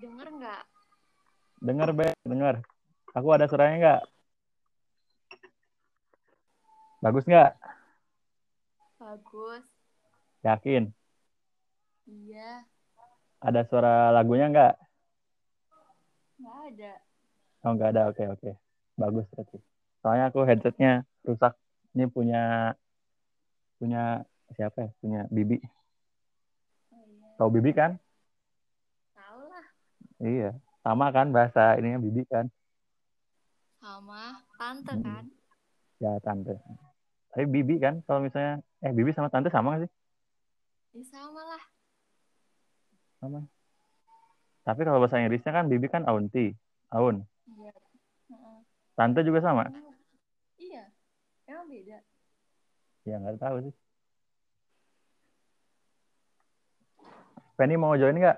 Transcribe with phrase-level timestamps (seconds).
[0.00, 0.62] Denger nggak?
[1.60, 2.08] Dengar, Be.
[2.24, 2.64] Dengar.
[3.12, 4.00] Aku ada suaranya nggak?
[7.04, 7.52] Bagus nggak?
[8.96, 9.64] Bagus.
[10.40, 10.88] Yakin?
[12.08, 12.64] Iya.
[13.44, 14.74] Ada suara lagunya nggak?
[16.40, 16.92] Nggak ada.
[17.64, 18.02] Oh, nggak ada.
[18.08, 18.50] Oke, oke.
[18.96, 19.58] Bagus berarti.
[20.00, 21.52] Soalnya aku headsetnya rusak.
[21.92, 22.72] Ini punya
[23.76, 24.24] punya
[24.56, 24.90] siapa ya?
[25.00, 25.60] Punya Bibi.
[26.92, 27.28] Oh iya.
[27.36, 28.00] Tahu Bibi kan?
[30.20, 30.48] Iya.
[30.84, 32.46] Sama kan bahasa ininya Bibi kan?
[33.80, 35.04] Sama tante Mm-mm.
[35.04, 35.24] kan?
[36.00, 36.52] Ya, tante.
[37.32, 39.90] Tapi Bibi kan kalau misalnya eh Bibi sama tante sama nggak sih?
[40.96, 41.62] Ya sama lah.
[43.20, 43.40] Sama.
[44.64, 46.56] Tapi kalau bahasa Inggrisnya kan Bibi kan auntie,
[46.92, 47.24] aun.
[47.48, 47.72] Iya.
[48.96, 49.64] Tante juga sama?
[49.72, 49.94] Oh,
[50.60, 50.92] Iya.
[51.48, 51.98] Emang beda.
[53.08, 53.74] Ya nggak tahu sih.
[57.56, 58.36] Penny mau join nggak?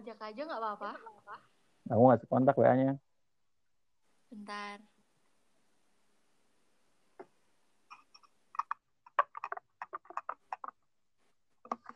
[0.00, 0.90] Ajak aja nggak apa-apa.
[1.92, 2.96] Aku ngasih kontak WA-nya.
[4.32, 4.80] Bentar.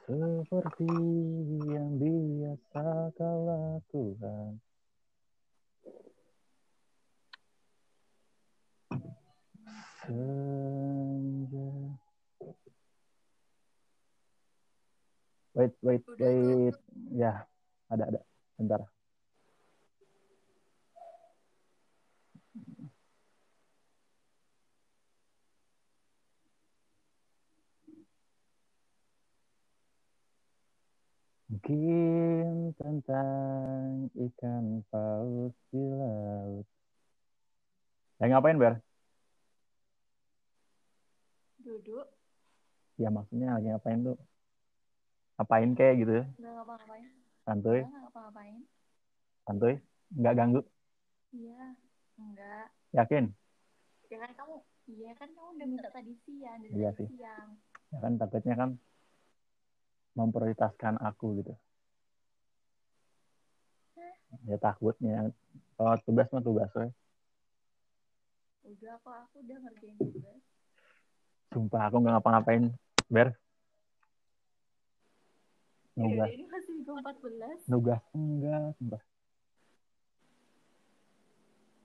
[0.05, 0.93] Seperti
[1.65, 4.61] yang biasa kau lakukan.
[10.05, 11.73] Senja.
[15.57, 16.77] Wait, wait, wait.
[17.17, 17.49] Ya,
[17.91, 18.21] ada, ada.
[18.59, 18.81] Bentar.
[31.55, 36.67] Mungkin tentang ikan paus di laut.
[38.19, 38.83] Ya ngapain, Ber?
[41.63, 42.11] Duduk.
[43.01, 44.19] Ya maksudnya lagi ngapain tuh?
[45.39, 46.19] Ngapain kayak gitu?
[46.37, 47.24] Nggak ngapa-ngapain.
[47.45, 48.65] Santuy, ngapa-ngapain.
[49.45, 49.75] santuy.
[50.17, 50.61] Nggak ganggu.
[51.31, 51.77] Iya.
[52.17, 52.67] Enggak.
[52.95, 53.25] Yakin?
[54.09, 54.55] Ya kan kamu.
[54.85, 56.59] Iya kan kamu udah minta tadi siang.
[56.63, 57.09] Dari Iya sih.
[57.13, 57.49] siang.
[57.93, 58.71] Ya kan takutnya kan
[60.15, 61.53] memprioritaskan aku gitu.
[64.49, 65.31] Ya takutnya.
[65.75, 66.89] Kalau tugas mah tugas, we.
[68.65, 70.41] Udah kok aku udah ngerjain tugas.
[71.53, 72.65] Sumpah aku nggak ngapa-ngapain,
[73.07, 73.37] Ber.
[75.95, 77.71] Nugas, ini masih minggu 14.
[77.71, 79.03] nugas enggak, sumpah.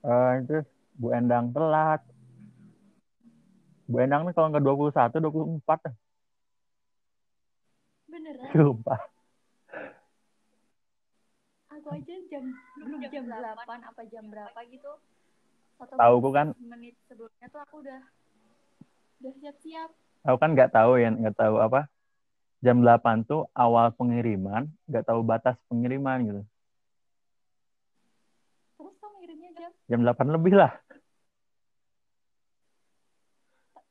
[0.02, 0.58] Eh itu
[0.98, 2.02] Bu Endang telat.
[3.86, 5.94] Bu Endang nih kalau nggak 21, 24.
[8.10, 8.50] Beneran?
[8.50, 9.00] Sumpah.
[11.70, 12.44] Aku aja jam
[12.82, 14.90] belum jam 8 apa jam berapa gitu.
[15.78, 16.50] Satu Tahu ku kan.
[16.58, 18.00] menit sebelumnya tuh aku udah
[19.22, 19.90] udah siap-siap.
[20.26, 21.86] Aku kan nggak tahu ya, nggak tahu apa.
[22.60, 26.42] Jam 8 tuh awal pengiriman, nggak tahu batas pengiriman gitu.
[28.76, 30.72] Terus kamu ngirimnya jam Jam 8 lebih lah.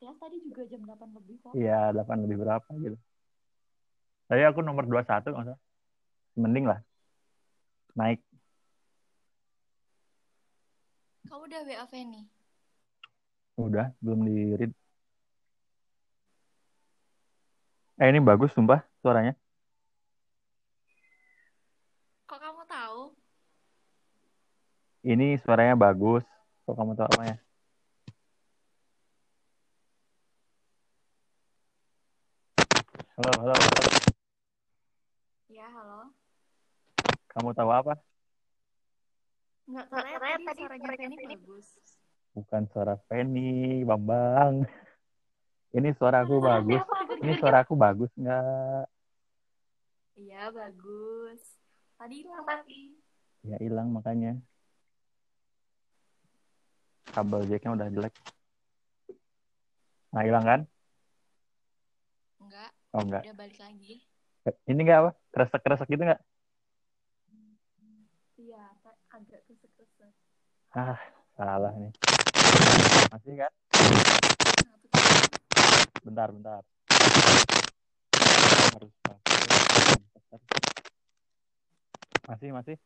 [0.00, 1.52] ya tadi juga jam 8 lebih kok.
[1.52, 2.96] Iya, 8 lebih berapa gitu.
[4.30, 5.58] Tapi aku nomor 21 nggak usah.
[6.38, 6.80] Mending lah.
[7.98, 8.22] Naik.
[11.26, 12.22] Kamu udah WA Feni?
[13.58, 14.79] Udah, belum di read.
[18.00, 19.36] Eh, ini bagus sumpah suaranya.
[22.24, 23.12] Kok kamu tahu?
[25.04, 26.24] Ini suaranya bagus.
[26.64, 27.36] Kok kamu tahu apa ya?
[33.20, 33.80] Halo, halo, halo.
[35.52, 36.00] Ya, halo.
[37.36, 38.00] Kamu tahu apa?
[39.68, 41.66] Enggak, katanya tadi suaranya Feni bagus.
[42.32, 44.64] Bukan suara Penny, Bambang.
[45.70, 46.82] Ini suaraku bagus.
[47.22, 48.84] Ini suaraku bagus nggak?
[50.18, 51.40] Iya, bagus.
[51.94, 52.98] Tadi hilang tapi.
[53.46, 54.34] Ya hilang makanya.
[57.10, 58.14] Kabel jacknya udah jelek.
[60.10, 60.60] Nah hilang kan?
[62.42, 63.22] Enggak, Oh enggak.
[63.26, 63.94] udah balik lagi.
[64.66, 65.10] Ini enggak apa?
[65.30, 66.20] Kresek-kresek gitu enggak?
[68.34, 68.74] Iya,
[69.14, 70.10] agak kesek-kesek.
[70.74, 70.98] Ah,
[71.38, 71.92] salah nih.
[73.14, 73.52] Masih kan?
[76.00, 76.64] Bentar, bentar.
[78.72, 78.92] Harus.
[82.28, 82.76] Masih, masih.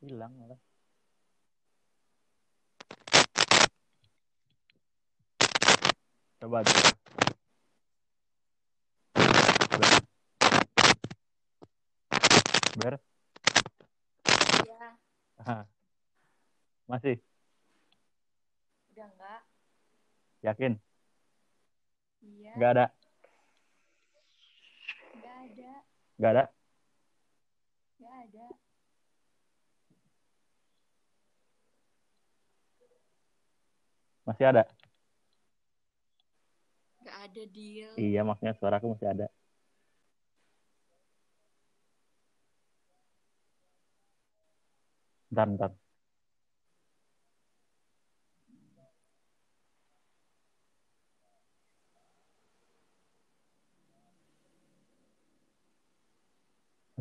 [0.00, 0.60] Hilang malah.
[6.40, 6.88] Coba coba.
[12.76, 12.94] Ber.
[14.64, 14.88] Iya,
[15.44, 15.64] Ah.
[16.86, 17.18] Masih
[18.96, 19.40] udah enggak.
[20.40, 20.72] yakin?
[22.24, 22.52] Iya.
[22.56, 22.86] Enggak ada.
[25.20, 25.72] ada,
[26.16, 26.44] Nggak ada?
[28.00, 28.46] nggak ada.
[34.24, 34.62] Masih ada?
[37.04, 37.92] Gak ada deal.
[38.00, 39.26] Iya, maksudnya suaraku masih ada.
[45.30, 45.85] Bentar, bentar.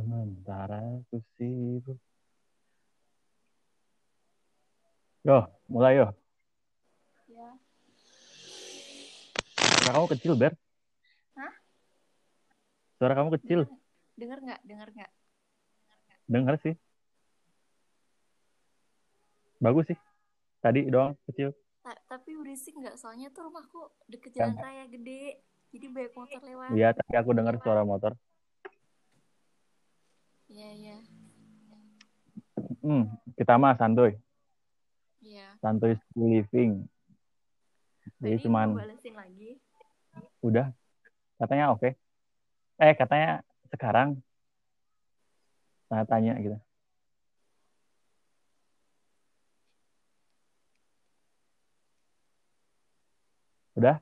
[0.05, 1.97] Sementara aku sibuk.
[5.25, 6.13] Yo, mulai yo.
[7.25, 7.57] Ya,
[9.81, 10.53] Suara kamu kecil, Ber.
[11.33, 11.53] Hah?
[13.01, 13.65] Suara kamu kecil.
[14.13, 14.61] Dengar nggak?
[14.61, 15.11] Dengar nggak?
[16.29, 16.77] Dengar sih.
[19.57, 19.97] Bagus sih.
[20.61, 21.49] Tadi doang kecil.
[21.81, 23.01] Ta- tapi berisik nggak?
[23.01, 24.45] Soalnya tuh rumahku deket Ya.
[24.45, 25.41] jalan raya gede.
[25.73, 26.69] Jadi banyak motor lewat.
[26.77, 28.13] Iya, tadi aku dengar suara motor.
[30.45, 30.97] Iya, iya.
[32.85, 34.13] Hmm, kita mah santuy.
[35.25, 35.57] Iya.
[35.61, 36.85] Santuy school living.
[38.21, 38.67] Jadi tadi cuman
[39.17, 39.57] lagi.
[40.45, 40.69] udah
[41.41, 41.89] katanya oke.
[42.77, 43.41] Eh, katanya
[43.73, 44.21] sekarang
[45.89, 46.57] tanya tanya gitu.
[53.75, 53.99] Udah,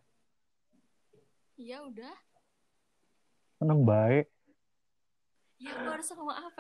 [1.58, 2.14] Iya, udah.
[3.58, 4.33] seneng baik.
[5.64, 6.60] Ya, aku harus ngomong apa?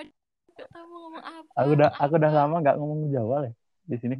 [0.55, 1.49] Gak tahu mau ngomong apa.
[1.59, 3.53] Aku udah aku udah lama nggak ngomong Jawa lah
[3.83, 4.15] di sini.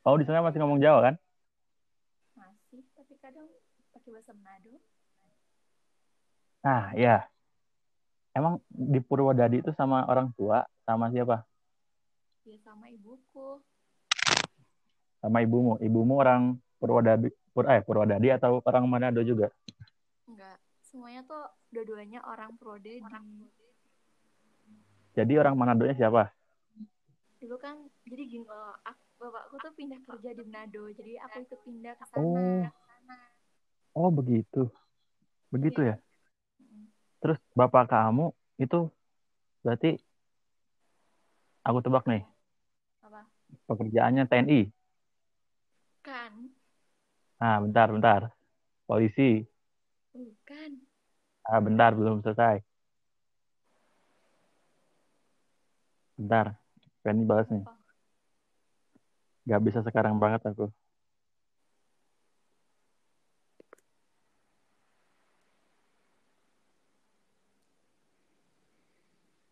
[0.00, 1.14] Kamu di sana masih ngomong Jawa kan?
[2.40, 3.52] Masih, tapi kadang
[3.92, 4.80] pakai bahasa Manado.
[6.64, 7.28] Nah, ya.
[8.32, 11.44] Emang di Purwodadi itu sama orang tua, sama siapa?
[12.48, 13.60] Ya, sama ibuku.
[15.20, 15.76] Sama ibumu.
[15.84, 19.52] Ibumu orang Purwodadi, Pur, eh, Purwodadi atau orang Manado juga?
[20.24, 20.56] Enggak.
[20.90, 22.98] Semuanya tuh dua-duanya orang Prodedi.
[25.14, 26.34] Jadi orang Manadonya siapa?
[27.38, 28.74] Dulu kan, jadi gini loh.
[28.82, 30.90] Aku, bapakku tuh pindah kerja di Manado.
[30.92, 32.66] Jadi aku ikut pindah ke Oh.
[32.66, 33.18] sana.
[33.94, 34.66] Oh, begitu.
[35.54, 35.96] Begitu ya?
[36.58, 36.90] Mm.
[37.22, 38.90] Terus bapak kamu itu
[39.62, 39.98] berarti
[41.66, 42.22] aku tebak nih,
[43.02, 43.26] Apa?
[43.66, 44.60] pekerjaannya TNI.
[46.02, 46.50] Kan?
[47.40, 48.22] Nah, bentar, bentar.
[48.86, 49.49] Polisi.
[50.14, 50.70] Bukan.
[51.46, 52.62] Ah, bentar, belum selesai.
[56.18, 56.46] Bentar.
[57.02, 57.64] Penny balas nih.
[59.48, 60.68] Gak bisa sekarang banget aku.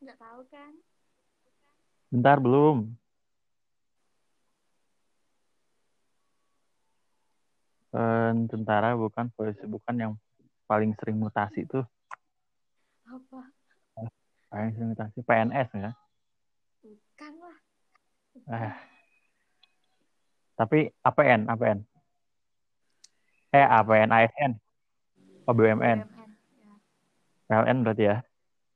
[0.03, 0.73] Nggak tahu kan?
[2.13, 2.77] Bentar, belum.
[7.89, 10.13] Eh, tentara bukan, polisi bukan yang
[10.69, 11.83] paling sering mutasi tuh.
[13.09, 13.41] Apa?
[14.53, 15.93] Paling sering mutasi PNS ya.
[16.85, 17.57] Bukan lah.
[18.53, 18.75] Eh.
[20.61, 21.79] Tapi APN, APN.
[23.57, 24.53] Eh, APN, ASN.
[25.49, 25.81] Oh, BUMN.
[25.81, 25.99] BUMN.
[26.05, 27.65] Ya.
[27.65, 28.17] PLN berarti ya.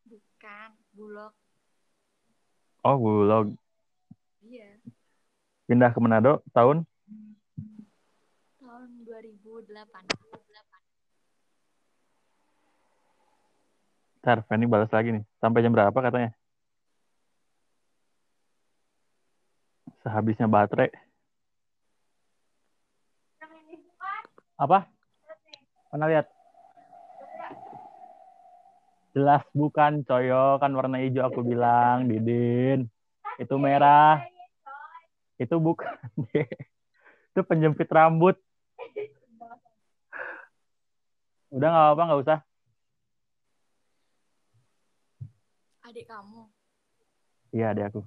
[0.08, 0.68] Bukan.
[0.96, 1.32] Bulog.
[2.80, 3.52] Oh, Bulog.
[4.40, 4.80] Iya.
[5.68, 6.88] Pindah ke Manado tahun
[8.56, 10.11] Tahun 2008.
[14.22, 15.26] Ntar, Fanny balas lagi nih.
[15.42, 16.30] Sampai jam berapa katanya?
[20.06, 20.94] Sehabisnya baterai.
[24.54, 24.86] Apa?
[25.90, 26.26] Pernah lihat?
[29.10, 30.62] Jelas bukan, coyo.
[30.62, 32.86] Kan warna hijau aku bilang, Didin.
[33.42, 34.22] Itu merah.
[35.34, 35.98] Itu bukan.
[37.34, 38.38] Itu penjepit rambut.
[41.50, 42.38] Udah nggak apa-apa, nggak usah.
[45.92, 46.48] Adik kamu.
[47.52, 48.00] Iya, ada aku.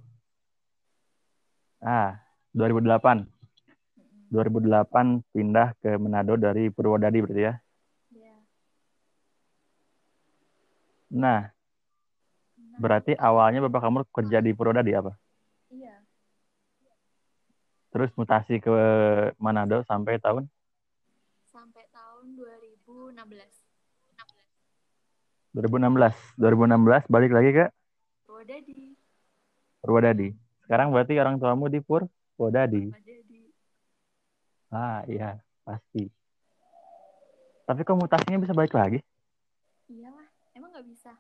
[1.78, 2.18] Ah,
[2.50, 3.30] 2008.
[3.30, 4.26] Mm-mm.
[4.34, 7.54] 2008 pindah ke Manado dari Purwodadi berarti ya.
[8.10, 8.36] Iya.
[11.14, 11.54] Nah,
[12.58, 15.14] Nah, berarti awalnya bapak kamu kerja di Purwodadi apa?
[15.70, 16.02] Iya.
[17.94, 18.74] Terus mutasi ke
[19.38, 20.50] Manado sampai tahun
[21.46, 23.75] Sampai tahun 2016.
[25.56, 26.36] 2016.
[26.36, 27.66] 2016 balik lagi ke
[28.28, 28.92] Prodedi.
[29.80, 30.36] Purwodadi.
[30.68, 32.92] Sekarang berarti orang tuamu di Purwodadi.
[32.92, 33.42] Prodedi.
[34.68, 36.12] Ah, iya, pasti.
[37.64, 39.00] Tapi kok mutasinya bisa balik lagi?
[39.88, 40.28] Iyalah.
[40.52, 41.16] Emang nggak bisa?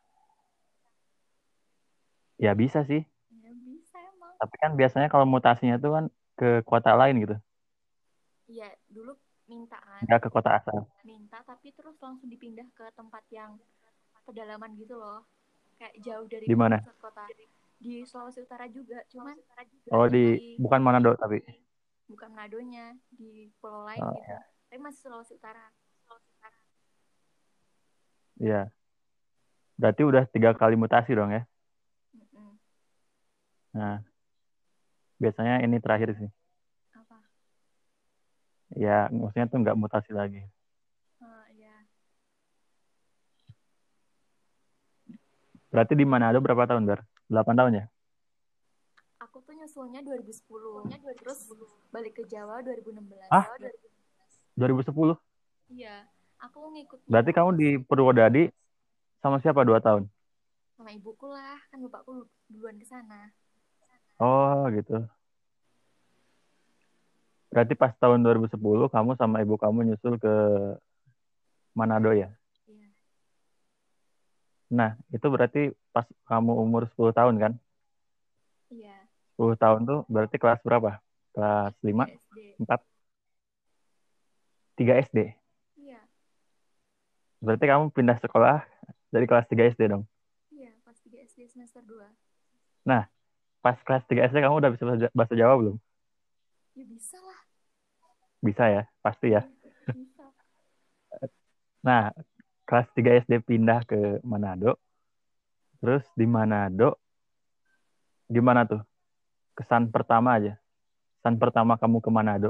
[2.35, 3.07] Ya bisa sih.
[3.31, 4.35] Ya bisa emang.
[4.35, 7.35] Tapi kan biasanya kalau mutasinya tuh kan ke kota lain gitu.
[8.51, 8.67] Iya.
[8.91, 9.15] Dulu
[9.47, 10.03] minta kan.
[10.03, 10.83] Nggak ke kota asal.
[11.07, 13.55] Minta tapi terus langsung dipindah ke tempat yang
[14.25, 15.21] pedalaman gitu loh
[15.77, 16.77] kayak jauh dari Di mana?
[16.97, 17.23] kota
[17.77, 19.35] di Sulawesi Utara juga cuman
[19.93, 21.39] Oh di bukan Manado tapi.
[22.09, 24.33] bukan Manadonya di pulau lain Oh, gitu
[24.69, 25.69] tapi masih Sulawesi Utara
[26.05, 26.57] Sulawesi Utara
[28.41, 28.61] Iya.
[29.79, 31.43] Berarti udah tiga kali mutasi dong ya.
[32.15, 32.55] Mm-mm.
[33.75, 33.99] Nah,
[35.19, 36.29] biasanya ini terakhir sih.
[36.95, 37.17] apa
[38.75, 40.41] Ya, maksudnya tuh nggak mutasi lagi.
[41.21, 41.75] Ah, ya
[45.75, 47.03] Berarti di Manado berapa tahun, Bar?
[47.27, 47.85] 8 tahun ya?
[49.17, 50.47] aku tuh nyusulnya 2010
[51.17, 51.39] terus
[51.89, 53.43] balik ke Jawa 2016 Ah?
[54.55, 55.19] 2010.
[55.67, 58.47] iya aku ngikut Berarti kamu di Purwodadi
[59.19, 60.07] sama siapa dua tahun?
[60.75, 63.31] sama ibuku lah kan bapakku duluan ke sana
[64.15, 65.03] Oh, gitu.
[67.49, 68.55] Berarti pas tahun 2010
[68.87, 70.33] kamu sama ibu kamu nyusul ke
[71.73, 72.31] Manado ya?
[74.75, 77.53] Iya Nah, itu berarti pas kamu umur 10 tahun kan?
[78.67, 80.99] iya 10 tahun tuh berarti kelas berapa?
[81.31, 82.79] Kelas 5, SD 4,
[84.75, 85.19] 3 SD.
[85.79, 85.99] iya
[87.39, 88.67] Berarti kamu pindah sekolah
[89.11, 90.03] dari kelas 3 SD dong?
[90.51, 92.11] iya pas 3 SD semester 2
[93.63, 95.75] Pas kelas 3 SD kamu udah bisa bahasa- bahasa Jawa belum?
[96.75, 97.39] ya bisa lah
[98.43, 99.41] Bisa ya, pasti ya.
[99.95, 100.25] bisa
[101.81, 102.13] Nah,
[102.65, 104.77] kelas 3 SD pindah ke Manado.
[105.79, 106.97] Terus di Manado,
[108.25, 108.81] gimana tuh?
[109.53, 110.57] Kesan pertama aja.
[111.21, 112.49] Kesan pertama kamu ke Manado.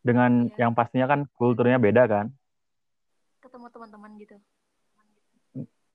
[0.00, 0.68] Dengan Iya.
[0.68, 2.26] yang pastinya kan kulturnya beda kan?
[3.44, 4.36] ketemu teman-teman gitu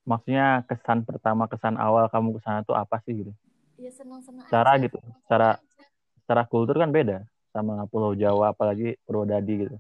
[0.05, 3.33] Maksudnya kesan pertama, kesan awal kamu ke sana tuh apa sih gitu?
[3.77, 4.85] ya seneng-seneng Cara aja.
[4.85, 5.49] gitu, secara
[6.21, 9.77] secara kultur kan beda sama Pulau Jawa apalagi Purwodadi gitu.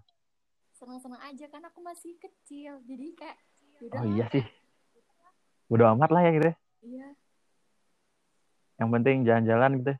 [0.79, 3.37] Seneng-seneng aja kan aku masih kecil jadi kayak
[3.91, 4.43] Oh yaudah iya sih.
[5.67, 6.47] Udah amat lah ya gitu.
[6.47, 6.55] ya.
[6.81, 7.07] iya
[8.75, 9.93] Yang penting jalan-jalan gitu.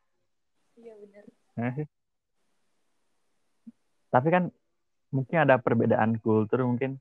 [0.77, 1.87] iya bener Nah, sih.
[4.09, 4.43] Tapi kan
[5.09, 6.95] mungkin ada perbedaan kultur mungkin.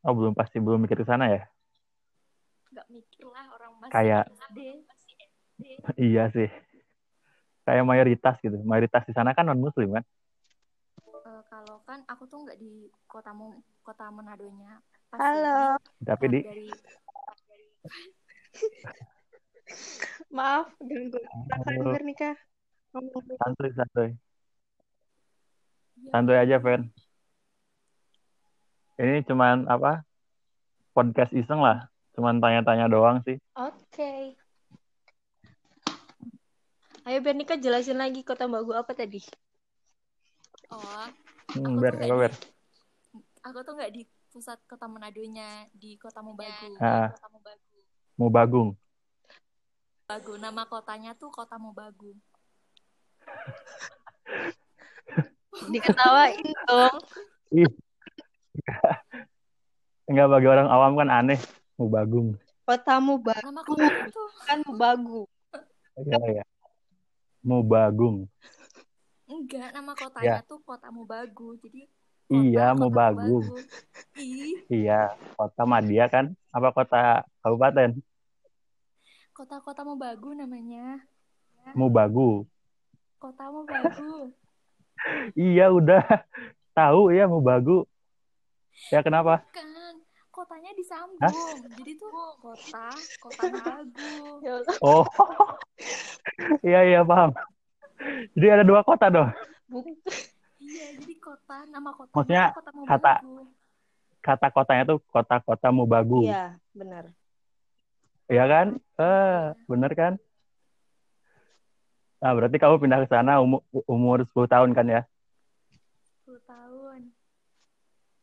[0.00, 1.42] Oh belum pasti belum mikir ke sana ya.
[2.70, 4.58] nggak mikir lah orang masih Kayak- SD
[6.10, 6.50] iya sih.
[7.62, 8.58] Kayak mayoritas gitu.
[8.62, 10.04] Mayoritas di sana kan non muslim kan.
[12.14, 14.78] Aku tuh nggak di kota Mo- kota Manadonya
[15.10, 15.74] pas Halo.
[15.74, 16.66] ini, Tapi di dari
[20.30, 21.18] Maaf, ganggu
[21.50, 21.74] kakak.
[21.90, 22.30] Bernika.
[22.92, 23.34] Ngomong dulu.
[23.38, 24.08] santuy santuy.
[25.96, 26.90] ya, Santuy aja, Fen.
[28.94, 30.06] Ini cuman apa?
[30.94, 31.90] Podcast iseng lah.
[32.14, 33.42] Cuman tanya-tanya doang sih.
[33.58, 34.38] Oke.
[37.04, 39.18] Ayo Bernika jelasin lagi kota Bagu apa tadi?
[40.70, 41.06] oh
[41.52, 42.32] Hmm, Aku ber, tuh nggak ber?
[43.44, 47.12] aku tuh nggak di pusat kota Manadonya di kota Mubagu Ah.
[47.12, 47.76] kota Mubagu
[48.14, 48.68] Mau bagung.
[50.04, 52.12] Bagu nama kotanya tuh kota Mubagu
[55.72, 56.98] Diketawain dong.
[57.52, 57.70] Ih.
[60.04, 61.40] Enggak bagi orang awam kan aneh.
[61.78, 62.34] Mau bagung.
[62.64, 65.22] Kotamu Bagu nama kotanya tuh kan Bagu.
[65.96, 66.44] Iya, ya.
[67.40, 68.26] Mau bagung.
[69.34, 71.86] Enggak nama kotanya tuh kota Mubagu jadi
[72.30, 73.10] kota, Iya, mau kota.
[73.12, 73.38] Mubagu.
[74.70, 75.00] Iya,
[75.36, 76.32] kota Madia kan?
[76.54, 77.00] Apa kota
[77.42, 77.98] kabupaten?
[79.34, 81.02] kota-kota Mubagu namanya
[81.74, 82.46] Mau bagu.
[83.18, 84.30] kota Mubagu
[85.34, 86.00] Iya, udah
[86.70, 87.82] tahu ya mau bagu.
[88.94, 89.42] Ya kenapa?
[89.50, 89.66] kan
[90.30, 94.54] kotanya disambung jadi tuh kota kota Mubagu Ya.
[94.80, 95.02] Oh.
[96.66, 97.30] Iya, iya paham.
[98.32, 99.30] Jadi ada dua kota dong.
[99.66, 99.88] Buk-
[100.58, 103.52] iya jadi kota nama kota Maksudnya kota kata- Mubagu
[104.18, 106.24] Kata kotanya tuh kota-kota mau bagu.
[106.24, 107.12] Iya, benar.
[108.24, 108.66] Iya kan?
[108.96, 110.12] Eh, bener kan?
[112.18, 115.02] Nah, berarti kamu pindah ke sana umur, umur 10 tahun kan ya?
[116.24, 117.12] 10 tahun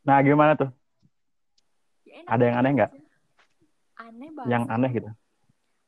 [0.02, 0.74] Nah, gimana tuh?
[2.02, 2.92] Ya, enak Ada yang aneh nggak?
[4.02, 5.10] aneh Yang bahasa- aneh gitu.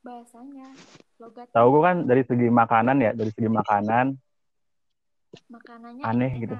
[0.04, 0.68] Bahasanya
[1.16, 4.06] logat Tahu gue kan dari segi makanan ya, dari segi makanan,
[5.48, 6.42] makanannya aneh enak.
[6.44, 6.56] gitu.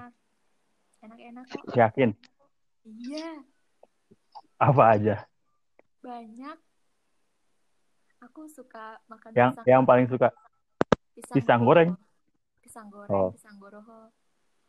[1.04, 2.10] enak-enak kok yakin
[2.88, 3.44] iya
[4.56, 5.16] apa aja.
[6.00, 6.56] banyak
[8.18, 10.28] aku suka makan Yang pisang yang paling suka
[11.30, 11.90] pisang goreng?
[12.64, 13.30] pisang goreng Oh.
[13.36, 13.60] pisang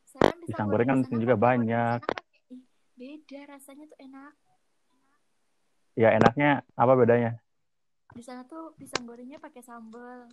[0.05, 2.00] Saya kan Pisang goreng kan sana juga goreng banyak.
[2.96, 4.34] beda rasanya tuh enak
[5.96, 7.32] ya enaknya apa bedanya?
[8.15, 10.31] Di sana tuh pisang gorengnya pakai sambal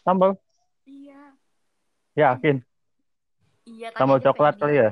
[0.00, 0.40] Sambal?
[0.88, 1.36] iya
[2.16, 2.64] Yakin?
[3.68, 4.90] iya tanya Sambal coklat kali ya?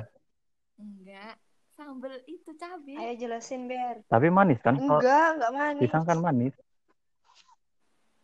[0.76, 1.34] enggak
[1.72, 2.92] sambal sambel itu cabai.
[2.92, 4.04] Ayo jelasin, Ber.
[4.04, 4.76] Tapi manis kan?
[4.76, 5.80] Kalau Enggak, enggak manis.
[5.80, 6.52] pisang kan manis.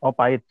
[0.05, 0.45] Oh, pahit.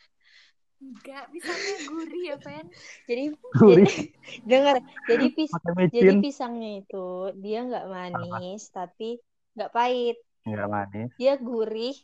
[0.82, 2.66] Enggak, pisangnya gurih ya, Pen.
[3.06, 3.86] Jadi, Gurih.
[3.86, 4.02] jadi
[4.42, 4.76] dengar.
[5.06, 5.50] Jadi pis
[5.94, 7.06] jadi pisangnya itu
[7.38, 9.22] dia nggak manis tapi
[9.54, 10.18] nggak pahit.
[10.42, 11.10] Enggak manis.
[11.14, 11.94] Dia gurih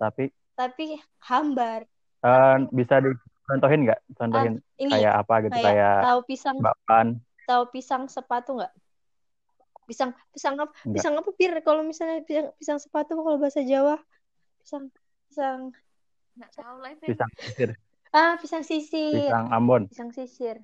[0.00, 0.96] Tapi tapi
[1.28, 1.84] hambar.
[2.20, 4.00] eh, bisa dicontohin nggak?
[4.16, 5.52] Contohin Ini kayak apa gitu?
[5.56, 7.08] kayak Kayak tahu pisang bakwan.
[7.44, 8.72] tahu pisang sepatu nggak?
[9.84, 10.72] Pisang pisang apa?
[10.84, 10.94] Nggak.
[10.96, 11.52] Pisang apa pir?
[11.60, 14.00] Kalau misalnya pisang, pisang sepatu kalau bahasa Jawa
[14.60, 14.88] pisang
[15.28, 15.60] pisang
[16.36, 16.90] Enggak tahu lah.
[16.96, 17.70] Pisang sisir.
[18.10, 19.12] ah pisang sisir.
[19.28, 19.82] Pisang Ambon.
[19.92, 20.56] Pisang sisir.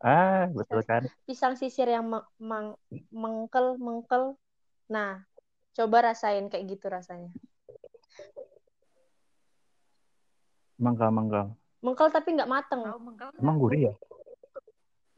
[0.00, 1.04] Ah, betul kan?
[1.28, 2.78] Pisang sisir yang mang- mang-
[3.12, 4.40] mengkel mengkel.
[4.88, 5.20] Nah,
[5.76, 7.28] coba rasain kayak gitu rasanya.
[10.84, 11.46] Mangkal-mangkal.
[11.84, 12.80] Mengkel tapi nggak mateng.
[12.84, 12.96] Nggak?
[13.40, 13.92] Emang gurih ya?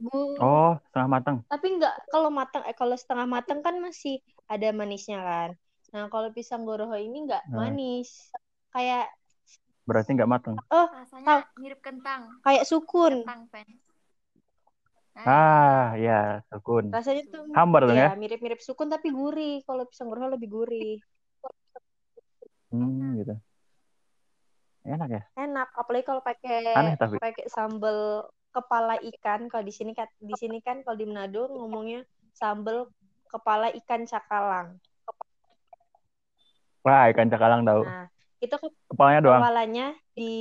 [0.03, 1.37] Bu, Oh, setengah matang.
[1.53, 4.19] tapi nggak kalau matang eh kalau setengah matang kan masih
[4.51, 5.51] ada manisnya kan.
[5.93, 7.59] Nah, kalau pisang goroho ini nggak Hmm.
[7.61, 8.11] manis.
[8.75, 9.07] Kayak
[9.87, 10.57] Berarti nggak matang.
[10.73, 12.23] Rasanya mirip kentang.
[12.47, 13.23] kayak sukun.
[13.23, 13.69] Kentang, Pen.
[15.13, 16.85] Nah, Ah, ya, sukun.
[16.89, 18.09] Rasanya tuh Hambar dong ya?
[18.11, 19.61] ya mirip-mirip sukun tapi gurih.
[19.69, 20.97] Kalau pisang goroho lebih gurih.
[22.71, 23.33] Hmm, gitu.
[24.83, 25.23] Enak ya?
[25.39, 27.17] Enak, apalagi kalau pakai Aneh tapi.
[27.23, 29.47] pakai sambal kepala ikan.
[29.47, 32.03] Kalau di sini kan di sini kan kalau di Manado ngomongnya
[32.35, 32.91] sambal
[33.31, 34.77] kepala ikan cakalang.
[36.83, 37.87] Wah, ikan cakalang tahu.
[37.87, 38.11] Nah,
[38.43, 39.41] itu ke- Kepalanya doang.
[39.41, 40.35] kepalanya di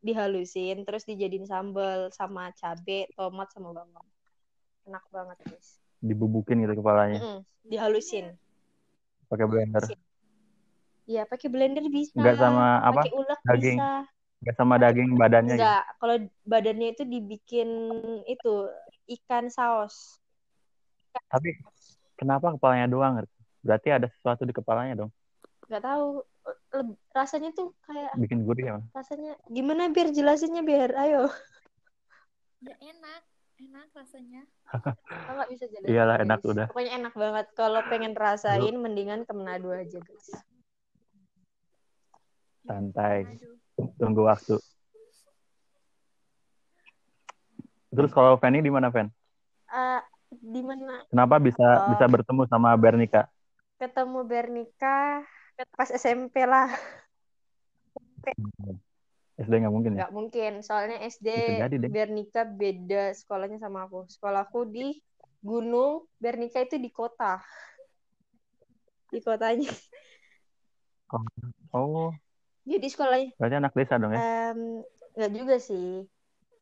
[0.00, 4.06] dihalusin terus dijadiin sambal sama cabe, tomat sama bawang.
[4.86, 5.82] Enak banget, guys.
[5.98, 7.18] Dibubukin gitu kepalanya.
[7.18, 8.38] Mm-mm, dihalusin.
[9.26, 9.82] Pakai blender.
[11.06, 12.14] Iya, pakai blender bisa.
[12.14, 13.02] Nggak sama apa?
[13.02, 13.78] Pakai ulek Daging.
[13.78, 13.90] bisa.
[14.42, 15.62] Nggak sama daging badannya gitu.
[15.62, 17.68] Enggak, kalau badannya itu dibikin
[18.26, 18.54] itu
[19.18, 20.18] ikan saus.
[21.30, 21.62] Tapi
[22.18, 23.22] kenapa kepalanya doang?
[23.62, 25.10] Berarti ada sesuatu di kepalanya dong.
[25.70, 26.26] Nggak tahu
[26.74, 28.82] Leb- rasanya tuh kayak Bikin gurih ya.
[28.90, 31.30] rasanya gimana biar jelasinnya biar ayo.
[32.66, 33.22] ya enak.
[33.62, 34.42] Enak rasanya.
[35.06, 35.86] Kalau nggak bisa jelasin.
[35.94, 36.24] Iyalah, guys.
[36.26, 36.66] enak udah.
[36.66, 37.46] Pokoknya enak banget.
[37.54, 40.26] Kalau pengen rasain mendingan ke Manado aja, guys.
[42.66, 43.26] Santai.
[43.26, 43.56] Aduh.
[43.98, 44.56] Tunggu waktu.
[47.92, 49.12] Terus kalau Fanny di mana, Fan?
[49.72, 50.00] Eh,
[50.32, 51.92] di mana Kenapa bisa Oh.
[51.92, 53.28] bisa bertemu sama Bernika?
[53.82, 55.26] ketemu Bernika
[55.74, 56.70] pas SMP lah.
[59.42, 60.06] SD nggak mungkin ya?
[60.06, 61.28] Nggak mungkin, soalnya SD
[61.66, 61.86] jadi.
[61.90, 64.06] Bernika beda sekolahnya sama aku.
[64.06, 65.02] Sekolahku di
[65.42, 67.42] gunung, Bernika itu di kota.
[69.10, 69.68] Di kotanya.
[71.74, 72.14] Oh,
[72.66, 74.22] Jadi sekolahnya berarti anak desa dong ya?
[74.22, 74.58] em,
[75.16, 75.86] nggak juga sih.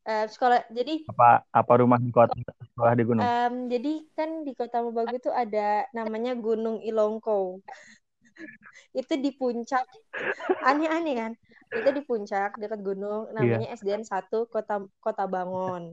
[0.09, 1.29] Em, sekolah jadi Apa
[1.61, 2.35] apa rumah di kota
[2.71, 3.29] sekolah di gunung?
[3.29, 7.61] em, jadi kan di Kota Mobagu itu ada namanya Gunung Ilongko.
[9.01, 9.85] Itu di puncak.
[10.71, 11.33] Aneh-aneh kan?
[11.79, 13.39] Itu di puncak dekat gunung Iya.
[13.39, 15.85] namanya SDN 1 Kota Kota Bangon.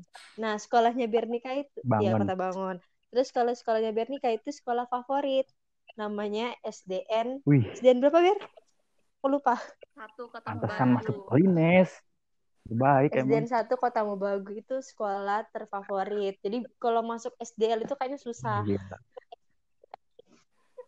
[0.41, 2.19] Nah, sekolahnya Bernika itu ya Bangon.
[2.19, 2.77] Kota Bangon.
[3.11, 5.47] Terus kalau sekolahnya Bernika itu sekolah favorit
[6.01, 8.39] namanya SDN Wih, SDN berapa Ber?
[9.17, 9.57] Aku lupa.
[9.97, 11.15] Satu ketemu pantesan masuk.
[11.25, 11.89] Polines.
[12.67, 13.49] Baik SDN emang.
[13.49, 16.37] 1 Kota Mobagu itu sekolah terfavorit.
[16.43, 18.61] Jadi kalau masuk SDL itu kayaknya susah.
[18.61, 18.97] Gila.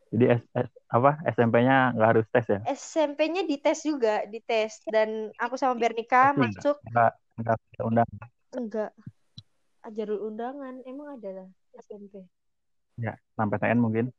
[0.09, 2.59] Jadi S- S- apa SMP-nya nggak harus tes ya?
[2.65, 8.09] SMP-nya dites juga, dites dan aku sama Bernika Tapi masuk Nggak nggak ada undang.
[8.53, 8.91] enggak
[9.95, 11.47] jalur undangan emang ada lah
[11.81, 12.21] SMP
[12.99, 14.11] Ya, sampai TN mungkin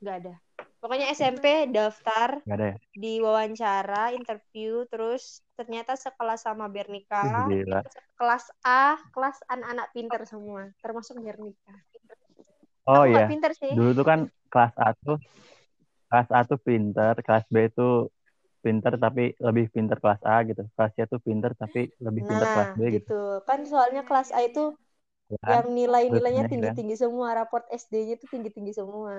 [0.00, 0.34] enggak ada
[0.80, 1.44] pokoknya SMP
[1.76, 2.76] daftar nggak ada ya?
[2.96, 7.80] diwawancara interview terus ternyata sekelas sama Bernika gila.
[8.18, 11.74] kelas A kelas anak-anak pinter semua termasuk Bernika
[12.86, 14.20] Oh aku iya, nggak pinter sih dulu tuh kan
[14.52, 15.16] kelas A tuh
[16.10, 17.92] kelas A tuh pinter, kelas B tuh
[18.64, 20.62] pinter tapi lebih pinter kelas A gitu.
[20.76, 23.10] Kelas C tuh pinter tapi lebih pinter kelas nah B gitu.
[23.10, 24.60] gitu kan soalnya kelas A itu
[25.30, 25.60] Ya kan?
[25.62, 29.14] yang nilai-nilainya tinggi-tinggi semua raport SD-nya tuh tinggi-tinggi semua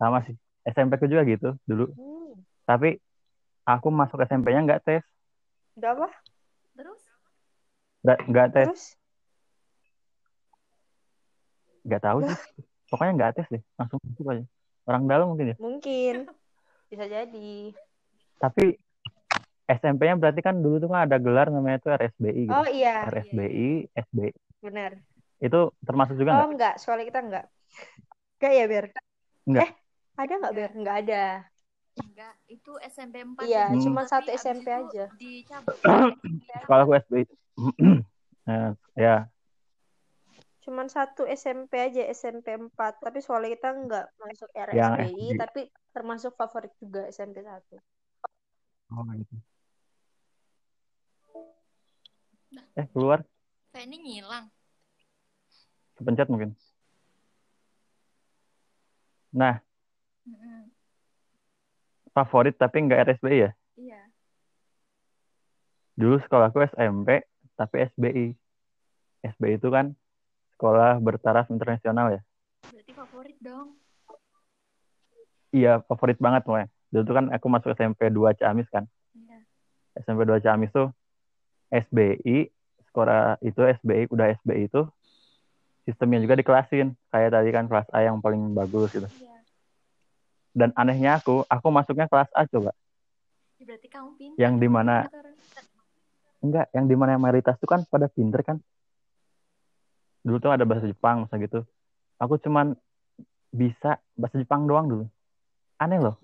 [0.00, 0.32] Sama sih.
[0.64, 1.92] SMP ku juga gitu dulu.
[1.92, 2.32] hmm.
[2.64, 2.96] Tapi
[3.64, 5.04] aku masuk SMP-nya nggak tes,
[5.76, 6.08] udah apa
[6.74, 7.00] Terus?
[8.00, 8.84] nggak nggak tes, terus
[11.84, 12.36] nggak tahu sih.
[12.90, 14.44] Pokoknya nggak tes deh, langsung masuk aja.
[14.88, 15.56] Orang dalam mungkin ya.
[15.60, 16.14] mungkin
[16.90, 17.52] bisa jadi
[18.40, 18.74] Tapi
[19.70, 22.56] SMP-nya berarti kan dulu tuh kan ada gelar namanya tuh RSBI gitu.
[22.56, 24.32] oh iya RSBI, SBI.
[24.60, 24.98] benar
[25.38, 26.48] Itu termasuk juga oh nggak?
[26.50, 27.44] enggak sekolah kita enggak
[28.40, 28.86] enggak ya Ber
[29.46, 29.62] Enggak.
[29.62, 29.70] eh
[30.26, 31.24] ada enggak Ber enggak ada
[32.00, 33.44] Enggak, itu SMP 4.
[33.44, 33.82] Iya, Hmm.
[33.82, 35.04] cuma satu SMP itu aja.
[35.20, 35.76] Dicabut.
[36.70, 37.24] Kalau aku SBI.
[38.46, 38.70] Eh,
[39.04, 39.28] ya,
[40.60, 43.02] Cuman satu SMP aja, SMP 4.
[43.02, 45.34] Tapi soalnya kita nggak masuk SD.
[45.34, 47.76] tapi termasuk favorit juga SMP 1.
[48.94, 49.34] Oh, gitu.
[52.78, 53.26] Eh, keluar.
[53.74, 54.46] Fanny ngilang.
[55.98, 56.54] Kepencet mungkin.
[59.30, 59.62] Nah,
[60.30, 60.70] Mm-mm.
[62.14, 63.50] favorit tapi nggak RSBI ya?
[63.78, 64.00] Iya.
[65.98, 67.26] Dulu sekolahku SMP,
[67.58, 68.26] tapi SBI.
[69.20, 69.92] SBI itu kan
[70.56, 72.20] sekolah bertaraf internasional ya.
[72.72, 73.76] Berarti favorit dong.
[75.50, 76.68] Iya, favorit banget pokoknya.
[76.88, 78.86] Dulu tuh kan aku masuk SMP 2 Ciamis kan.
[79.12, 79.38] Iya.
[80.00, 80.88] SMP 2 Ciamis tuh
[81.70, 82.50] SBI,
[82.90, 84.82] sekolah itu SBI, udah SBI itu
[85.86, 86.94] sistemnya juga dikelasin.
[87.10, 89.08] Kayak tadi kan kelas A yang paling bagus gitu.
[89.20, 89.29] Iya.
[90.50, 92.74] Dan anehnya aku, aku masuknya kelas A coba.
[93.60, 94.38] Berarti kamu pintar.
[94.40, 95.26] Yang di mana Pintar.
[96.40, 98.56] enggak, yang di mana mayoritas tuh kan pada pinter kan.
[100.26, 101.62] Dulu tuh ada bahasa Jepang masa gitu.
[102.18, 102.74] Aku cuman
[103.52, 105.04] bisa bahasa Jepang doang dulu.
[105.78, 106.16] Aneh loh.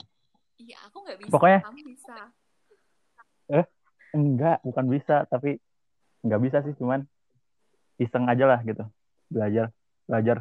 [0.56, 1.30] Iya, aku nggak bisa.
[1.30, 2.16] Pokoknya- Kamu bisa.
[4.16, 5.60] Enggak, bukan bisa, tapi
[6.24, 7.04] enggak bisa sih, cuman
[8.00, 8.80] iseng aja lah gitu.
[9.28, 9.68] Belajar,
[10.08, 10.36] belajar.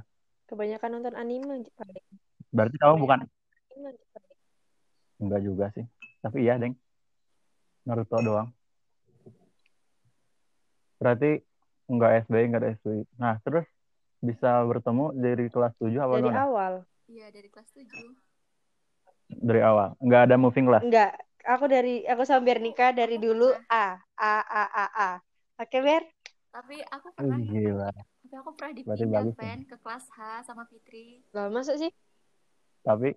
[0.47, 2.05] Kebanyakan nonton anime paling.
[2.55, 3.44] Berarti kamu bukan Anime paling.
[5.15, 5.85] Enggak juga sih.
[6.19, 6.75] Tapi iya, Deng.
[7.85, 8.49] Naruto doang.
[10.97, 11.38] Berarti
[11.85, 13.01] enggak SBI, enggak ada SBI.
[13.15, 13.65] Nah, terus
[14.19, 16.39] bisa bertemu dari kelas 7 apa Dari gimana?
[16.41, 16.73] awal.
[17.05, 17.85] Iya, dari kelas 7.
[19.29, 19.93] Dari awal.
[20.01, 20.81] Enggak ada moving class.
[20.81, 21.13] Enggak,
[21.45, 25.09] aku dari aku sama Bernika dari dulu A, A, A, A, A.
[25.61, 26.03] Oke, Ber?
[26.49, 27.91] Tapi aku Oh, pernah gila.
[27.91, 29.35] tapi aku pernah Berarti dipindah bagus.
[29.38, 31.21] Fan ke kelas H sama Fitri.
[31.31, 31.91] Lah, masa sih?
[32.81, 33.13] Tapi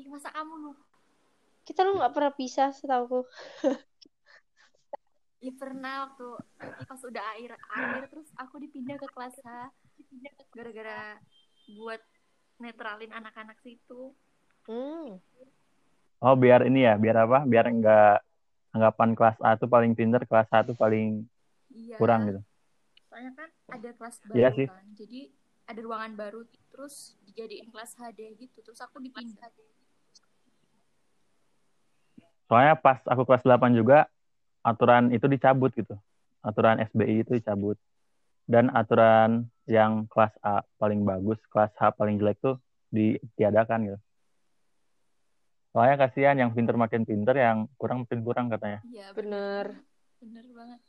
[0.00, 0.84] Ih, masa kamu lupa?
[1.68, 3.28] Kita lu nggak pernah pisah setauku.
[5.40, 6.26] Ya pernah waktu
[6.88, 9.72] pas udah akhir akhir terus aku dipindah ke kelas H
[10.52, 11.16] gara-gara
[11.76, 12.00] buat
[12.60, 14.12] netralin anak-anak situ.
[14.68, 15.16] Hmm.
[16.20, 17.48] oh biar ini ya, biar apa?
[17.48, 18.20] Biar enggak
[18.76, 21.24] anggapan kelas A tuh paling pinter, kelas A tuh paling
[21.72, 21.96] Iya.
[21.96, 22.40] kurang gitu.
[23.08, 24.66] Soalnya kan ada kelas baru Iya sih.
[24.68, 24.84] kan.
[24.92, 25.20] Jadi
[25.68, 28.60] ada ruangan baru terus dijadiin kelas HD gitu.
[28.60, 29.48] Terus aku dipindah.
[32.50, 34.10] Soalnya pas aku kelas 8 juga
[34.66, 35.94] aturan itu dicabut gitu.
[36.42, 37.78] Aturan SBI itu dicabut.
[38.50, 42.58] Dan aturan yang kelas A paling bagus, kelas H paling jelek tuh
[42.90, 43.98] ditiadakan gitu.
[45.70, 48.82] Soalnya kasihan yang pinter makin pinter, yang kurang makin kurang katanya.
[48.82, 49.78] Iya, Bener.
[50.18, 50.80] Bener banget.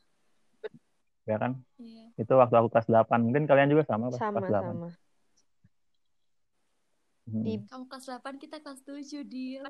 [1.29, 1.61] Ya kan?
[1.77, 2.09] Iya.
[2.17, 3.21] Itu waktu aku kelas 8.
[3.29, 4.65] Mungkin kalian juga sama pas Sama, kelas 8.
[4.65, 4.89] sama.
[7.29, 7.43] Hmm.
[7.45, 9.61] Di- Kamu kelas 8, kita kelas 7, Dil.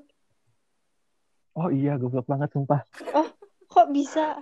[1.51, 2.79] Oh iya, goblok banget sumpah.
[3.67, 4.39] Kok bisa?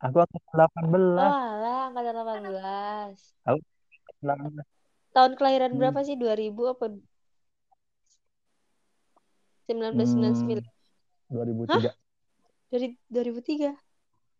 [0.00, 0.54] Aku angkatan
[0.86, 1.18] 18.
[1.18, 3.18] Oh, alah, angkatan 18.
[3.44, 4.64] 18.
[5.10, 5.80] Tahun kelahiran Hmm.
[5.80, 6.14] berapa sih?
[6.14, 6.94] 2000 apa?
[9.66, 10.64] 1999.
[11.28, 11.92] Hmm, 2003.
[12.68, 13.72] Dari 2003.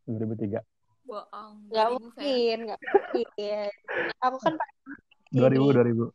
[0.07, 0.61] 2003.
[1.05, 1.69] Bohong.
[1.69, 1.97] Nggak 2000, Fan.
[1.99, 3.71] mungkin, nggak mungkin.
[4.19, 4.77] Aku kan paling
[5.33, 6.07] 2000, 2000.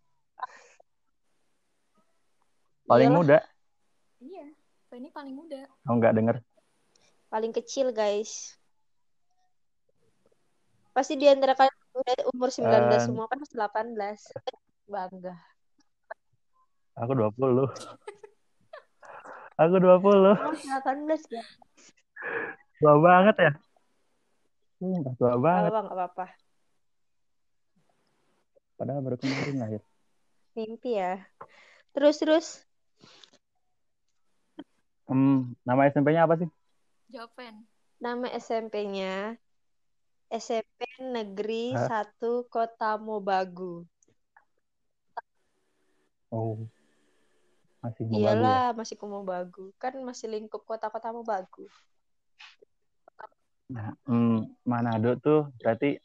[2.84, 3.22] Paling Iyalah.
[3.22, 3.40] muda.
[4.20, 4.46] Iya.
[4.94, 5.66] Fanny paling muda.
[5.90, 6.38] Kamu nggak denger.
[7.34, 8.54] paling kecil, guys.
[10.94, 13.02] Pasti di antara kalian udah umur 19 Eh.
[13.02, 14.22] semua kan masih 18.
[14.86, 15.34] Bangga.
[16.94, 17.74] Aku 20.
[19.58, 20.38] Aku 20.
[20.38, 21.42] Oh, 18 ya.
[22.78, 23.52] Tua banget ya.
[24.78, 25.74] Hmm, tua banget.
[25.74, 26.26] bang, nggak apa-apa.
[28.78, 29.82] Padahal baru kemarin lahir.
[30.54, 31.18] Mimpi ya.
[31.98, 32.46] Terus terus
[35.08, 36.50] Hmm, nama SMP-nya apa sih?
[37.36, 37.62] Fan.
[38.02, 39.38] nama SMP-nya
[40.34, 42.10] SMP Negeri Hah?
[42.10, 43.86] 1 Kota Mobagu.
[46.34, 46.66] Oh.
[47.86, 48.32] Masih mau bagus ya?
[48.34, 49.66] Iyalah, masih ke Mobagu.
[49.78, 51.70] Kan masih lingkup kota-kota Mobagu.
[53.70, 56.02] Nah, hmm, Manado tuh berarti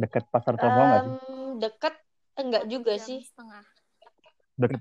[0.00, 1.12] deket Pasar Tombo nggak sih?
[1.12, 1.94] Em, deket
[2.40, 3.20] enggak juga Jam sih.
[3.20, 3.64] setengah.
[4.56, 4.80] Deket.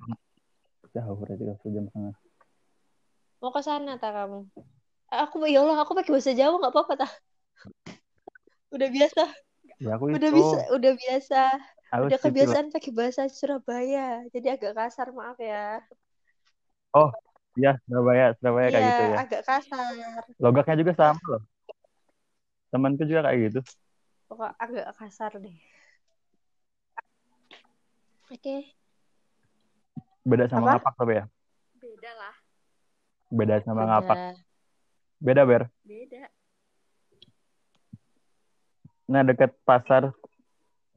[0.96, 2.16] Jauh berarti kalau sejam setengah.
[3.40, 4.40] Mau ke sana tak kamu?
[5.10, 7.12] Aku ya Allah, aku pakai bahasa Jawa nggak apa-apa tak?
[8.76, 9.24] Udah biasa,
[9.80, 10.38] Ya aku udah itu.
[10.38, 11.42] bisa, udah biasa,
[11.90, 14.22] Aku udah kebiasaan pakai bahasa Surabaya.
[14.30, 15.82] Jadi agak kasar, maaf ya.
[17.60, 19.18] Iya, Surabaya, Surabaya kayak Iya, gitu ya.
[19.24, 20.24] agak kasar.
[20.40, 21.42] Logatnya juga sama loh.
[22.70, 23.60] Temanku juga kayak gitu.
[24.30, 25.58] Pokok agak kasar deh.
[28.30, 28.56] Oke,
[30.24, 30.94] Beda sama Apa?
[30.94, 31.26] tapi ya.
[31.82, 32.36] Beda lah.
[33.30, 34.18] Beda sama ngapak.
[34.18, 34.36] udah.
[35.22, 35.64] Beda, Ber.
[35.86, 36.26] Beda.
[39.10, 40.14] Nah, deket pasar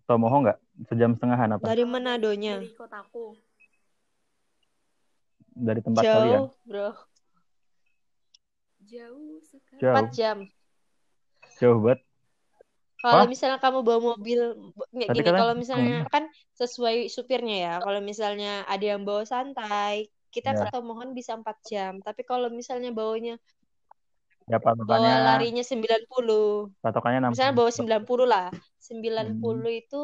[0.05, 0.59] Tomoho nggak?
[0.89, 1.65] Sejam setengahan apa?
[1.65, 2.61] Dari Manadonya.
[2.61, 3.37] Dari kotaku.
[5.53, 6.41] Dari tempat kalian?
[6.41, 6.91] Jauh, bro.
[8.83, 9.81] Jauh sekali.
[9.81, 9.97] Jauh.
[9.97, 10.39] 4 jam.
[11.61, 12.01] Jauh banget.
[13.03, 14.39] Kalau misalnya kamu bawa mobil,
[14.95, 17.75] nggak Tapi gini, kalian- kalau misalnya kan sesuai supirnya ya.
[17.83, 21.93] Kalau misalnya ada yang bawa santai, kita ke Tomohon bisa 4 jam.
[22.01, 23.37] Tapi kalau misalnya bawanya
[24.51, 27.33] Ya bawa patokannya larinya 90, patokannya 60.
[27.37, 28.49] misalnya bawa 90 lah.
[28.83, 30.01] 90 itu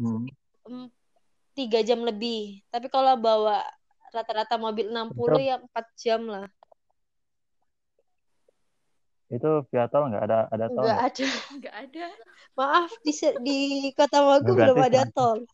[0.00, 0.24] Hmm.
[0.66, 0.88] em,
[1.54, 2.64] 3 jam lebih.
[2.72, 3.62] Tapi kalau bawa
[4.10, 5.46] rata-rata mobil 60 Betul.
[5.46, 6.46] ya 4 jam lah.
[9.32, 11.00] Itu via tol nggak ada ada tol nggak?
[11.08, 11.24] ada.
[11.56, 12.06] Nggak ada.
[12.52, 13.60] Maaf di di
[13.96, 15.48] Kota Magu belum ada tol.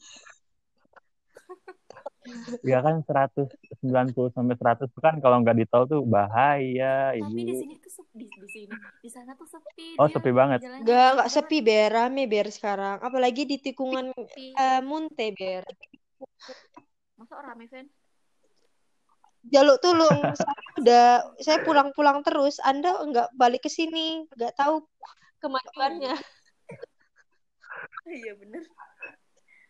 [2.63, 7.43] Ya kan 190 sampai 100 itu kan kalau nggak di tol tuh bahaya, Tapi di
[7.45, 7.61] Ibu.
[7.61, 8.17] sini tuh sepi.
[8.19, 8.75] Di, di sini.
[9.05, 9.97] Di sana tuh sepi.
[9.97, 10.59] Oh, dia sepi banget.
[10.65, 12.97] Enggak, enggak sepi ber, rame ber sekarang.
[13.01, 15.65] Apalagi di tikungan eh, Munte ber.
[17.19, 17.87] Masa orang rame, Ven?
[19.49, 20.19] Jaluk tulung.
[20.35, 21.07] Saya udah
[21.41, 22.59] saya pulang-pulang terus.
[22.61, 24.85] Anda enggak balik ke sini, enggak tahu
[25.41, 26.15] kemajuannya.
[28.09, 28.65] Iya, bener.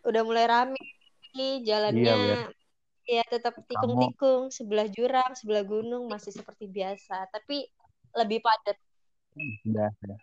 [0.07, 0.98] Udah mulai rame
[1.39, 2.15] nih Iya, jalannya.
[2.19, 2.51] Ber.
[3.09, 7.65] Ya tetap tikung-tikung, sebelah jurang, sebelah gunung masih seperti biasa, tapi
[8.13, 8.77] lebih padat.
[9.65, 10.19] Udah, udah.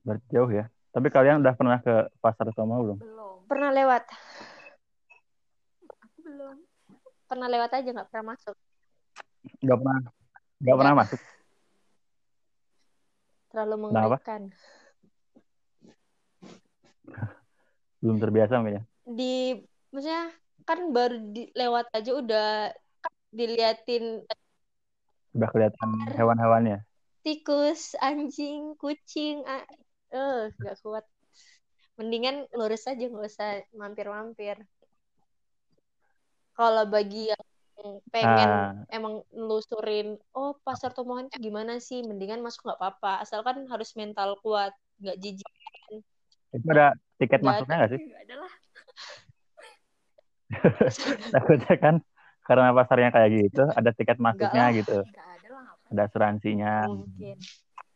[0.00, 0.64] Berarti jauh ya.
[0.94, 2.98] Tapi kalian udah pernah ke pasar Tomoho belum?
[3.04, 3.36] Belum.
[3.44, 4.04] Pernah lewat,
[6.08, 6.56] Aku belum.
[7.28, 8.56] pernah lewat aja nggak pernah masuk.
[9.60, 9.98] Nggak pernah.
[10.62, 11.20] Nggak pernah masuk.
[13.52, 14.16] Terlalu Kenapa?
[18.04, 18.82] Belum terbiasa mungkin ya.
[19.08, 19.56] Di
[19.88, 20.28] maksudnya
[20.68, 22.48] kan baru di, lewat aja udah
[23.32, 24.20] diliatin
[25.32, 26.84] Udah kelihatan hewan-hewannya.
[27.24, 31.08] tikus, anjing, kucing, eh nggak kuat.
[31.96, 34.60] Mendingan lurus aja nggak usah mampir-mampir.
[36.54, 37.44] Kalau bagi yang
[38.12, 42.04] pengen Ah, emang nelusurin, oh pasar Tomohon itu gimana sih?
[42.04, 45.50] Mendingan masuk nggak apa-apa, asalkan harus mental kuat, nggak jijik.
[46.54, 48.00] itu ada tiket Nggak masuknya nggak sih?
[48.00, 48.52] Nggak ada lah.
[51.34, 51.94] Takutnya kan
[52.44, 54.76] karena pasarnya kayak gitu, ada tiket masuknya lah.
[54.76, 54.98] gitu.
[55.08, 55.62] Nggak ada lah.
[55.64, 55.92] Ngapain?
[55.94, 56.74] Ada asuransinya.
[56.90, 57.36] Mungkin.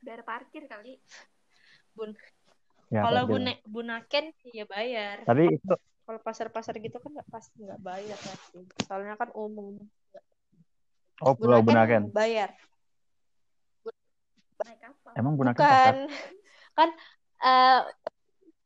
[0.02, 0.94] Bayar parkir kali.
[2.88, 5.26] Ya, Kalau bune, bunaken ya bayar.
[5.26, 5.74] Tapi itu
[6.08, 8.64] Kalau pasar-pasar gitu kan nggak pasti nggak bayar pasti.
[8.88, 9.76] Soalnya kan umum.
[11.20, 12.16] oh Pulau Bunaken Bunaken.
[12.16, 12.50] bayar.
[14.88, 15.12] Kapal.
[15.16, 15.72] Emang Bunaken Bukan.
[15.72, 15.94] pasar?
[16.78, 16.88] Kan
[17.38, 17.80] eh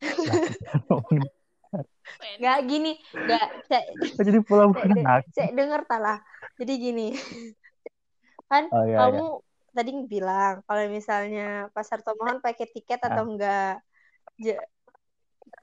[2.41, 2.89] Nggak gini,
[3.69, 3.85] saya,
[4.17, 4.39] Kok jadi
[4.97, 5.33] de- Bunaken?
[5.35, 6.19] saya denger talah.
[6.61, 7.03] Jadi gini.
[8.51, 9.21] Kan Oh iya, iya.
[9.21, 9.23] kamu
[9.77, 11.43] tadi bilang kalau misalnya
[11.75, 13.81] pasar Tomohon pakai tiket atau enggak.
[14.45, 14.67] Ja-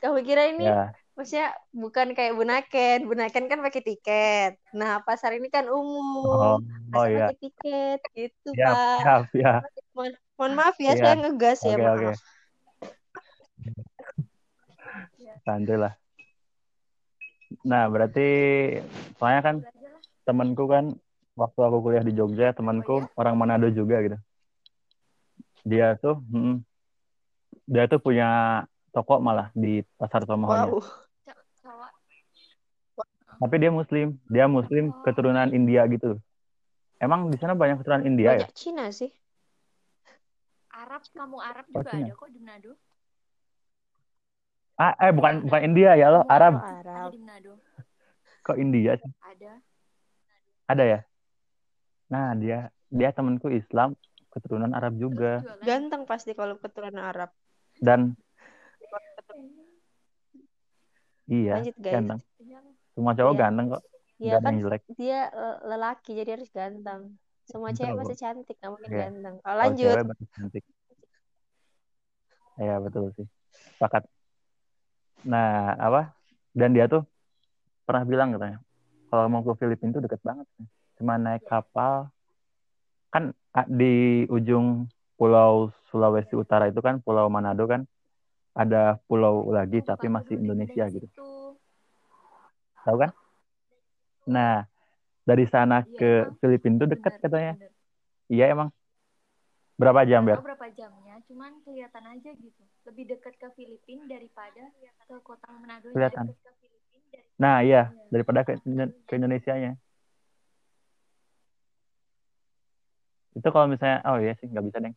[0.02, 1.48] kamu kira ini Ya, maksudnya
[1.84, 2.98] bukan kayak Bunaken.
[3.10, 4.52] Bunaken kan pakai tiket.
[4.80, 6.16] Nah, pasar ini kan umum.
[6.40, 6.58] oh,
[6.96, 7.28] oh iya.
[7.28, 9.00] pakai tiket gitu, Ya, Pak.
[9.06, 9.54] ya, ya.
[9.96, 11.04] Mohon, mohon maaf ya, Iya.
[11.04, 12.00] saya ngegas ya, Oke, maaf.
[12.00, 12.39] oke.
[15.50, 15.94] Santai lah.
[17.66, 18.28] Nah, berarti
[19.18, 19.56] soalnya kan
[20.22, 20.94] temanku kan
[21.34, 24.18] waktu aku kuliah di Jogja, temanku Oh, orang Manado juga gitu.
[25.66, 26.62] Dia tuh, mm,
[27.66, 28.62] dia tuh punya
[28.94, 30.70] toko malah di pasar Tomohonya.
[30.70, 30.86] Wow.
[31.26, 31.92] Ca- Cowok.
[33.40, 35.02] Tapi dia Muslim, dia Muslim Oh.
[35.02, 36.22] keturunan India gitu.
[37.00, 38.46] Emang di sana banyak keturunan India ya?
[38.46, 39.10] Banyak Cina sih.
[40.70, 42.06] Arab, kamu Arab Oh, juga Cina.
[42.06, 42.72] ada kok di Manado.
[44.80, 46.56] Ah, eh bukan bukan India ya lo, Oh, Arab.
[46.56, 47.12] Ada Arab.
[47.12, 47.60] di Manado.
[48.42, 49.12] Kok India sih?
[49.20, 49.52] Ada.
[50.66, 51.00] Ada ya?
[52.08, 54.00] Nah, dia dia temanku Islam,
[54.32, 55.44] keturunan Arab juga.
[55.44, 55.68] Jualan.
[55.68, 57.28] Ganteng pasti kalau keturunan Arab.
[57.76, 58.16] Dan
[61.28, 61.94] iya, Lanjut, guys.
[61.94, 62.20] ganteng.
[62.40, 62.60] Iya.
[62.96, 63.42] Semua cowok Iya.
[63.42, 63.84] ganteng kok.
[64.20, 64.82] Ada kan jelek.
[64.96, 67.02] dia le- lelaki jadi harus ganteng.
[67.44, 69.02] Semua cewek pasti cantik, nggak mungkin Iya.
[69.06, 69.36] ganteng.
[69.38, 70.64] Kalau Kalau lanjut, cewek pasti cantik.
[72.56, 73.28] Iya, betul sih.
[73.76, 74.04] Sepakat.
[75.26, 76.16] Nah, apa?
[76.56, 77.04] Dan dia tuh
[77.84, 78.60] pernah bilang katanya,
[79.10, 80.46] kalau mau ke Filipina tuh deket banget.
[81.00, 82.12] Cuma naik kapal.
[83.10, 84.86] Kan ah, di ujung
[85.18, 87.84] Pulau Sulawesi Utara itu kan Pulau Manado kan
[88.54, 91.08] ada pulau lagi tapi masih Indonesia gitu.
[92.86, 93.12] Tahu kan?
[94.30, 94.68] Nah,
[95.26, 96.12] dari sana Iya, ke.
[96.44, 97.54] Filipina tuh Bener, katanya.
[98.30, 98.70] Iya emang.
[99.80, 100.36] Berapa jam, ber?
[100.36, 102.64] Oh, berapa jamnya, cuman kelihatan aja gitu.
[102.84, 104.68] Lebih dekat ke Filipina daripada
[105.08, 105.88] ke kota Manado.
[105.96, 106.36] Kelihatan.
[106.36, 108.60] Ke nah, iya, daripada ke,
[109.08, 109.80] ke Indonesia-nya.
[113.40, 114.96] Itu kalau misalnya, oh iya sih, nggak bisa, Deng.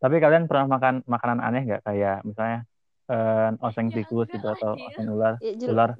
[0.00, 2.64] Tapi kalian pernah makan makanan aneh nggak kayak misalnya
[3.12, 5.36] uh, oseng ya, tikus gitu atau oseng ular?
[5.44, 5.94] Ya, ular.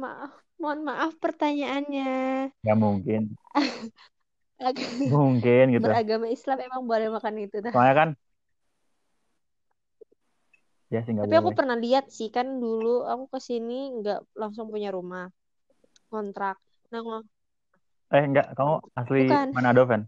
[0.00, 2.14] Maaf mohon maaf pertanyaannya.
[2.62, 3.22] nggak mungkin,
[5.10, 5.82] mungkin gitu.
[5.82, 7.74] Beragama Islam emang boleh makan itu dah.
[7.74, 8.08] Soalnya kan
[10.92, 11.58] ya sih Tapi aku boleh.
[11.58, 15.26] pernah lihat sih kan dulu aku ke sini nggak langsung punya rumah,
[16.12, 16.56] kontrak.
[16.92, 17.24] Nah,
[18.12, 19.46] Eh enggak, kamu asli Bukan.
[19.56, 20.02] Manado, Van?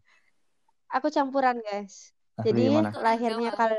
[0.93, 2.13] aku campuran guys.
[2.37, 2.91] Asli Jadi mana?
[3.01, 3.73] lahirnya kal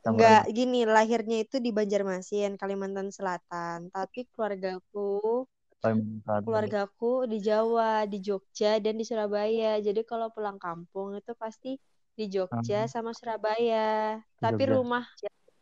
[0.00, 0.16] Campuran.
[0.16, 3.88] nggak gini, lahirnya itu di Banjarmasin, Kalimantan Selatan.
[3.88, 5.44] Tapi keluargaku.
[5.80, 9.80] Keluargaku di Jawa, di Jogja dan di Surabaya.
[9.80, 11.80] Jadi kalau pulang kampung itu pasti
[12.12, 12.90] di Jogja Ah.
[12.90, 14.20] sama Surabaya.
[14.36, 14.74] Tapi Jogja.
[14.76, 15.04] rumah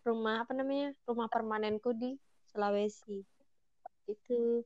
[0.02, 0.90] rumah apa namanya?
[1.04, 3.22] Rumah permanenku di Sulawesi.
[4.04, 4.64] Itu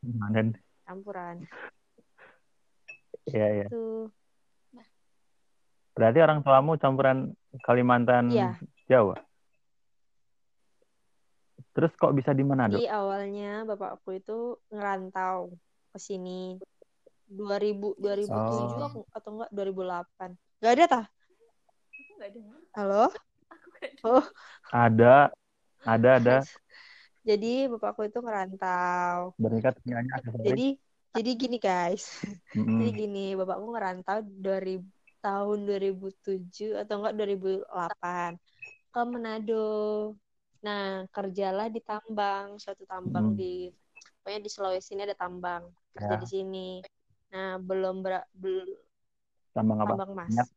[0.00, 0.56] Kemarin.
[0.84, 1.44] campuran.
[3.24, 3.66] Iya, iya.
[3.68, 4.08] Itu
[5.94, 8.58] Berarti orang tuamu campuran Kalimantan Iya.
[8.90, 9.14] Jawa.
[11.74, 12.78] Terus kok bisa di Manado?
[12.78, 15.50] Jadi awalnya bapakku itu ngerantau
[15.90, 16.54] ke sini
[17.26, 18.86] 2000 2007 Oh.
[18.86, 20.30] aku- atau enggak 2008.
[20.62, 21.04] Gak ada tah?
[21.98, 22.60] Aku nggak dengar.
[22.78, 23.04] Halo?
[23.82, 24.06] Aku.
[24.06, 24.24] Oh,
[24.70, 25.34] Ada,
[25.82, 26.36] ada, ada.
[27.28, 29.34] jadi bapakku itu ngerantau.
[29.34, 30.46] Aksesoris.
[30.46, 30.68] Jadi
[31.14, 32.04] jadi gini guys.
[32.54, 32.78] Mm-mm.
[32.86, 34.78] Jadi gini, bapakku ngerantau dari
[35.18, 38.38] tahun 2007 atau enggak 2008
[38.94, 39.74] ke Manado.
[40.64, 43.36] Nah, kerjalah di tambang, suatu tambang Hmm.
[43.36, 43.68] di
[44.24, 45.68] pokoknya di Sulawesi ini ada tambang.
[45.92, 46.20] Kerja Ya.
[46.24, 46.68] di sini.
[47.36, 48.80] Nah, belum ber, bel-
[49.52, 49.92] Tambang apa?
[49.92, 50.28] tambang emas.
[50.32, 50.48] Minyak.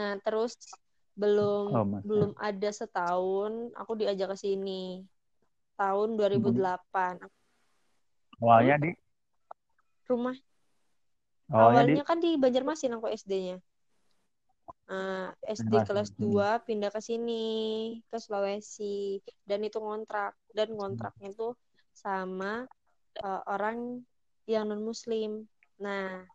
[0.00, 0.56] Nah, terus
[1.12, 2.06] belum Oh, Mas, ya.
[2.08, 5.04] belum ada setahun aku diajak ke sini.
[5.76, 7.20] Tahun 2008.
[8.40, 8.90] Awalnya di
[10.08, 10.34] Rumah
[11.52, 13.60] awalnya, awalnya kan di Banjarmasin aku SD-nya.
[14.90, 16.66] Nah, SD Banjarmasin, kelas hmm.
[16.66, 17.46] 2 pindah ke sini,
[18.10, 19.22] ke Sulawesi.
[19.46, 20.34] Dan itu ngontrak.
[20.50, 21.54] Dan ngontraknya tuh
[21.94, 22.66] sama
[23.22, 24.02] uh, orang
[24.50, 25.46] yang non-muslim.
[25.78, 26.26] Nah,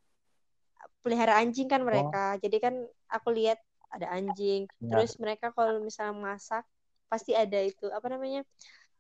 [1.04, 2.40] pelihara anjing kan mereka.
[2.40, 2.76] Jadi kan
[3.12, 3.60] aku lihat
[3.92, 4.72] ada anjing.
[4.80, 4.96] Ya.
[4.96, 6.64] Terus mereka kalau misalnya masak,
[7.12, 8.48] pasti ada itu, apa namanya?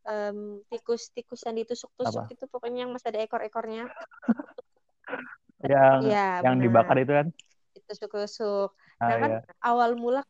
[0.06, 3.89] Em, tikus-tikus yang ditusuk-tusuk itu pokoknya yang masih ada ekor-ekornya.
[5.65, 6.65] yang Iya, yang benar.
[6.70, 7.28] dibakar itu kan?
[7.74, 8.70] Ditusuk-tusuk.
[8.99, 9.39] Ah, Nah kan iya.
[9.60, 10.21] awal mula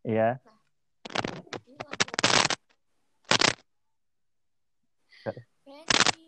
[0.00, 0.40] Iya.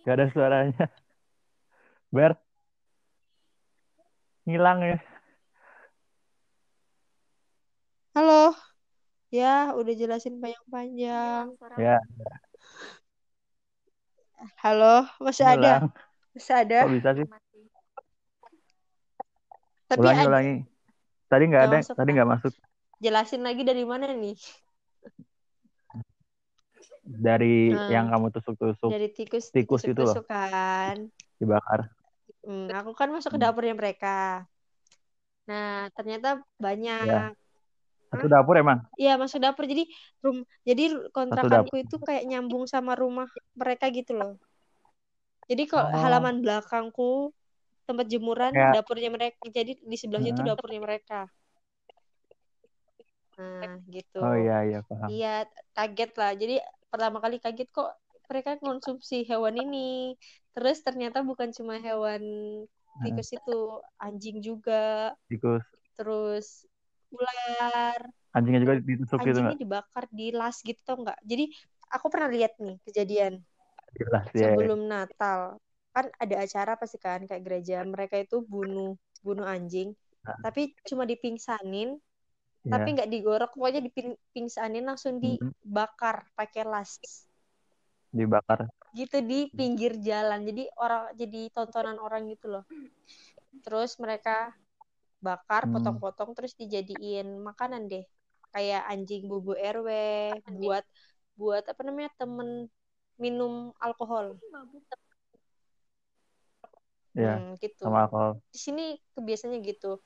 [0.05, 0.93] Gak- ada suaranya.
[2.13, 2.37] Ber.
[4.45, 4.99] Hilang ya.
[8.13, 8.53] Halo.
[9.33, 11.57] Ya, udah jelasin panjang-panjang.
[11.57, 11.97] Hilang suara Ya,
[14.61, 15.89] Halo, masih ada?
[16.33, 16.79] Masih ada?
[16.85, 17.27] Kok bisa sih?
[19.89, 20.55] Tapi Ulangi, ada- ulangi.
[21.29, 22.17] Tadi nggak ada, masuk, tadi Kak.
[22.17, 22.53] nggak masuk.
[23.03, 24.39] jelasin lagi dari mana nih?
[27.03, 27.91] Dari Hmm.
[27.91, 30.23] yang kamu tusuk-tusuk, Dari tikus Tikus itu loh.
[30.23, 31.11] kan.
[31.37, 31.91] dibakar.
[32.47, 33.51] Hmm, aku kan masuk ke Hmm.
[33.51, 34.47] dapurnya mereka.
[35.51, 37.07] Nah, ternyata banyak.
[37.11, 37.35] Ya.
[38.15, 38.87] Satu dapur emang?
[38.95, 39.67] Iya, masuk dapur.
[39.67, 39.91] Jadi
[40.23, 43.27] rum jadi kontrakanku itu kayak nyambung sama rumah
[43.59, 44.39] mereka gitu loh.
[45.47, 45.99] Jadi kalau Oh.
[45.99, 47.35] halaman belakangku
[47.85, 49.43] tempat jemuran Kayak- dapurnya mereka.
[49.47, 50.51] Jadi di sebelahnya itu Heeh.
[50.55, 51.21] dapurnya mereka.
[53.39, 54.19] Nah, gitu.
[54.21, 55.09] Oh iya, iya, paham.
[55.09, 55.35] Iya,
[55.73, 56.33] kaget lah.
[56.37, 56.55] Jadi
[56.93, 57.91] pertama kali kaget kok
[58.29, 60.15] mereka konsumsi hewan ini.
[60.53, 62.23] Terus ternyata bukan cuma hewan
[63.03, 63.61] tikus itu,
[63.97, 65.65] anjing juga, Tikus.
[65.97, 66.69] terus
[67.09, 67.97] ular.
[68.33, 71.19] Anjingnya juga ditusuk gitu Anjingnya dibakar di las gitu tau nggak?
[71.25, 71.49] Jadi
[71.89, 73.41] aku pernah lihat nih kejadian
[73.97, 74.53] Jelas ya.
[74.53, 75.61] sebelum Natal.
[75.93, 77.85] Kan ada acara pasti kan kayak gereja.
[77.85, 79.95] Mereka itu bunuh bunuh anjing,
[80.27, 80.35] Nah.
[80.43, 81.95] tapi cuma dipingsanin,
[82.67, 82.71] Ya.
[82.75, 86.99] tapi nggak digorok, pokoknya dipingsanin langsung dibakar pakai las.
[88.13, 88.69] Dibakar.
[88.93, 92.65] gitu di pinggir jalan jadi orang jadi tontonan orang gitu loh
[93.65, 94.53] terus mereka
[95.17, 95.81] bakar Hmm.
[95.81, 98.05] potong-potong terus dijadiin makanan deh
[98.53, 99.89] kayak anjing bubu RW
[100.61, 100.85] buat
[101.41, 102.69] buat apa namanya temen
[103.21, 104.37] minum alkohol.
[107.15, 108.41] Ya, Hmm, gitu sama alkohol.
[108.53, 108.85] di sini
[109.17, 110.01] kebiasaannya gitu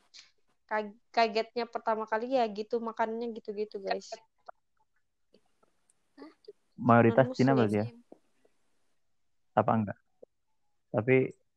[0.66, 4.10] Ka- kagetnya pertama kali ya gitu makanannya gitu-gitu guys
[6.88, 7.86] Mayoritas Cina berarti ya?
[9.56, 9.98] Apa enggak?
[10.94, 11.16] Tapi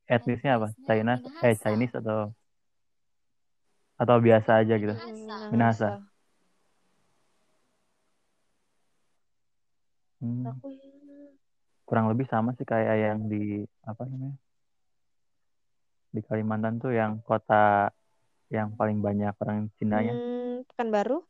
[0.10, 0.68] etnisnya apa?
[0.88, 1.14] China,
[1.46, 1.56] eh.
[1.64, 2.20] Chinese atau
[4.02, 4.94] atau biasa aja gitu?
[4.96, 5.52] Minahasa.
[5.52, 5.88] Minahasa.
[10.22, 10.68] Hmm, aku
[11.90, 14.38] kurang lebih sama sih kayak yang di apa namanya?
[16.10, 17.90] di Kalimantan tuh yang kota
[18.50, 20.14] yang paling banyak orang Cinanya.
[20.14, 21.22] Hmm, Pekanbaru?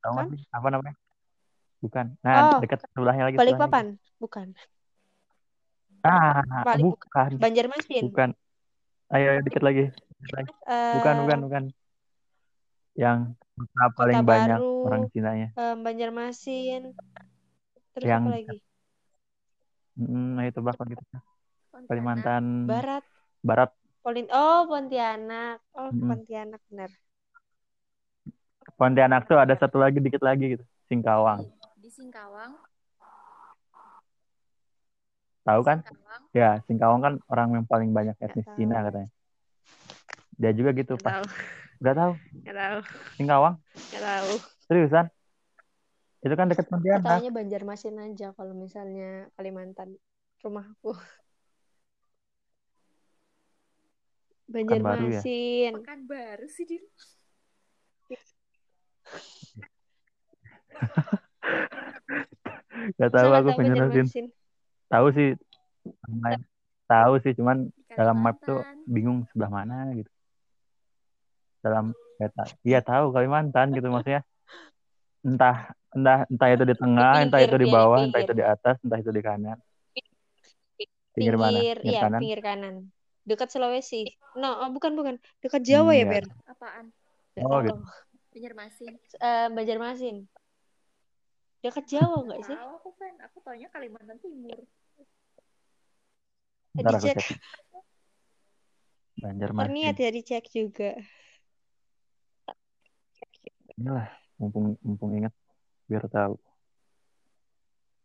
[0.00, 0.32] Tahu nggak kan?
[0.32, 0.42] sih?
[0.48, 0.96] Apa namanya?
[1.80, 2.06] Bukan.
[2.24, 3.36] Nah, Oh, dekat sebelahnya lagi.
[3.36, 3.52] sebelahnya.
[3.60, 3.86] Balikpapan?
[4.16, 4.46] Bukan.
[6.04, 7.30] Ah, Balik- bukan.
[7.40, 8.02] Banjarmasin?
[8.08, 8.30] Bukan.
[9.12, 9.92] Ayo, ayo dikit lagi.
[10.32, 10.52] Lagi.
[10.96, 11.62] Bukan, Eh, bukan, bukan.
[12.96, 13.18] Yang
[13.56, 14.84] kota paling Kota banyak Baru.
[14.88, 15.48] orang Cinanya.
[15.52, 16.82] em, Banjarmasin.
[17.92, 18.58] Terus Yang apa lagi?
[19.94, 20.94] Hmm, ayo tebak lagi.
[20.98, 21.86] Pontianak.
[21.86, 23.04] Kalimantan Barat.
[23.42, 23.70] Barat.
[24.02, 25.62] Polin oh Pontianak.
[25.74, 26.10] Oh, Mm-mm.
[26.10, 26.90] Pontianak benar.
[28.74, 30.64] Pontianak tuh ada satu lagi dikit lagi gitu.
[30.90, 31.46] Singkawang.
[31.78, 32.58] Di Singkawang.
[35.44, 35.78] Tahu kan?
[35.84, 36.22] Singkawang.
[36.34, 38.56] Ya, Singkawang kan orang yang paling banyak etnis tahu.
[38.58, 39.10] Cina katanya.
[40.34, 41.14] Dia juga gitu Nggak pas.
[41.14, 41.24] tahu.
[41.84, 42.12] Gak tahu.
[42.42, 42.78] Nggak tahu.
[43.14, 43.54] Singkawang?
[43.92, 44.32] Nggak tahu.
[44.66, 45.06] Seriusan?
[46.24, 47.04] Itu kan deket Pontianak.
[47.04, 50.00] taunya Banjarmasin aja kalau misalnya Kalimantan
[50.40, 50.96] rumahku.
[54.54, 54.60] Ya?
[54.78, 55.72] Banjarmasin.
[55.82, 56.76] Pekan baru sih di
[63.00, 64.26] Gak tahu aku Banjarmasin.
[64.88, 65.28] Tahu sih.
[66.08, 66.44] Main-
[66.84, 70.12] Tahu sih, cuman dalam map tuh bingung sebelah mana gitu.
[71.64, 72.44] Dalam peta.
[72.60, 74.20] Iya tahu Kalimantan gitu maksudnya.
[75.24, 78.28] Entah entah entah itu di tengah, Di entah itu pinggir, di bawah, entah pinggir.
[78.28, 79.58] itu di atas, entah itu di kanan.
[81.14, 81.56] Pinggir mana?
[81.56, 82.20] Pinggir, Pinggir iya, kanan?
[82.20, 82.74] pinggir kanan.
[83.24, 84.02] Dekat Sulawesi.
[84.36, 85.14] No, oh, bukan bukan.
[85.40, 86.12] Dekat Jawa Hmm, ya, iya.
[86.12, 86.24] Ber?
[86.44, 86.86] Apaan?
[87.40, 87.80] Oh, gitu.
[88.34, 88.94] Banjarmasin.
[88.98, 90.16] Eh, Banjarmasin.
[91.64, 92.56] Dekat Jawa nggak sih?
[92.58, 94.58] Tahu aku kan, aku taunya Kalimantan Timur.
[96.76, 97.16] Ntar Dicek.
[97.16, 97.28] cek.
[99.22, 99.70] Banjarmasin.
[99.72, 100.90] Terniat ya dicek juga.
[103.78, 104.06] Inilah,
[104.38, 105.34] mumpung mumpung ingat
[105.86, 106.34] biar tahu.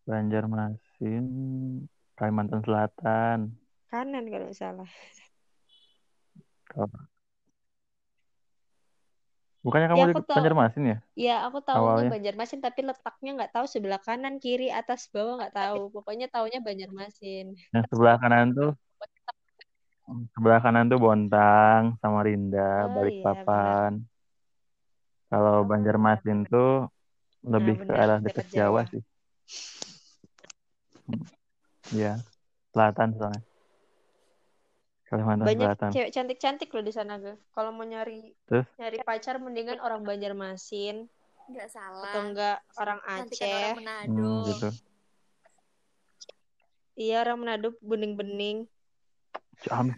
[0.10, 1.26] Banjarmasin,
[2.18, 3.54] Kalimantan Selatan.
[3.90, 4.90] Kanan kalau salah.
[6.66, 7.08] Kalau-
[9.60, 10.36] Bukannya kamu Ya, di tahu.
[10.40, 10.98] Banjarmasin ya?
[11.20, 12.10] Ya, aku tahunya Awalnya.
[12.16, 15.92] Banjarmasin tapi letaknya nggak tahu sebelah kanan, kiri, atas, bawah nggak tahu.
[15.92, 17.60] Pokoknya taunya Banjarmasin.
[17.76, 18.72] Yang sebelah kanan tuh
[20.34, 24.09] sebelah kanan tuh Bontang, Samarinda, Oh, Balikpapan.
[25.30, 26.90] Kalau Banjarmasin tuh
[27.46, 28.92] lebih ke benar, arah dekat Jawa Jawa.
[28.92, 29.04] sih.
[31.06, 31.24] Hmm.
[31.90, 32.14] Iya,
[32.74, 33.42] selatan soalnya.
[35.10, 35.90] Kalimantan Banyak Selatan.
[35.90, 37.34] cewek cantik-cantik loh di sana, Ge.
[37.50, 38.70] Kalau mau nyari Terus?
[38.78, 41.10] nyari pacar mendingan orang Banjarmasin
[41.50, 42.14] Enggak salah.
[42.14, 43.58] atau enggak orang Cantikan Aceh.
[43.58, 44.14] orang Manado.
[44.14, 44.70] Hmm, gitu.
[46.94, 48.58] Iya, orang Manado bening-bening.
[49.66, 49.98] Ciamis.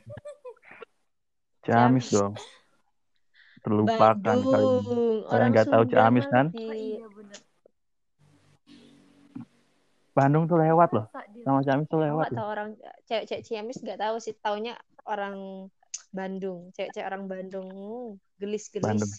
[1.68, 2.16] Ciamis Ciamis.
[2.16, 2.34] dong.
[3.62, 4.50] Terlupakan kali ini.
[4.50, 6.46] Bandung, orang nggak tahu Ciamis kan?
[6.50, 7.40] Oh, iya bener.
[10.12, 11.06] Bandung tuh lewat loh.
[11.46, 12.70] Sama Ciamis tuh lewat tahu orang
[13.06, 14.74] cewek-cewek Ciamis nggak tahu sih, taunya
[15.06, 15.70] orang
[16.12, 17.70] Bandung, cewek-cewek orang Bandung,
[18.42, 18.84] gelis-gelis.
[18.84, 19.12] Bandung.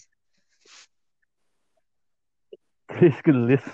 [2.93, 3.65] Gelis-gelis.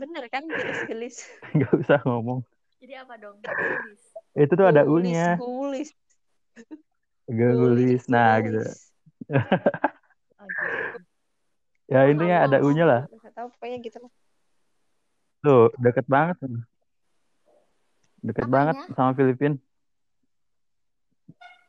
[0.00, 1.28] Bener kan, gelis-gelis.
[1.54, 2.40] Nggak usah ngomong.
[2.80, 3.38] Jadi apa dong?
[3.38, 4.02] Tulis.
[4.32, 5.36] Itu tuh ada Gulis, U-nya.
[5.36, 5.88] gulis,
[7.28, 8.02] Gelis.
[8.08, 8.64] Nah, gitu.
[11.92, 12.00] Oh.
[12.00, 13.02] Ya intinya ada U-nya lah.
[13.36, 14.12] Tahu, pokoknya gitu lah.
[15.44, 16.40] Tuh, deket banget.
[18.24, 18.72] Deket Apanya?
[18.72, 19.56] banget sama Filipina.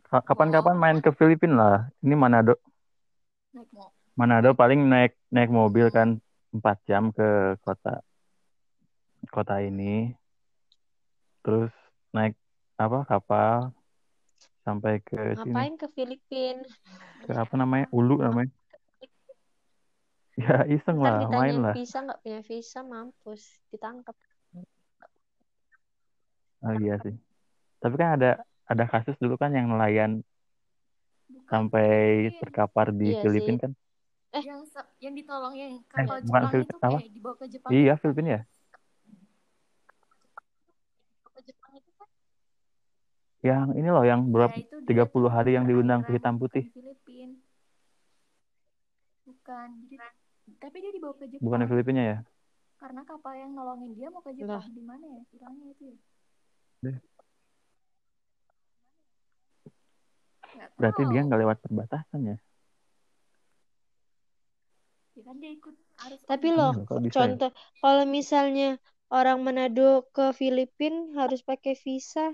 [0.07, 1.79] Ka- Kapan-kapan main ke Filipina lah.
[1.99, 2.55] Ini Manado.
[4.13, 6.21] Manado paling naik naik mobil kan
[6.53, 8.05] 4 jam ke kota
[9.33, 10.13] kota ini.
[11.41, 11.73] Terus
[12.13, 12.37] naik
[12.77, 13.73] apa kapal
[14.61, 15.49] sampai ke sini.
[15.49, 16.61] Ngapain ke Filipina?
[17.25, 17.89] Ke apa namanya?
[17.89, 18.53] Ulu namanya.
[20.41, 21.75] Ya iseng Ntar lah, main ditanyain lah.
[21.75, 24.15] visa nggak punya visa, mampus, ditangkap.
[26.65, 27.13] Oh iya sih.
[27.81, 28.27] Tapi kan ada
[28.71, 30.11] ada kasus dulu kan yang nelayan
[31.29, 31.87] Bukan sampai
[32.41, 33.71] terkapar di Iya Filipina kan?
[34.49, 36.97] yang se- yang ditolong yang kapal bukan Jepang Filipin, itu apa?
[36.97, 37.71] kayak dibawa ke Jepang.
[37.75, 37.93] Iya?
[38.01, 38.41] Filipina ya.
[41.33, 42.09] Ke Jepang itu kan.
[43.43, 46.63] Yang ini loh yang berapa Ya, itu dia 30 hari yang diundang ke hitam putih.
[46.73, 47.29] Filipin.
[49.27, 49.69] Bukan.
[49.91, 49.95] Jadi,
[50.63, 51.43] tapi dia dibawa ke Jepang.
[51.43, 52.17] Bukan Filipina ya?
[52.79, 55.21] Karena kapal yang nolongin dia mau ke Jepang di mana ya?
[55.27, 55.97] Kiranya itu ya.
[56.87, 56.97] Deh.
[60.79, 62.37] Berarti dia nggak lewat perbatasan ya?
[65.13, 65.75] Ya kan dia ikut
[66.07, 67.19] arus Tapi loh, kok bisa ya?
[67.19, 67.51] contoh
[67.83, 68.79] kalau misalnya
[69.11, 72.31] orang Manado ke Filipina harus pakai visa.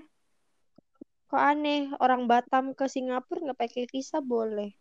[1.30, 4.79] Kok aneh, orang Batam ke Singapura nggak pakai visa boleh.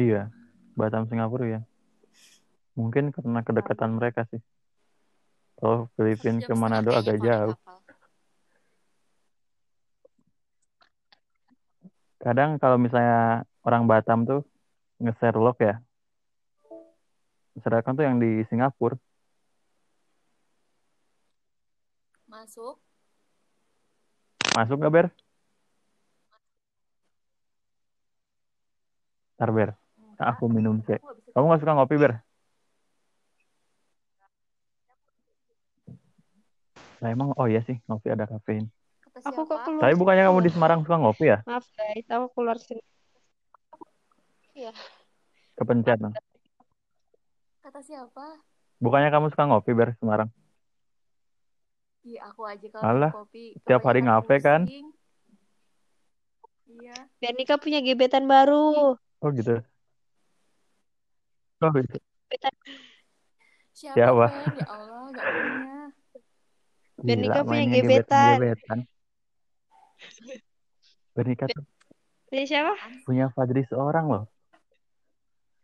[0.00, 0.32] Iya,
[0.72, 1.60] Batam Singapura ya.
[2.72, 4.40] Mungkin karena kedekatan mereka sih.
[5.60, 7.54] Kalau Filipina ke Manado agak jauh.
[7.54, 7.78] kapal.
[12.22, 14.46] kadang kalau misalnya orang Batam tuh
[15.02, 15.82] nge-share log ya.
[17.58, 18.94] Sedangkan tuh yang di Singapura.
[22.30, 22.80] Masuk.
[24.56, 25.06] Masuk gak, Ber?
[29.36, 29.81] Ntar, Ber.
[30.30, 32.12] Aku minum nggak bisa Kamu gak suka ngopi, Ber?
[37.02, 38.70] Nah, emang, oh iya sih, ngopi ada kafein.
[39.26, 39.82] Aku kok keluar.
[39.82, 40.54] Tapi bukannya kamu di Iya.
[40.54, 41.38] Semarang suka ngopi ya?
[41.44, 42.82] Maaf guys, aku keluar sini.
[45.58, 45.98] Kepencet.
[45.98, 46.10] no?
[47.62, 48.38] Kata siapa?
[48.78, 50.30] Bukannya kamu suka ngopi, Ber, Semarang?
[52.02, 53.54] Iya, aku aja kalau Alah, kopi.
[53.62, 54.66] tiap hari ngafe kan?
[56.66, 56.96] Iya.
[57.22, 58.98] Biar Nika punya gebetan baru.
[58.98, 59.62] Oh gitu.
[61.62, 61.96] Oh gitu.
[63.72, 64.26] Siapa, Siapa?
[64.58, 65.74] Ya Allah, gak punya.
[67.02, 68.36] Biar Gila, Nika punya gebetan.
[68.36, 68.78] gebetan.
[71.12, 71.64] Bernika tuh
[72.26, 72.74] Punya siapa?
[73.04, 74.24] punya Fajri seorang loh.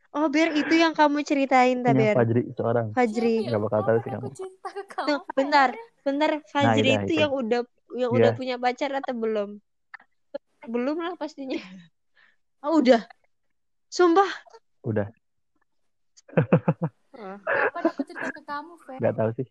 [0.08, 2.16] Oh, Ber, itu yang kamu ceritain, ta, Punya Ber.
[2.16, 2.86] Fajri seorang.
[2.96, 3.34] Fajri.
[3.44, 4.28] Nggak bakal tahu sih kamu.
[4.32, 6.04] cinta ke kamu, Tuh, bentar, Ben?
[6.04, 6.30] bentar.
[6.48, 7.22] Fajri Nah, itu itu.
[7.22, 7.60] yang udah
[7.96, 8.18] yang Iya.
[8.20, 9.50] udah punya pacar atau belum?
[10.68, 11.60] Belum lah pastinya.
[12.64, 13.04] Oh, udah.
[13.88, 14.28] Sumpah.
[14.84, 15.08] Udah.
[17.18, 18.98] Kapan aku cerita ke kamu, Fer?
[19.00, 19.46] nggak tahu sih.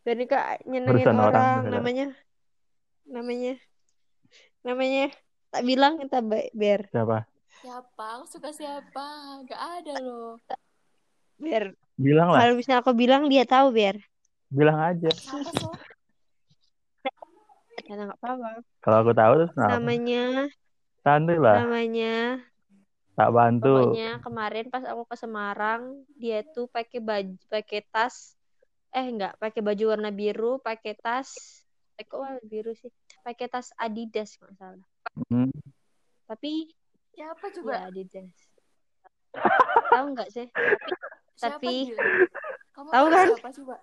[0.00, 2.06] Biar Nika nyenengin Urusan orang, orang, namanya
[3.04, 3.52] namanya
[4.64, 5.04] namanya
[5.52, 6.88] tak bilang kita baik Ber.
[6.88, 7.18] Siapa?
[7.60, 8.04] Siapa?
[8.16, 9.06] Aku suka siapa?
[9.44, 10.40] Gak ada loh.
[11.36, 11.76] Ber.
[12.00, 14.00] Bilang lah, Kalau misalnya aku bilang dia tahu Ber.
[14.48, 15.10] bilang aja.
[15.12, 15.68] Siapa, So?
[17.90, 18.62] Nggak apa-apa.
[18.80, 19.72] Kalau aku tahu terus kenapa?
[19.76, 20.24] Namanya
[21.02, 22.38] Santuy lah, namanya
[23.20, 23.92] tak bantu.
[23.92, 25.82] pokoknya kemarin pas aku ke Semarang
[26.16, 28.32] dia tuh pakai baju pakai tas
[28.90, 31.28] eh enggak pakai baju warna biru pakai tas
[31.94, 32.88] eh kok warna biru sih
[33.20, 34.88] pakai tas Adidas nggak salah
[35.28, 35.50] Hmm,
[36.24, 36.70] tapi
[37.12, 37.90] ya coba?
[37.92, 38.30] Adidas
[39.92, 40.48] tahu nggak sih
[41.36, 41.92] Siapa tapi-
[42.72, 43.26] Tahu kan?
[43.36, 43.76] Siapa coba?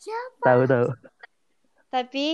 [0.00, 0.42] Siapa?
[0.44, 0.86] tahu tahu.
[1.92, 2.26] tapi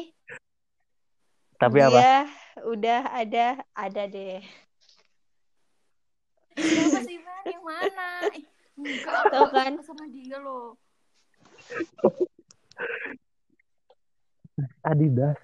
[1.59, 2.63] Tapi dia apa?
[2.63, 4.43] udah ada ada deh
[6.57, 7.19] Siapa sih?
[7.47, 8.09] Yang mana?
[8.31, 8.43] Eh,
[8.79, 9.73] enggak, gak kan?
[9.83, 10.77] sama dia loh.
[14.87, 15.39] Adidas.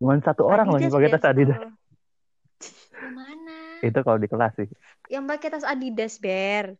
[0.00, 1.24] Cuman satu orang loh yang pakai tas.
[1.28, 1.58] Adidas.
[1.60, 3.58] Yang mana?
[3.80, 4.68] Itu kalau di kelas sih.
[5.10, 6.76] yang pakai tas Adidas Ber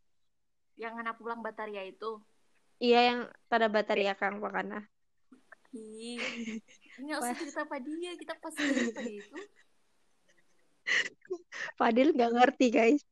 [0.78, 2.22] Yang anak pulang Bataria itu.
[2.80, 3.20] iya yang
[3.50, 4.88] pada bataria kang pakana
[5.70, 6.18] Ih,
[6.98, 9.38] ini usah cerita apa dia, kita pas cerita itu.
[11.78, 13.02] Fadil nggak ngerti guys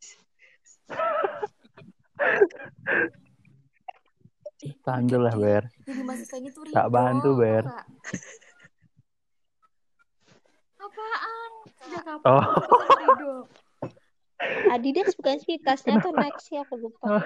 [4.82, 5.64] Santuy lah, Ber.
[5.86, 7.64] Jadi mahasiswanya tuh Tak Ridho, bantu, Ber.
[10.78, 11.50] Apaan?
[11.78, 12.44] Sejak kapan Oh.
[12.98, 13.34] Ridho?
[14.70, 17.18] Adidas bukan sih tasnya tuh Nike sih aku lupa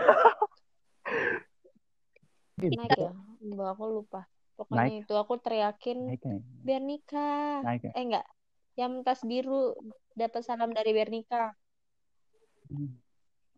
[2.57, 3.13] Nike ya
[3.45, 4.21] Mbak aku lupa
[4.57, 6.41] pokoknya itu aku teriakin Naik ya?
[6.65, 7.93] biar nikah Naik ya?
[7.93, 8.27] eh enggak
[8.81, 9.77] yang tas biru
[10.17, 11.53] dapat salam dari Bernika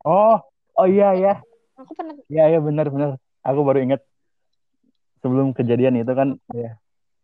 [0.04, 0.36] Oh,
[0.76, 1.34] oh iya ya.
[1.80, 3.16] aku pernah Iya iya benar benar.
[3.40, 4.04] Aku baru ingat
[5.24, 6.76] sebelum kejadian itu kan ya.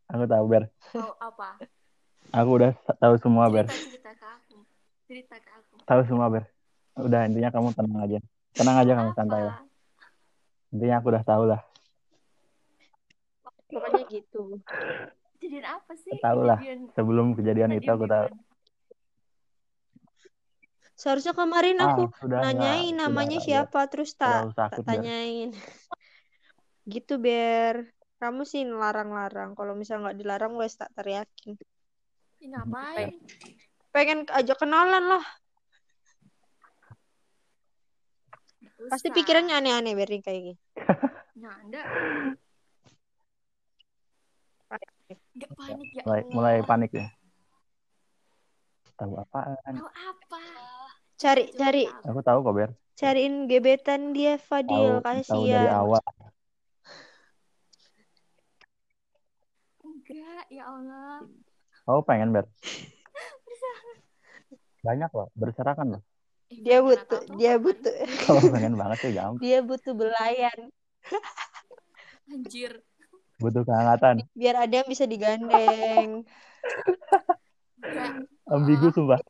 [0.09, 0.65] Aku tahu Ber.
[0.89, 1.61] Tahu apa?
[2.33, 3.69] Aku udah tahu semua Ber.
[3.69, 4.57] Cerita cerita ke aku.
[5.05, 5.75] Cerita ke aku.
[5.85, 6.49] Tahu semua Ber.
[6.97, 8.19] Udah intinya kamu tenang aja.
[8.57, 9.57] Tenang aja kamu santai lah.
[10.73, 11.61] Intinya aku udah tahu lah.
[13.71, 14.59] pokoknya gitu
[15.39, 16.17] Kejadian apa sih?
[16.19, 16.59] Tahu lah.
[16.97, 18.33] Sebelum kejadian itu aku tahu.
[21.01, 23.47] Seharusnya kemarin Ah, aku nanyain sudah namanya Ber.
[23.49, 24.85] siapa terus tak Ber.
[24.85, 25.49] tanyain
[26.95, 27.89] gitu Ber
[28.21, 31.57] kamu sih larang-larang kalau misalnya nggak dilarang wes tak teriakin
[32.45, 33.17] Ih, ngapain?
[33.97, 35.25] pengen ajak kenalan lah
[38.93, 40.61] pasti pikirannya aneh-aneh Bernika kayak gini
[41.41, 41.81] Nyanda.
[45.41, 47.09] Gak panik ya Mulai mulai panik ya.
[49.01, 49.73] Tahu apaan?
[49.81, 50.43] Tahu apa?
[51.21, 51.85] Cari cari.
[52.09, 52.71] Aku tahu kok Ber.
[52.97, 56.05] cariin gebetan dia Tahu Fadil tahu dari kasihan awal.
[59.85, 61.25] Enggak, ya Allah.
[61.85, 62.45] Kamu pengen Ber?
[64.87, 66.03] Banyak loh, berserakan loh.
[66.51, 67.95] Eh, dia butuh dia butuh
[68.27, 69.39] Kalau pengen banget sih gampang.
[69.39, 70.59] dia butuh belayan
[72.27, 72.83] Anjir.
[73.39, 74.27] Butuh kehangatan.
[74.35, 76.27] biar ada yang bisa digandeng.
[78.51, 79.23] Ambigu sumpah.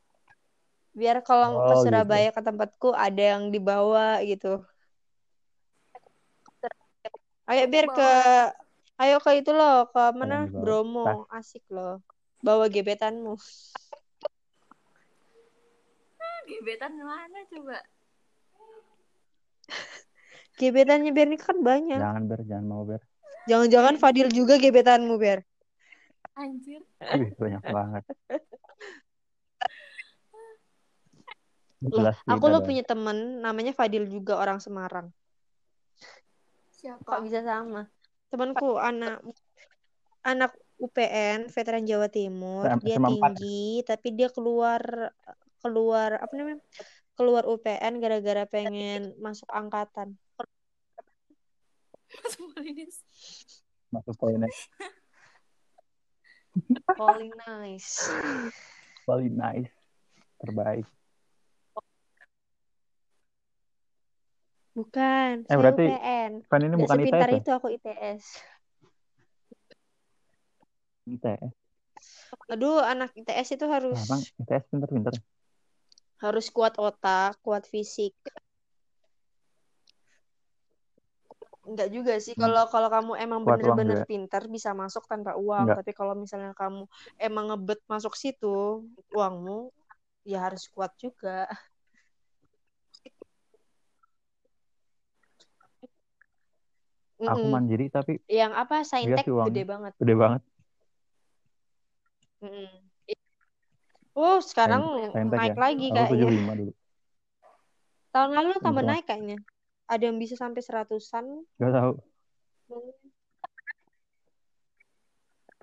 [0.91, 1.83] Biar kalau ke Oh, gitu.
[1.87, 4.61] Surabaya ke tempatku ada yang dibawa gitu
[7.49, 8.11] ayo biar ke
[9.01, 10.47] ayo ke itu loh ke mana?
[10.51, 11.99] Bromo asik loh
[12.43, 13.35] bawa gebetanmu
[16.51, 17.79] gebetan mana coba?
[20.59, 21.99] Gebetannya Ber ini kan banyak.
[22.01, 23.01] Jangan ber, jangan mau ber.
[23.49, 25.41] Jangan-jangan Fadil juga gebetanmu Ber.
[26.37, 26.81] Anjir.
[27.17, 28.03] Wih, banyak banget.
[31.81, 35.09] Loh, aku lo punya temen namanya Fadil juga orang Semarang.
[36.77, 37.01] Siapa?
[37.01, 37.89] Kok bisa sama?
[38.29, 39.25] Temanku anak
[40.21, 42.69] anak UPN, veteran Jawa Timur.
[42.69, 44.81] Sama- Dia sama tinggi, tapi dia keluar
[45.61, 46.61] keluar apa namanya?
[47.17, 50.17] Keluar UPN gara-gara pengen masuk angkatan.
[53.89, 54.49] Masuk poinnya.
[56.97, 58.09] Calling nice.
[59.05, 59.73] Paling nice.
[60.41, 60.85] Terbaik.
[64.71, 66.31] Bukan, Eh, saya berarti UPN.
[66.47, 67.39] Kan ini Nggak bukan ITS ya?
[67.43, 68.23] itu aku ITS.
[71.11, 71.51] ITS.
[72.47, 75.13] Aduh, anak ITS itu harus Nah, bang, ITS pinter-pinter.
[76.21, 78.13] harus kuat otak, kuat fisik.
[81.61, 82.33] Enggak juga sih.
[82.37, 82.45] Hmm.
[82.47, 85.65] Kalau kalau kamu emang bener-bener pintar bisa masuk tanpa uang.
[85.69, 85.77] Enggak.
[85.81, 86.85] Tapi kalau misalnya kamu
[87.21, 89.69] emang ngebet masuk situ, uangmu
[90.25, 91.49] ya harus kuat juga.
[97.21, 97.53] Aku Mm-mm.
[97.53, 98.75] mandiri tapi Yang apa?
[98.81, 99.93] Saintek gede banget.
[100.01, 100.41] gede banget.
[102.41, 102.69] Mm-mm.
[104.11, 105.61] Oh, sekarang Saintek naik ya.
[105.61, 106.25] lagi Aku kayaknya.
[106.27, 106.73] 75 dulu.
[108.11, 109.37] Tahun lalu tambah naik kayaknya.
[109.87, 111.25] Ada yang bisa sampai seratusan.
[111.59, 111.93] Gak tahu.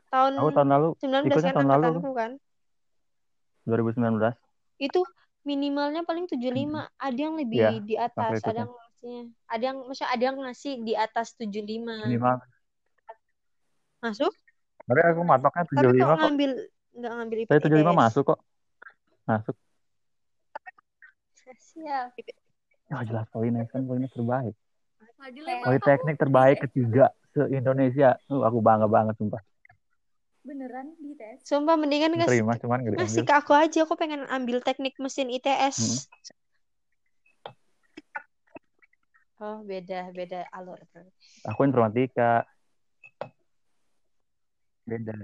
[0.09, 2.33] Tahun Aku tahun lalu 19 ikutnya kan tahun lalu kan.
[3.69, 4.33] 2019.
[4.81, 5.05] Itu
[5.45, 6.89] minimalnya paling 75.
[6.97, 9.23] Ada yang lebih Iya, di aku atas, ada yang ngasihnya.
[9.47, 12.11] Ada yang maksudnya ada yang ngasih di atas 75.
[12.11, 12.37] Minimal.
[13.99, 14.33] Masuk?
[14.89, 16.19] Tapi aku matoknya Tapi 75 kok kok.
[16.23, 16.51] ngambil
[16.99, 17.95] nggak ngambil Saya 75 IPS?
[17.95, 18.41] masuk kok.
[19.25, 19.57] Masuk.
[21.49, 22.09] Siap.
[22.89, 24.55] Ya jelas Polines kan Polines terbaik.
[25.65, 28.19] Politeknik kamu terbaik ketiga se-Indonesia.
[28.31, 29.43] Uh, aku bangga banget sumpah.
[30.47, 31.43] Beneran di tes?
[31.45, 33.29] Sumpah mendingan ngasih Terima cuman gak ngasih diambil.
[33.29, 33.79] ke aku aja.
[33.85, 36.07] Aku pengen ambil teknik mesin ITS.
[39.39, 40.83] Oh, beda, beda alur.
[41.47, 42.43] Aku informatika.
[44.83, 45.15] Beda.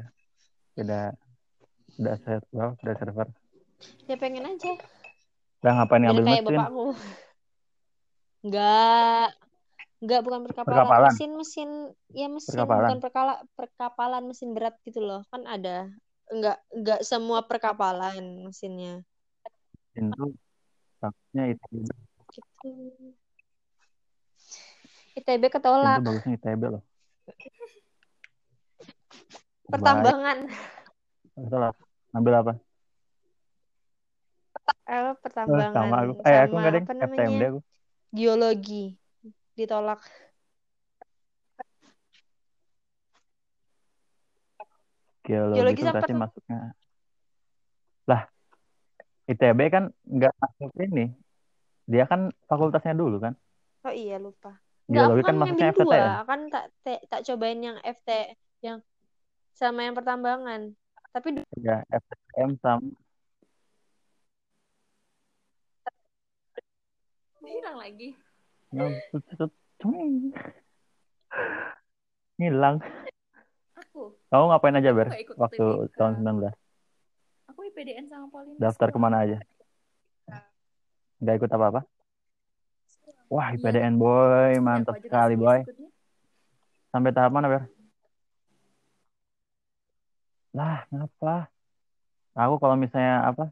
[0.79, 1.19] Beda.
[1.95, 3.29] Set, wow, udah server.
[4.07, 4.71] Ya pengen aja.
[5.63, 6.55] Udah ngapain Biar ngambil kayak mesin?
[6.55, 6.87] bapakku.
[8.45, 9.29] Enggak.
[9.99, 10.77] Enggak bukan perkapalan.
[10.79, 11.11] Perkapalan?
[11.11, 11.71] Mesin mesin
[12.15, 12.83] ya mesin Perkapalan.
[12.87, 15.27] bukan perkala, perkapalan mesin berat gitu loh.
[15.35, 15.91] Kan ada.
[16.31, 19.03] Enggak enggak semua perkapalan mesinnya.
[19.91, 20.31] Mesin tuh
[21.03, 21.67] bagusnya itu.
[22.31, 22.71] Gitu.
[25.25, 26.05] ITB ketolak.
[26.05, 26.83] tuh bagusnya ITB loh.
[29.73, 30.39] Pertambangan.
[31.33, 31.73] Betul lah.
[32.13, 32.53] Ambil apa?
[34.85, 36.13] Eh, Eh, pertambangan sama aku.
[36.29, 36.85] Eh, aku enggak deh.
[36.85, 37.61] apa FTMD aku.
[38.13, 38.85] Geologi.
[39.57, 40.05] Ditolak.
[45.25, 46.77] Geologi, Geologi itu berarti masuknya.
[48.05, 48.29] Lah,
[49.25, 51.17] ITB kan nggak masuk ini.
[51.89, 53.33] Dia kan fakultasnya dulu kan.
[53.89, 54.64] Oh iya lupa.
[54.85, 55.81] Enggak, aku Geologi kan ngambil FTTN.
[55.81, 56.25] dua.
[56.29, 58.09] Kan tak te- tak cobain yang FT
[58.61, 58.79] yang
[59.57, 60.61] sama yang pertambangan.
[61.15, 62.83] Tapi Ya, FTM sama
[67.45, 68.09] hilang lagi.
[72.35, 72.77] hilang.
[73.79, 75.09] Aku, Kamu ngapain aja, Ber?
[75.39, 75.95] Waktu UTBK.
[75.95, 76.53] tahun 19.
[77.47, 78.59] aku IPDN sama Pauline.
[78.59, 79.39] Daftar ke mana aja?
[81.23, 81.81] Nggak ikut apa-apa?
[83.33, 83.59] Wah, Iya.
[83.59, 84.53] IPDN, boy.
[84.61, 85.65] Mantap sekali, boy.
[86.93, 87.67] Sampai tahap mana, Ber?
[90.55, 91.51] Lah, ngapa?
[92.35, 93.51] Aku kalau misalnya apa?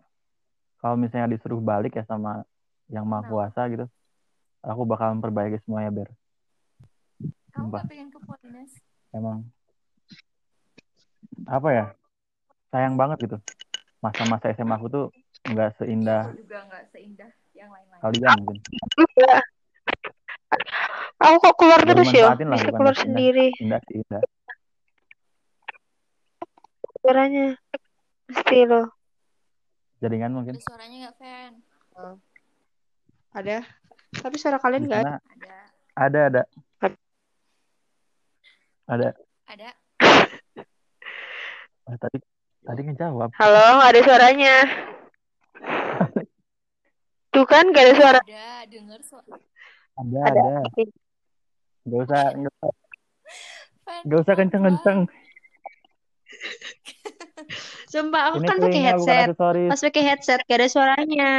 [0.78, 2.46] Kalau misalnya disuruh balik ya sama
[2.90, 3.30] yang maha Kenapa?
[3.50, 3.86] kuasa gitu,
[4.62, 6.08] aku bakal memperbaiki semuanya, Ber.
[7.54, 7.82] Kamu Sumpah.
[7.82, 8.72] gak pengen ke Polines?
[9.12, 9.44] Emang
[11.46, 11.84] apa ya?
[12.70, 13.38] Sayang banget gitu.
[14.00, 15.04] Masa-masa SMA aku tuh
[15.46, 18.00] nggak seindah Aku juga gak seindah yang lain-lain.
[18.02, 18.58] kalian mungkin.
[21.22, 22.32] Aku kok keluar terus ya?
[22.34, 23.04] Bisa keluar indah.
[23.04, 24.22] sendiri Indah sih indah.
[27.02, 27.46] suaranya.
[28.30, 28.86] Pasti loh.
[29.98, 30.54] Jaringan mungkin.
[30.54, 31.52] Ada suaranya gak, Fan?
[33.34, 33.56] Ada.
[34.12, 35.18] Tapi suara kalian nggak ada.
[35.96, 36.20] Ada.
[36.20, 36.42] ada
[38.92, 39.08] ada.
[39.48, 39.70] Ada.
[41.82, 42.18] Ah, tadi
[42.62, 43.30] tadi ngejawab.
[43.34, 44.56] Halo, nggak ada suaranya.
[47.32, 48.20] Tuh kan nggak ada suara.
[48.22, 48.68] Ada.
[48.68, 49.36] Denger suara.
[49.98, 50.40] Ada Ada.
[50.40, 50.84] ada.
[51.82, 52.70] Gak usah nggak usah,
[54.06, 54.98] nggak usah kenceng-kenceng.
[57.92, 59.26] Sumpah aku Ini kan pakai headset.
[59.36, 61.32] Pas pakai headset gak ada suaranya.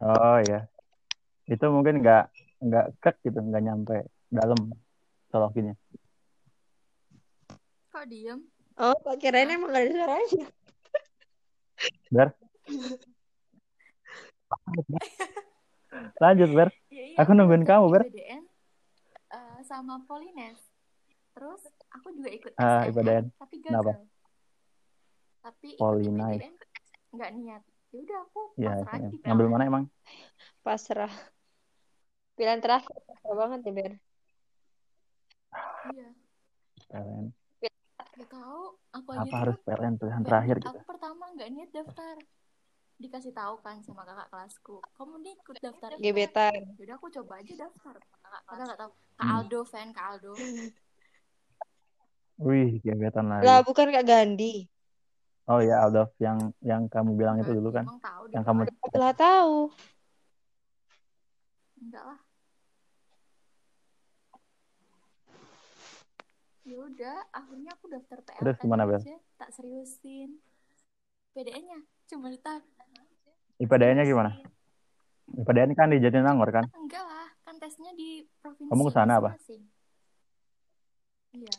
[0.00, 0.64] Oh ya.
[1.44, 2.24] Itu mungkin nggak
[2.62, 4.72] nggak kek gitu, nggak nyampe dalam
[5.28, 5.76] colokinnya.
[7.92, 8.40] Kok diem?
[8.80, 10.46] Oh, Pak kirain emang gak ada suaranya.
[12.08, 12.28] Ber.
[16.22, 16.68] Lanjut, Ber.
[16.88, 18.02] Ya, iya, Aku nungguin kamu, Ber.
[18.06, 18.44] IPDN
[19.32, 20.60] eh, sama Polines.
[21.32, 23.24] Terus aku juga ikut Ah, SNM, IPDN.
[23.40, 23.92] tapi Kenapa?
[23.96, 24.04] gagal.
[25.42, 26.42] Tapi ikut Polinize.
[26.44, 26.54] IPDN
[27.12, 27.62] nggak niat.
[27.92, 29.08] Ya udah aku Iya, pasrah iya.
[29.12, 29.84] di Ngambil mana emang?
[30.60, 31.12] Pasrah.
[32.36, 32.96] Pilihan terakhir.
[33.04, 33.92] Pasrah banget ya, Ber.
[35.92, 36.08] Iya.
[36.88, 37.26] PLN.
[38.12, 38.76] Gak tahu.
[38.92, 40.68] Aku aja Apa harus PLN pilihan terakhir gitu?
[40.68, 42.16] Aku pertama nggak niat daftar.
[42.96, 44.76] Dikasih tahu kan sama kakak kelasku.
[44.94, 45.90] Kamu nih ikut daftar.
[45.98, 46.76] Gebetan.
[46.76, 47.96] Yaudah aku coba aja daftar.
[48.46, 48.92] Padahal nggak tahu.
[49.12, 49.34] Kak Hmm.
[49.38, 50.32] Aldo fan Kak Aldo.
[52.42, 53.46] Wih, gebetan lagi.
[53.46, 54.66] Lah, bukan Kak Gandhi.
[55.44, 57.84] Oh ya, Aldov yang yang kamu bilang itu Nggak, dulu kan?
[57.84, 58.60] Emang tahu Yang kamu
[58.94, 59.56] Lah tahu.
[61.82, 62.18] enggak lah.
[66.62, 69.02] Ya udah, akhirnya aku daftar PLN Terus gimana, Bel?
[69.02, 70.38] aja, tak seriusin.
[71.34, 72.62] PDN-nya cuma ditak.
[73.62, 74.30] IPDN-nya gimana?
[75.38, 76.66] IPDN kan di Jatinangor kan?
[76.74, 79.38] Enggak lah, kan tesnya di provinsi Kamu ke sana apa?
[79.38, 79.62] masing-masing.
[81.32, 81.54] Iya.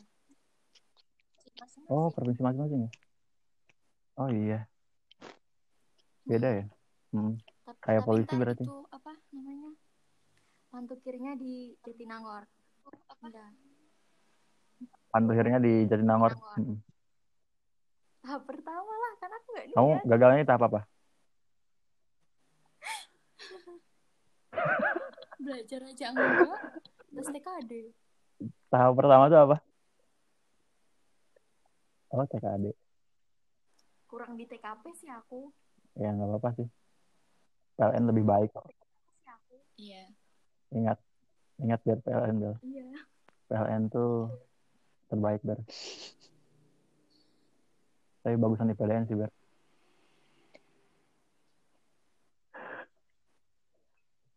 [1.87, 2.91] Oh, provinsi masing-masing ya?
[4.13, 4.69] Oh iya,
[6.27, 6.65] beda ya?
[7.15, 7.33] Hmm.
[7.65, 8.63] Tapi, Kayak tapi polisi berarti.
[8.67, 9.71] itu apa namanya?
[10.69, 12.43] Mantu kirinya di Jatinangor.
[13.23, 13.49] Udah.
[15.09, 16.35] Pantuhirnya di Jatinangor.
[16.35, 16.59] Jatinangor.
[16.61, 16.77] Hmm.
[18.23, 20.81] Tahap pertama lah, kan aku nggak Kamu gagalnya tahap apa?
[25.43, 26.59] Belajar aja enggak.
[27.11, 27.71] Terus TKD.
[28.71, 29.57] Tahap pertama tuh apa?
[32.15, 32.71] Oh, TKD.
[34.07, 35.51] Kurang di TKP sih aku.
[35.99, 36.67] Ya nggak apa-apa sih.
[37.77, 38.69] PLN lebih baik kok.
[39.73, 40.05] Iya.
[40.69, 41.01] Ingat,
[41.57, 42.55] ingat biar PLN Bel.
[42.61, 42.85] Iya.
[43.49, 44.29] PLN tuh
[45.09, 45.59] terbaik Ber.
[48.23, 49.29] Tapi bagusan di PLN sih Ber.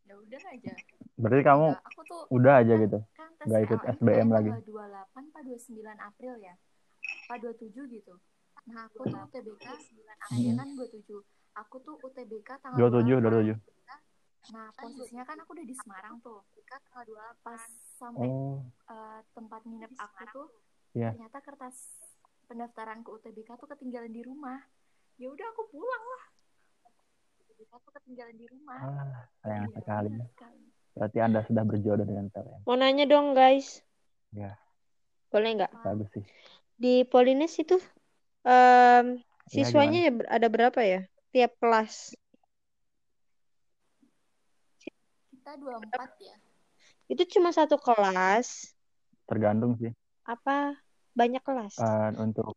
[0.09, 0.75] Ya udah aja.
[1.17, 2.99] Berarti kamu Enggak, aku tuh udah aja gitu.
[3.17, 4.51] kan nggak ikut SBM lagi.
[4.53, 4.65] tanggal
[5.09, 6.55] 28 apa 29 April ya.
[7.25, 8.15] Apa 27 gitu.
[8.67, 11.21] Nah, aku tuh UTBK 9 April kan 27.
[11.57, 13.57] Aku tuh UTBK tanggal 27, 28.
[13.57, 13.57] 27.
[14.47, 16.41] Nah, posisinya kan aku udah di Semarang tuh.
[17.41, 17.63] Pas
[17.97, 20.47] sampai Oh, eh, tempat nginep aku tuh
[20.93, 21.13] Iya.
[21.13, 21.77] ternyata kertas
[22.45, 24.61] pendaftaran ke UTBK tuh ketinggalan di rumah.
[25.17, 26.25] Ya udah aku pulang lah.
[27.41, 28.77] UTBK tuh ketinggalan di rumah.
[28.77, 30.13] ah, sayang Iya, sekali.
[30.29, 30.65] sekali.
[30.97, 32.65] Berarti Anda sudah berjodoh dengan PLN.
[32.65, 33.85] Mau nanya dong, guys.
[34.33, 34.57] Ya.
[35.29, 35.73] Boleh nggak?
[35.85, 36.25] Bagus sih.
[36.81, 37.77] Di Polines itu
[38.49, 41.05] em, Ya, siswanya ya ada berapa ya?
[41.37, 42.17] Tiap kelas.
[45.31, 46.37] Kita 24 ya.
[47.13, 48.73] Itu cuma satu kelas.
[49.29, 49.93] Tergantung sih.
[50.25, 50.81] Apa
[51.13, 51.77] banyak kelas?
[51.77, 52.57] Eh, untuk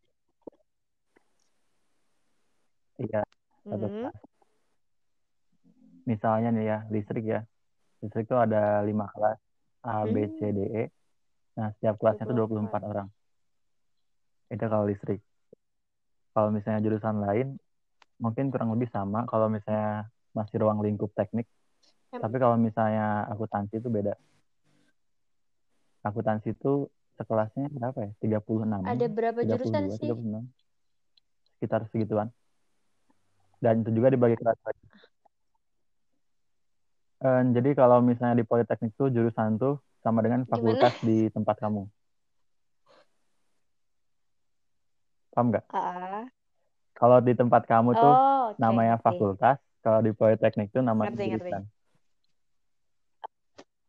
[3.00, 3.24] Iya,
[3.64, 4.12] satu Hmm.
[4.12, 4.16] kelas.
[6.04, 7.40] Misalnya nih ya, listrik ya.
[8.00, 9.38] Listrik itu ada lima kelas.
[9.84, 10.40] A, B, C.
[10.56, 10.84] D, E.
[11.56, 13.08] Nah, setiap kelasnya itu 24 orang.
[14.52, 15.20] Itu kalau listrik.
[16.34, 17.48] Kalau misalnya jurusan lain,
[18.22, 19.24] mungkin kurang lebih sama.
[19.26, 21.46] Kalau misalnya masih ruang lingkup teknik.
[22.14, 24.14] Em- Tapi kalau misalnya akuntansi itu beda.
[26.00, 26.88] Akuntansi itu
[27.20, 28.10] sekelasnya berapa ya?
[28.22, 28.80] 36.
[28.84, 30.08] Ada berapa jurusan 32, sih?
[30.08, 30.42] 36.
[31.60, 32.28] Sekitar segituan.
[33.60, 34.84] Dan itu juga dibagi kelas lagi.
[37.26, 39.72] Eh, jadi kalau misalnya di Politeknik tuh jurusan tuh
[40.04, 40.50] sama dengan Gimana?
[40.52, 41.80] fakultas di tempat kamu.
[45.34, 45.64] Paham nggak?
[45.72, 46.30] Ah.
[46.98, 49.06] Kalau di tempat kamu tuh Oh, oke, namanya ngerti.
[49.06, 51.50] fakultas, kalau di Politeknik tuh namanya Ngerti, ngerti.
[51.50, 51.62] jurusan.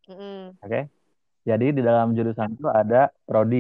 [0.09, 0.57] Mm-mm.
[0.63, 0.79] Oke?
[1.49, 3.57] Jadi di dalam jurusan tuh ada prodi.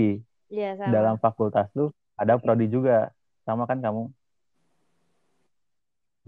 [0.53, 0.97] Iya, Di sama.
[0.97, 1.87] dalam fakultas tuh
[2.21, 2.93] ada prodi juga.
[3.47, 4.01] Sama kan kamu?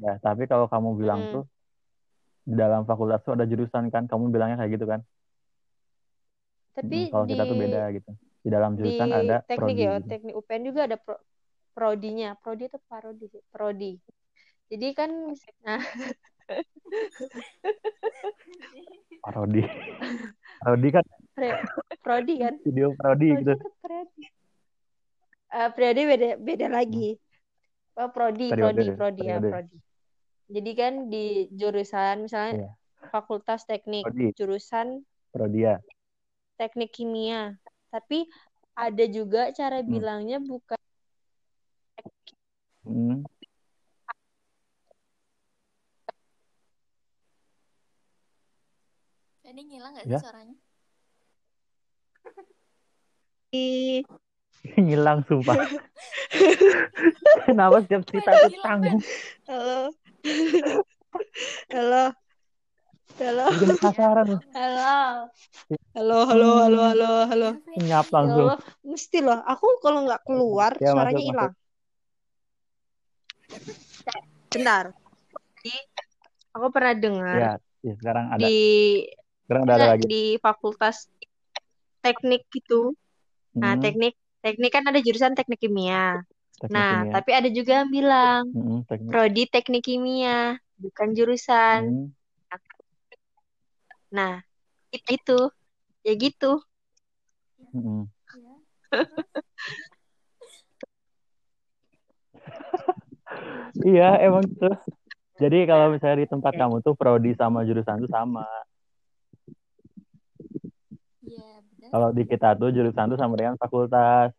[0.04, 1.32] Ya, tapi kalau kamu bilang Mm-mm.
[1.32, 1.53] tuh di
[2.44, 5.00] dalam fakultas tuh ada jurusan kan, kamu bilangnya kayak gitu kan?
[6.74, 8.10] Tapi Mm, kalau di kita tuh beda gitu.
[8.44, 10.10] Di dalam di jurusan ada teknik prodi ya, gitu.
[10.12, 11.16] teknik UPN juga ada pro,
[11.72, 12.30] prodinya.
[12.42, 13.92] Prodi itu parodi prodi.
[14.74, 15.10] Jadi kan
[15.64, 15.82] nah,
[19.24, 19.64] Parodi.
[20.60, 21.06] Parodi kan
[21.38, 21.62] pre-
[22.04, 22.54] prodi kan?
[22.66, 23.54] video parodi Prodi gitu.
[23.56, 24.24] itu prodi.
[25.54, 27.10] Eh, periode beda beda lagi.
[27.94, 28.58] Oh, prodi, Hmm.
[28.58, 29.78] Periode, prodi, prodi ya, prodi
[30.54, 32.74] jadi kan di jurusan misalnya yeah.
[33.10, 34.30] fakultas teknik Prodi.
[34.38, 35.02] jurusan
[35.34, 35.76] Prodia ya.
[36.62, 37.58] teknik kimia
[37.90, 38.30] tapi
[38.78, 39.90] ada juga cara hmm.
[39.90, 40.78] bilangnya bukan
[42.86, 43.26] hmm.
[49.54, 50.18] Ini ngilang gak sih ya?
[50.18, 50.58] suaranya?
[54.82, 55.62] ngilang sumpah.
[57.46, 58.98] Kenapa setiap cerita itu tanggung?
[59.46, 59.94] Halo.
[61.74, 62.16] Halo.
[63.20, 63.46] Halo.
[63.54, 64.28] Bikin penasaran.
[64.56, 65.28] Halo.
[65.94, 67.50] Halo, halo, halo, halo, halo.
[67.76, 68.48] Nyap Ya langsung.
[68.50, 68.58] Allah,
[68.88, 69.40] mesti loh.
[69.44, 71.54] Aku kalau nggak keluar, Ya, suaranya hilang.
[74.48, 74.86] Bentar.
[75.60, 75.76] Jadi,
[76.56, 77.52] aku pernah dengar Ya,
[77.84, 78.48] ya sekarang ada.
[78.48, 78.58] di
[79.44, 80.06] Sekarang udah ada lagi.
[80.08, 81.12] di fakultas
[82.00, 82.96] teknik gitu.
[83.60, 86.24] Nah, Hmm, teknik teknik kan ada jurusan teknik kimia.
[86.60, 87.14] Teknik Nah, kimia.
[87.16, 89.10] tapi ada juga yang bilang Hmm, teknik.
[89.12, 91.82] prodi teknik kimia, bukan jurusan.
[91.90, 92.08] Hmm,
[94.14, 94.46] Nah,
[94.94, 95.40] itu, itu.
[96.06, 96.62] ya gitu.
[97.74, 98.06] hmm.
[98.38, 98.54] Ya.
[103.82, 104.70] Iya, emang gitu.
[105.42, 108.46] Jadi kalau misalnya di tempat kamu tuh prodi sama jurusan tuh sama.
[111.26, 111.48] Iya.
[111.90, 114.30] Kalau di kita tuh jurusan tuh sama dengan fakultas.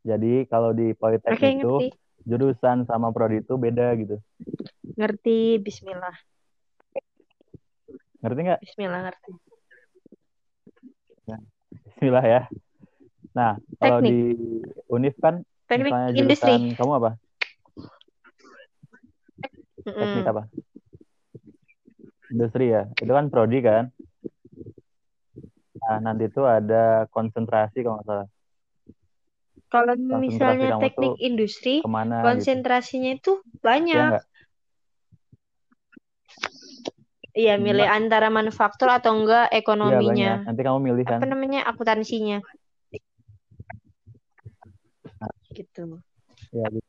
[0.00, 1.96] Jadi kalau di politeknik tuh ngerti.
[2.24, 4.16] jurusan sama prodi itu beda gitu.
[4.96, 6.16] Ngerti, bismillah.
[8.24, 8.60] Ngerti nggak?
[8.64, 9.30] Bismillah ngerti.
[11.70, 12.42] Bismillah ya.
[13.36, 14.34] Nah, kalau di
[14.90, 16.50] Unif kan Teknik misalnya industri.
[16.50, 17.10] jurusan kamu apa?
[19.84, 20.42] Teknik apa?
[22.32, 22.88] Industri ya.
[22.98, 23.92] Itu kan prodi kan?
[25.80, 28.28] Nah, nanti tuh ada konsentrasi kalau nggak salah.
[29.70, 32.26] Kalau misalnya teknik industri, Ke mana gitu.
[32.26, 34.10] konsentrasinya itu Iya banyak.
[37.30, 39.62] Iya, milih Ba- antara manufaktur atau enggak Iya banyak.
[39.62, 40.32] ekonominya.
[40.42, 41.22] Nanti kamu milih kan.
[41.22, 41.60] Apa namanya?
[41.70, 42.42] Akuntansinya.
[45.54, 46.02] Gitu.
[46.50, 46.88] Ya, gitu.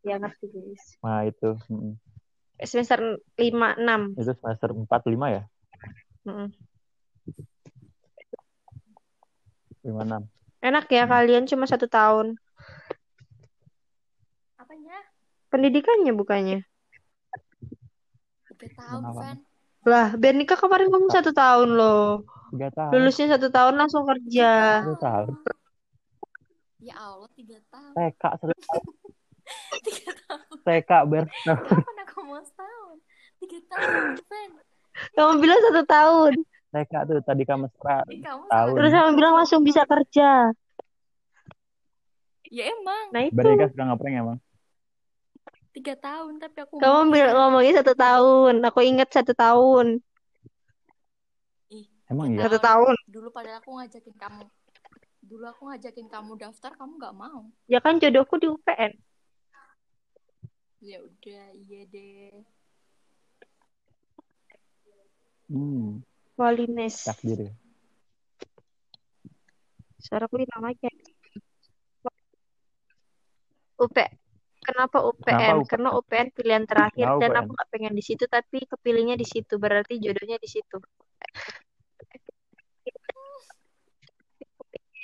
[0.00, 0.84] Ya ngerti, guys.
[1.04, 1.60] Nah, itu.
[1.68, 2.00] Mm.
[2.64, 4.16] Semester 5 6.
[4.16, 5.42] Itu semester 4 5 ya?
[6.24, 6.48] Mm-mm.
[9.84, 10.24] 5 6.
[10.60, 11.12] Enak ya Hmm.
[11.12, 12.36] kalian cuma satu tahun.
[14.56, 14.98] Apanya?
[15.48, 16.58] Pendidikannya bukannya.
[18.56, 19.20] Tiga tahun, Kenapa?
[19.20, 19.36] Fen.
[19.86, 22.24] Lah, Bernika kemarin kamu satu tahun loh.
[22.50, 22.90] 3 tahun.
[22.90, 24.82] Lulusnya satu tahun langsung kerja.
[24.82, 25.28] Tiga tahun.
[26.80, 27.92] Ya Allah, tiga tahun.
[27.94, 28.66] TK serius.
[29.86, 30.46] Tiga tahun.
[30.62, 31.24] TK ber.
[31.44, 32.96] Kapan aku mau setahun?
[33.38, 34.50] Tiga tahun, Fen.
[35.12, 36.32] Kamu bilang satu tahun.
[36.76, 38.74] TK tuh tadi kamu kamu Tahun.
[38.76, 40.52] Terus kamu bilang langsung bisa kerja.
[42.52, 43.34] Ya emang, Nah itu.
[43.34, 44.38] Bernika suka ngeprank emang.
[45.76, 48.64] tiga tahun tapi aku Kamu bilang ngomongnya satu tahun.
[48.64, 50.00] Aku ingat satu tahun.
[51.68, 52.48] Ih, Emang iya.
[52.48, 52.96] Satu tahun.
[53.08, 54.44] Dulu padahal aku ngajakin kamu.
[55.26, 57.50] Dulu aku ngajakin kamu daftar, kamu nggak mau.
[57.68, 58.92] Ya kan jodohku di UPN.
[60.80, 62.46] Ya udah, iya deh.
[65.46, 66.02] Hmm,
[66.36, 67.08] Walines.
[67.08, 67.52] takdir ya.
[70.06, 70.88] Hilang aja.
[73.76, 73.96] UP.
[74.66, 75.22] Kenapa UPN?
[75.22, 75.68] Kenapa UPN?
[75.70, 77.40] Karena UPN pilihan terakhir Kenapa dan UPN?
[77.42, 79.54] aku gak pengen di situ tapi kepilihnya di situ.
[79.58, 80.78] Berarti jodohnya di situ.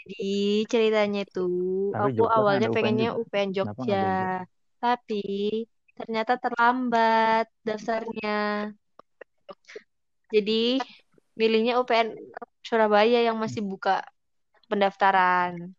[0.03, 1.47] Jadi ceritanya itu
[1.95, 3.11] Tapi aku Jogja awalnya UPN pengennya.
[3.14, 3.78] UPN nggak Jogja.
[3.78, 4.07] Jogja?
[4.83, 5.24] Tapi
[5.95, 8.39] ternyata terlambat daftarnya.
[10.33, 10.83] Jadi
[11.39, 12.12] milihnya UPN
[12.62, 14.05] Surabaya yang masih buka
[14.68, 15.72] pendaftaran.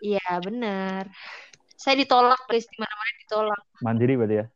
[0.00, 1.12] Iya, benar.
[1.76, 2.64] Saya ditolak, guys.
[2.64, 3.62] Di mana-mana ditolak.
[3.84, 4.46] Mandiri berarti ya.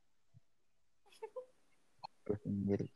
[2.44, 2.88] Mandiri.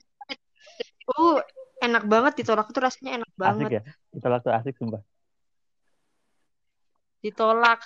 [1.08, 1.40] Uh,
[1.80, 3.68] enak banget ditolak tuh rasanya enak Asik banget.
[3.72, 3.82] ya.
[4.12, 5.02] Kita waktu asik sumpah.
[7.20, 7.80] Ditolak.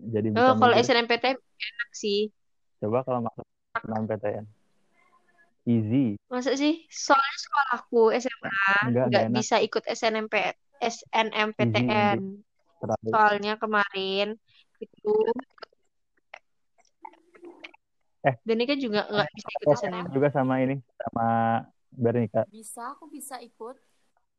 [0.00, 0.74] Jadi Oh, kalau.
[0.74, 2.30] SNMPTN enak sih.
[2.80, 3.44] Coba kalau masuk
[4.08, 4.46] PTN.
[5.62, 6.16] Easy.
[6.26, 6.88] Masa sih?
[6.88, 8.50] Soalnya sekolahku SMA
[8.86, 9.36] Enggak, enggak enak.
[9.36, 10.34] bisa ikut SNMP
[10.78, 12.18] SNMPTN.
[12.80, 13.08] Terlalu.
[13.08, 14.28] Soalnya kemarin
[14.78, 15.12] itu
[18.20, 18.36] Eh.
[18.44, 20.04] Benika juga nggak bisa ikut SNM.
[20.12, 20.76] juga sama ini.
[20.94, 21.28] Sama
[21.90, 22.44] Bernika.
[22.46, 23.76] Bisa, aku bisa ikut.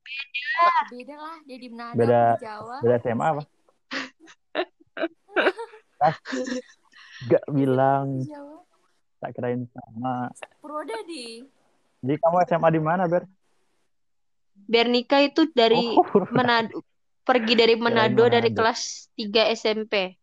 [0.01, 0.69] Beda.
[0.87, 2.77] Beda lah, dia di Manado, Beda- di Jawa.
[2.79, 3.43] beda SMA apa?
[7.27, 8.21] Gak bilang.
[8.23, 8.61] Jawa.
[9.21, 10.33] Tak kirain sama.
[10.59, 11.45] Purwodadi.
[12.01, 13.29] Jadi kamu SMA di mana, Ber?
[14.61, 16.01] Bernika itu dari Oh,
[16.33, 16.81] Manado,
[17.21, 20.17] pergi dari Manado dari kelas 3 SMP.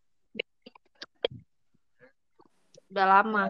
[2.89, 3.47] Udah lama.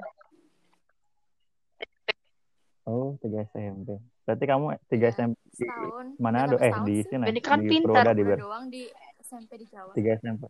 [2.83, 3.97] Oh, tiga SMP.
[4.25, 6.17] Berarti kamu tiga Iya, SMP di.
[6.17, 6.57] Manado?
[6.57, 7.25] Nggak Eh, di sini.
[7.25, 7.85] Berarti kan Di pintar.
[8.05, 8.37] Purwodadi, Dua Ber.
[8.37, 8.83] doang di
[9.19, 9.91] SMP di Jawa.
[9.93, 10.43] Tiga SMP.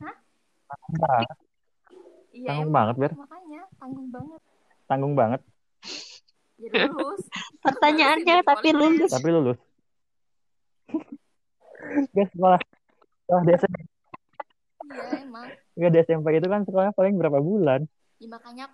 [0.00, 0.14] Hah?
[0.92, 1.45] Banget.
[2.36, 2.76] Iya, Tanggung emang.
[2.76, 3.12] banget, Ber.
[3.16, 4.40] Makanya, tanggung banget.
[4.84, 5.40] Tanggung banget.
[6.56, 7.22] Ya lulus.
[7.64, 9.10] Pertanyaannya tapi lulus.
[9.10, 9.58] Tapi lulus.
[12.12, 12.60] Guys, sekolah.
[13.22, 13.76] Sekolah di SMP,
[14.86, 15.48] Iya emang.
[15.74, 17.80] nggak di SMP itu kan sekolahnya paling berapa bulan?
[18.16, 18.66] Ya, makanya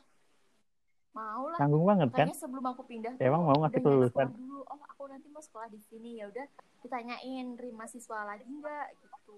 [1.12, 1.58] mau lah.
[1.58, 2.26] Tanggung banget kan?
[2.26, 4.26] Makanya sebelum aku pindah Ya, emang mau ngasih kelulusan.
[4.32, 4.60] dulu.
[4.64, 6.46] Oh aku nanti mau sekolah di sini ya udah
[6.80, 9.34] ditanyain terima siswa lagi nggak gitu.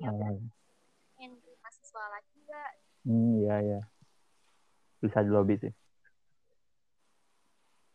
[0.00, 0.10] Ah,
[1.14, 2.70] Terima siswa lagi nggak?
[3.04, 3.80] Hmm, iya, iya.
[5.04, 5.72] Bisa di lobby sih.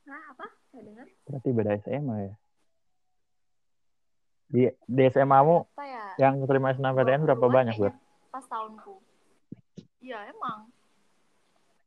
[0.06, 0.46] Nah apa?
[0.74, 1.08] Nggak dengar?
[1.26, 2.36] Berarti beda SMA ya?
[4.50, 6.18] Di, di SMA-mu ya?
[6.18, 8.02] yang terima SNMPTN berapa 20-an banyak, kayaknya
[8.34, 8.98] Pas tahunku.
[10.02, 10.70] Iya emang.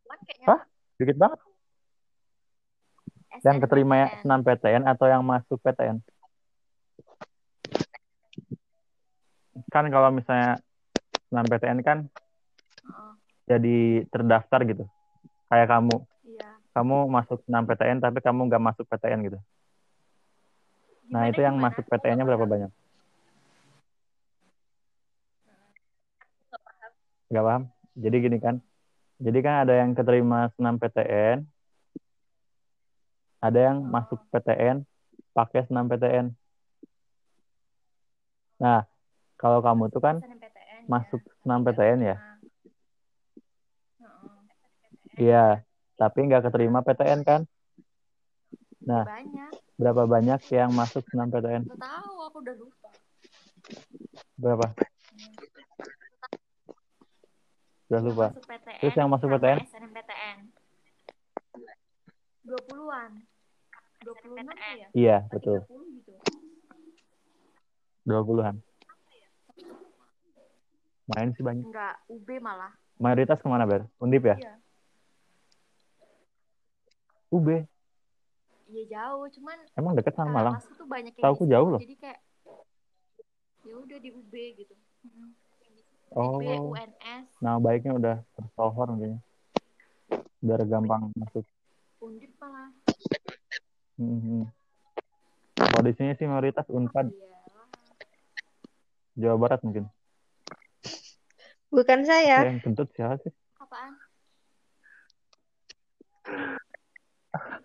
[0.06, 0.60] Cuman kayaknya Hah?
[0.98, 1.38] Dikit banget.
[3.42, 3.96] Yang keterima.
[4.22, 5.98] SNMPTN atau yang masuk PTN?
[9.74, 10.62] Kan kalau misalnya
[11.30, 11.98] SNMPTN kan
[13.46, 14.84] Jadi terdaftar gitu.
[15.50, 15.96] Kayak kamu.
[16.24, 16.48] Iya.
[16.72, 19.38] Kamu masuk SNMPTN tapi kamu nggak masuk PTN gitu.
[21.12, 21.68] Nah, Gimana, itu yang gimana?
[21.68, 22.70] masuk PTN-nya berapa banyak?
[27.28, 27.62] Nggak paham?
[27.96, 28.56] Jadi gini kan.
[29.22, 31.44] Jadi kan ada yang keterima senam PTN,
[33.38, 34.82] ada yang masuk PTN
[35.36, 36.32] pakai senam PTN.
[38.62, 38.86] Nah,
[39.36, 41.32] kalau kamu tuh kan SNMPTN, masuk ya.
[41.44, 42.16] senam PTN ya?
[45.22, 45.62] Iya,
[45.94, 47.46] tapi nggak keterima PTN kan?
[48.82, 49.52] Nah, Banyak.
[49.78, 51.70] berapa banyak yang masuk senam PTN?
[51.70, 52.90] Tahu, aku udah lupa.
[54.34, 54.66] Berapa?
[57.86, 58.26] Udah Yang lupa.
[58.34, 59.58] Masuk PTN Terus yang masuk PTN?
[59.62, 60.38] SNMPTN.
[62.42, 63.10] 20-an.
[64.02, 64.88] 26 tuh ya?
[64.90, 65.58] Iya, betul.
[65.70, 66.12] 30 gitu.
[68.10, 68.56] 20-an.
[71.14, 71.62] Main sih banyak.
[71.62, 72.74] Enggak, UB malah.
[72.98, 73.86] Mayoritas ke mana, Ber?
[74.02, 74.36] Undip ya?
[74.42, 74.54] Iya.
[77.32, 77.48] UB.
[78.72, 80.54] Iya jauh, cuman Emang deket sama Malang?
[80.60, 81.80] tuh banyak yang di situ, jauh loh.
[81.80, 82.20] Jadi kayak
[83.62, 84.74] ya udah di UB gitu.
[85.08, 85.30] Mm.
[86.12, 89.20] Oh, UB, UNS, nama baiknya udah tersohor kayaknya.
[90.44, 91.44] Biar gampang masuk.
[92.04, 92.68] Undip malah.
[93.96, 94.44] Mhm.
[95.56, 97.32] Kalau di sini sih mayoritas Unpad, Iya.
[99.12, 99.88] Jawa Barat mungkin.
[101.72, 102.44] Bukan saya.
[102.44, 103.32] Eh, yang kentut siapa sih?
[103.56, 103.96] Apaan?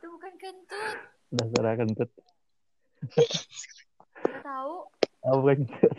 [0.08, 0.98] Itu bukan kentut.
[1.36, 2.08] Dasar kentut.
[4.24, 4.88] Gak tahu.
[5.28, 5.96] Oh, bukan kentut.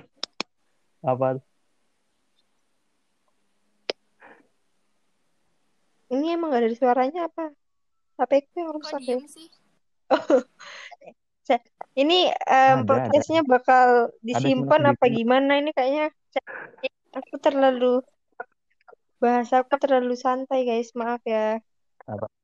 [1.04, 1.44] Apa?
[6.08, 7.52] Ini emang gak ada suaranya apa?
[8.16, 9.20] HP yang Kok rusak ya?
[9.28, 9.52] sih?
[12.00, 15.60] Ini em, Ada, podcastnya bakal disimpan apa gimana?
[15.60, 16.16] Ini kayaknya
[17.12, 18.00] aku terlalu
[19.20, 21.60] bahasa aku terlalu santai guys, maaf ya.
[22.08, 22.37] Ini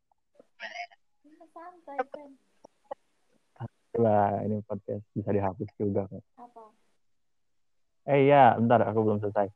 [1.84, 2.30] kan.
[3.94, 6.24] Lah, ini podcast bisa dihapus juga kok.
[6.34, 6.62] Apa?
[8.10, 9.48] Eh iya, bentar aku belum selesai.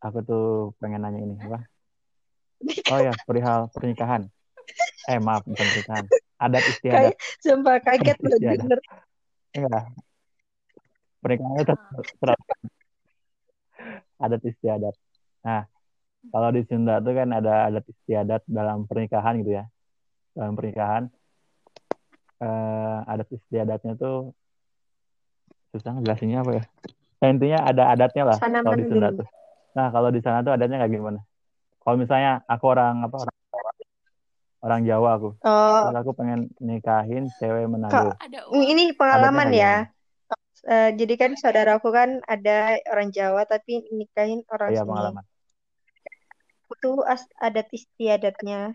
[0.00, 1.60] Aku tuh pengen nanya ini apa?
[2.88, 4.32] Oh ya, perihal pernikahan.
[5.06, 6.04] Eh maaf, bukan pernikahan.
[6.40, 7.14] Adat istiadat.
[7.44, 8.80] Sumpah kaget loh denger.
[9.56, 9.84] Enggak.
[11.20, 12.44] Pernikahan itu ter- ter-
[14.16, 14.94] adat istiadat.
[15.44, 15.62] Nah,
[16.32, 19.64] kalau di Sunda tuh kan ada adat istiadat dalam pernikahan gitu ya.
[20.32, 21.12] Dalam pernikahan
[22.42, 24.32] eh, adat istiadatnya tuh
[25.72, 26.64] susah ngejelasinnya apa ya?
[27.16, 29.26] Nah, intinya ada adatnya lah Sanaman kalau di Sunda tuh.
[29.76, 31.20] Nah, kalau di sana tuh adatnya kayak gimana?
[31.84, 33.36] Kalau misalnya aku orang apa orang
[34.66, 38.16] orang Jawa aku, Oh, terus aku pengen nikahin cewek Manado.
[38.18, 39.74] Ada ini pengalaman Adatnya ya.
[40.66, 44.88] Eh, jadi kan saudaraku kan ada orang Jawa tapi nikahin orang Iya sini.
[44.90, 45.24] pengalaman.
[46.74, 46.90] Itu
[47.38, 48.74] adat istiadatnya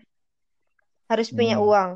[1.12, 1.66] harus punya Hmm.
[1.68, 1.90] uang.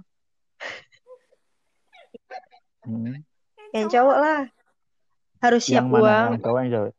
[2.86, 3.18] Hmm.
[3.74, 4.40] Yang cowok lah
[5.42, 6.00] harus siap Yang mana?
[6.00, 6.28] uang.
[6.30, 6.94] Yang cowok yang cewek?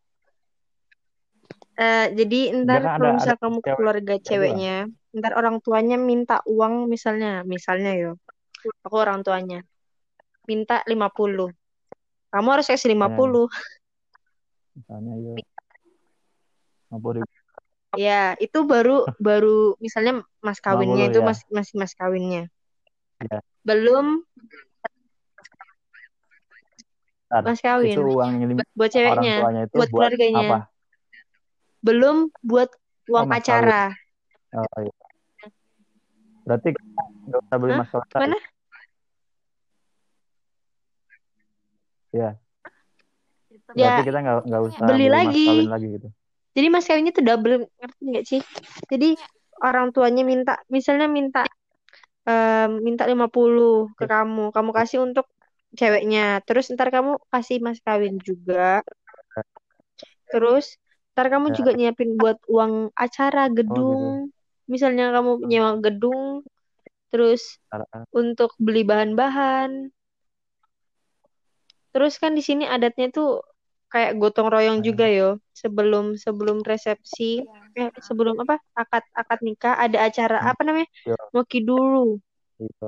[1.78, 4.76] Eh, jadi ntar kan kalau ada- misal ada kamu cewek keluarga cewek ceweknya,
[5.14, 8.12] ntar orang tuanya minta uang misalnya, misalnya yo,
[8.82, 9.62] aku orang tuanya
[10.50, 11.54] minta 50.
[12.34, 13.48] Kamu harus kasih 50.
[14.76, 15.38] Misalnya yuk.
[16.92, 17.28] 50 ribu.
[17.96, 21.26] Ya, itu baru baru misalnya mas kawinnya 50 itu ya.
[21.26, 22.44] mas masih mas kawinnya.
[23.22, 23.40] Ya.
[23.64, 24.22] Belum
[27.28, 27.96] mas kawin.
[27.96, 30.40] Itu uang yang Buat orang ceweknya, tuanya itu buat buat keluarganya.
[30.40, 30.58] apa?
[31.84, 32.70] Belum buat
[33.12, 33.84] uang Oh, mas acara.
[34.56, 34.96] Oh iya.
[36.48, 36.68] Berarti
[37.28, 37.80] nggak usah beli Hah?
[37.84, 38.16] mas kawin.
[38.16, 38.38] Mana?
[42.16, 42.30] Iya.
[43.76, 45.46] Ya, Berarti kita nggak nggak usah beli beli mas lagi.
[45.48, 46.08] kawin lagi gitu.
[46.58, 48.42] Jadi mas kawinnya tuh double, ngerti nggak sih?
[48.90, 49.10] Jadi
[49.62, 51.44] orang tuanya minta, misalnya minta
[52.26, 54.50] em, minta 50 ke kamu.
[54.56, 55.28] Kamu kasih untuk
[55.78, 56.42] ceweknya.
[56.44, 58.82] Terus ntar kamu kasih mas kawin juga.
[60.28, 60.76] Terus
[61.14, 61.56] ntar kamu Ya.
[61.56, 64.04] juga nyiapin buat uang acara Oh, gedung.
[64.68, 66.44] Misalnya kamu nyewa gedung,
[67.08, 69.94] terus Cara- untuk beli bahan-bahan.
[71.96, 73.42] Terus kan di sini adatnya tuh
[73.88, 75.40] kayak gotong royong juga yo.
[75.56, 77.42] Sebelum sebelum resepsi,
[77.74, 77.88] Iya.
[77.88, 78.60] eh sebelum apa?
[78.76, 80.52] Akad akad nikah ada acara Hmm.
[80.52, 80.90] apa namanya?
[81.08, 81.16] Yo.
[81.32, 82.20] Moki dulu.
[82.60, 82.88] Gitu.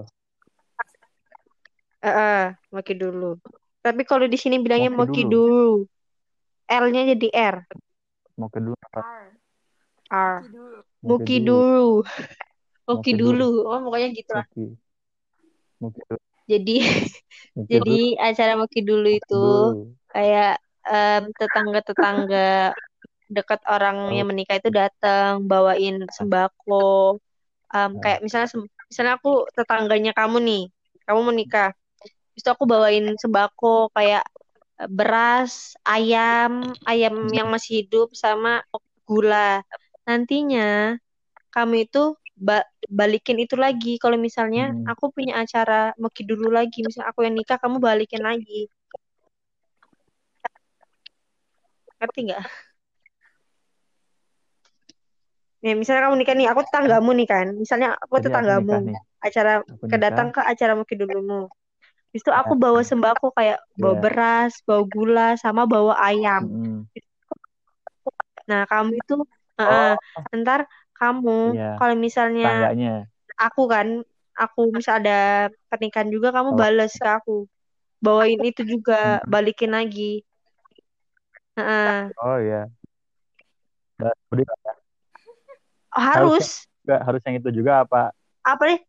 [2.00, 3.36] Eh, eh, moki dulu.
[3.80, 5.84] Tapi kalau di sini bilangnya Moki moki dulu.
[5.84, 5.88] dulu.
[6.70, 7.56] L-nya jadi R.
[8.40, 9.02] Kedua apa?
[9.04, 9.28] R.
[10.10, 10.36] R.
[10.40, 10.80] Iki dulu.
[11.04, 11.80] Dulu.
[12.88, 13.48] Moki Moki dulu.
[13.52, 13.68] dulu.
[13.68, 14.46] Oh, pokoknya gitu lah.
[15.80, 16.18] Muki dulu.
[16.50, 16.76] Jadi
[17.56, 18.24] Muki jadi dulu.
[18.26, 19.94] acara moki dulu itu Dulu.
[20.10, 20.56] kayak
[20.90, 22.74] em, tetangga-tetangga
[23.30, 27.20] dekat orang yang menikah itu datang bawain sembako.
[27.70, 28.02] Em, Nah.
[28.02, 28.50] kayak misalnya
[28.90, 30.64] misalnya aku tetangganya kamu nih.
[31.06, 31.34] Kamu mau
[32.48, 34.24] aku bawain sembako kayak
[34.80, 38.64] eh, beras, ayam, ayam yang masih hidup sama
[39.04, 39.66] gula.
[40.08, 40.96] Nantinya
[41.52, 44.00] kamu itu ba- balikin itu lagi.
[44.00, 44.88] Kalau misalnya Hmm.
[44.88, 48.70] aku punya acara moki dulu lagi, misalnya aku yang nikah, kamu balikin lagi.
[52.00, 52.44] Ngerti nggak?
[55.60, 57.48] Ya, misalnya kamu nikah nih, aku tetanggamu nih kan.
[57.52, 58.98] Misalnya aku Jadi aku tetanggamu, nikah nih.
[59.20, 60.40] acara Aku kedatang nikah.
[60.40, 61.52] ke acara moki dulumu.
[62.10, 64.02] Habis itu aku bawa sembako kayak bawa Iya.
[64.02, 66.50] beras, bawa gula, sama bawa ayam.
[66.50, 66.78] Mm-mm.
[68.50, 69.16] Nah, kamu itu,
[69.62, 69.94] eh,
[70.42, 70.66] ntar
[70.98, 71.78] kamu, Iya.
[71.78, 72.94] kalau misalnya Tangganya.
[73.38, 73.88] aku kan,
[74.34, 76.58] aku misal ada pernikahan juga, kamu Oh.
[76.58, 77.46] bales ke aku.
[78.02, 79.30] Bawain itu juga, Hmm.
[79.30, 80.26] balikin lagi.
[81.62, 82.10] Heeh.
[82.26, 82.66] Oh iya.
[84.34, 84.74] Udah ya.
[85.94, 86.66] Harus.
[86.90, 88.10] Nggak, harus yang itu juga apa?
[88.42, 88.66] Apa?
[88.66, 88.82] Beda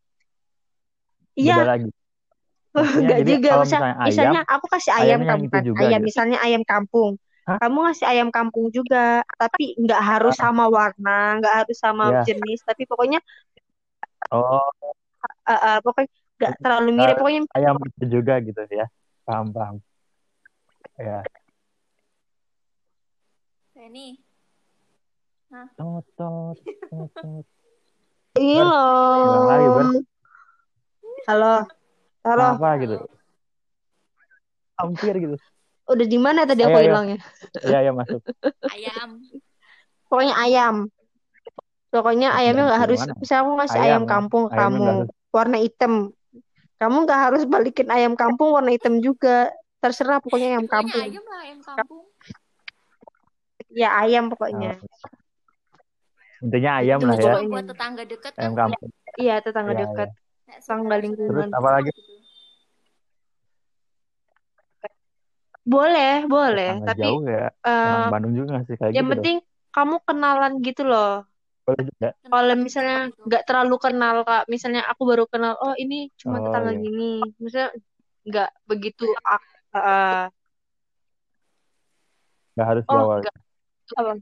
[1.37, 1.89] Iya, lagi.
[2.71, 3.51] Maksudnya juga.
[3.51, 5.63] kalau Misal, misalnya ayam, misalnya aku kasih ayam ayamnya yang kamu itu kan.
[5.67, 6.07] juga Ayam, gitu.
[6.09, 7.11] misalnya ayam kampung.
[7.49, 7.59] Hah?
[7.59, 12.23] Kamu ngasih ayam kampung juga, tapi nggak harus sama warna, nggak harus sama Iya.
[12.31, 13.19] jenis, tapi pokoknya,
[14.31, 14.63] Oh,
[15.51, 16.09] eh, eh, pokoknya
[16.39, 17.15] nggak terlalu mirip.
[17.19, 18.87] Pokoknya ayam itu juga gitu ya.
[19.27, 19.77] Paham, paham.
[20.95, 21.27] Ya.
[25.75, 26.57] Tot, tot,
[26.91, 27.45] tot, tot.
[28.39, 28.63] ini
[29.27, 29.85] Bilang lagi, Ber.
[29.91, 30.03] loh.
[31.27, 31.80] Halo,
[32.25, 32.47] halo.
[32.57, 32.97] Apa gitu?
[34.81, 35.37] Hampir gitu.
[35.91, 37.19] Udah di mana tadi aku hilangnya?
[37.67, 38.23] Iya, iya masuk.
[38.71, 39.11] Ayam.
[40.07, 40.77] Pokoknya ayam.
[41.91, 43.01] Pokoknya Ayam ayamnya nggak harus.
[43.19, 44.09] Misalnya aku ngasih Ayam, ayam ya.
[44.09, 44.95] kampung ke Ayamnya kamu,
[45.35, 45.93] warna hitam.
[46.81, 49.51] Kamu nggak harus balikin ayam kampung warna hitam juga.
[49.83, 51.03] Terserah pokoknya ayam Pokoknya kampung.
[51.11, 52.05] ayam lah, ayam kampung.
[53.71, 54.71] Ya ayam pokoknya.
[56.41, 57.35] Intinya ayam Itu lah ya.
[57.51, 58.71] Buat tetangga dekat Ayam kan.
[58.71, 58.91] kampung.
[59.19, 60.09] Iya tetangga Iya, dekat.
[60.15, 61.31] Kayak Saudara-saudara lingkungan.
[61.31, 61.91] Terus apa lagi?
[61.95, 62.13] gitu.
[65.63, 66.69] Boleh, boleh.
[66.75, 67.45] Tetangga Tapi jauh ya.
[67.69, 69.13] eh, Orang Bandung juga ngasih kayak yang gitu.
[69.15, 69.37] penting
[69.71, 71.23] kamu kenalan gitu loh.
[71.63, 72.09] Boleh juga.
[72.21, 72.97] Kalau misalnya
[73.27, 76.83] nggak terlalu kenal kak, misalnya aku baru kenal, oh ini cuma Oh, tetangga iya.
[76.85, 77.71] gini, misalnya
[78.27, 79.05] nggak begitu.
[79.79, 80.25] eh,
[82.55, 83.15] Nggak harus oh bawa.
[83.97, 84.13] apa?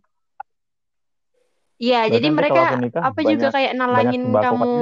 [1.78, 4.74] Iya, jadi mereka nikah apa juga banyak kayak banyak nalangin kamu.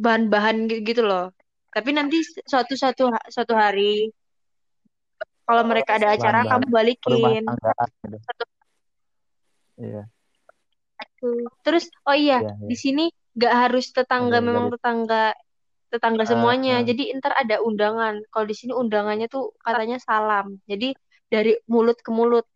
[0.00, 1.30] Bahan-bahan gitu, loh.
[1.70, 4.10] Tapi nanti suatu suatu suatu hari
[5.46, 7.42] kalau mereka ada acara kamu balikin.
[7.46, 8.44] gitu.
[9.80, 10.04] Iya,
[11.20, 11.48] Tuh.
[11.64, 12.68] Terus oh iya, iya, iya.
[12.68, 13.04] di sini
[13.36, 15.22] nggak harus tetangga Ada memang dari tetangga
[15.90, 16.76] tetangga Ah, semuanya.
[16.80, 16.84] ah.
[16.86, 18.24] Jadi ntar ada undangan.
[18.32, 20.58] Kalau di sini undangannya tuh katanya salam.
[20.64, 20.96] Jadi
[21.28, 22.46] dari mulut ke mulut.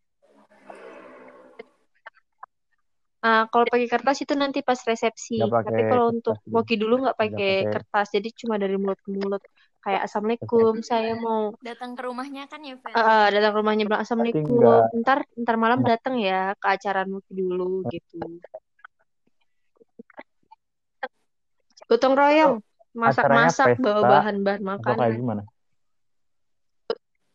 [3.25, 5.41] Nah, kalau pakai kertas itu nanti pas resepsi.
[5.41, 8.13] Tapi kalau untuk moki dulu nggak pakai kertas.
[8.13, 9.41] Jadi cuma dari mulut ke mulut.
[9.81, 14.01] Kayak assalamualaikum, saya mau Datang ke rumahnya kan ya, eh, eh, datang ke rumahnya bilang
[14.05, 14.61] assalamualaikum.
[15.01, 18.21] Ntar ntar malam datang ya ke acara moki dulu gitu.
[21.85, 22.55] Gotong royong,
[22.97, 25.43] masak-masak, bawa bahan-bahan kayak gimana?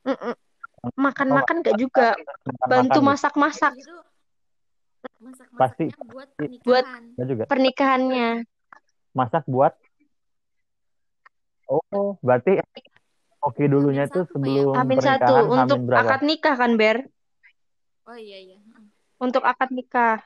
[0.09, 2.17] Oh, Makan-makan gak juga,
[2.65, 3.05] bantu gitu.
[3.05, 3.73] masak-masak
[5.59, 6.29] Pasti buat
[6.63, 7.03] buat pernikahan.
[7.15, 7.43] Nggak juga.
[7.51, 8.29] pernikahannya.
[9.15, 9.73] Masak buat
[11.69, 12.57] Oh, berarti
[13.45, 14.31] oke dulunya satu ya?
[14.33, 16.01] sebelum Hamin pernikahan satu untuk berapa?
[16.01, 16.97] akad nikah kan, Ber?
[18.09, 18.57] Oh iya iya.
[19.21, 20.17] Untuk akad nikah.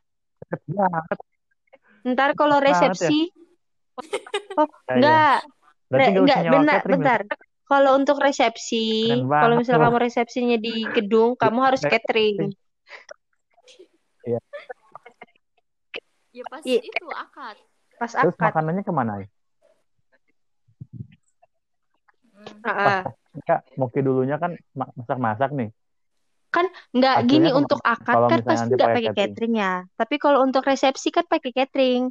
[0.70, 1.18] Banget,
[2.04, 2.68] Ntar kalau ya.
[2.72, 3.28] resepsi,
[4.60, 5.00] oh Ya, iya.
[5.00, 5.36] enggak,
[5.92, 6.88] enggak, benar, ya?
[6.88, 7.20] bentar.
[7.64, 12.56] Kalau untuk resepsi, kalau misalnya kamu resepsinya di gedung, kamu harus catering.
[14.24, 14.40] Iya.
[16.34, 17.58] Ya pas Iya, itu akad.
[18.00, 18.42] pas Terus akad.
[18.50, 19.28] makanannya ke mana ya?
[22.64, 23.00] Heeh.
[23.44, 25.70] Kak, Moki dulunya kan ma- masak-masak nih.
[26.94, 29.18] Nggak Hasilnya gini untuk akad kan pasti nanti nggak pakai catering.
[29.18, 29.74] catering ya.
[29.98, 32.04] Tapi kalau untuk resepsi kan pakai catering.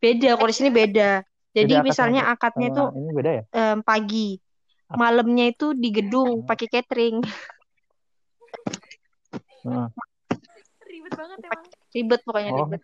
[0.00, 1.10] Beda, kalau di sini beda.
[1.54, 2.68] Jadi Jadi akad misalnya akadnya
[2.98, 3.42] ini beda ya?
[3.54, 4.40] em, pagi,
[4.90, 7.20] malamnya itu di gedung pakai catering.
[10.84, 11.64] Ribet banget emang.
[11.94, 12.82] Ribet pokoknya Oh, ribet.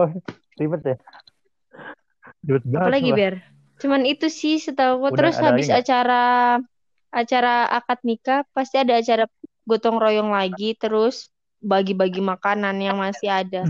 [0.00, 0.08] oh,
[0.56, 0.96] ribet ya?
[2.44, 3.10] Ribet banget Apalagi.
[3.12, 3.34] Ber?
[3.74, 5.16] Cuman itu sih setahu aku.
[5.20, 6.22] Terus habis lagi acara
[7.14, 9.28] acara akad nikah pasti ada acara
[9.68, 11.28] gotong royong lagi, terus
[11.60, 13.68] bagi-bagi makanan yang masih ada.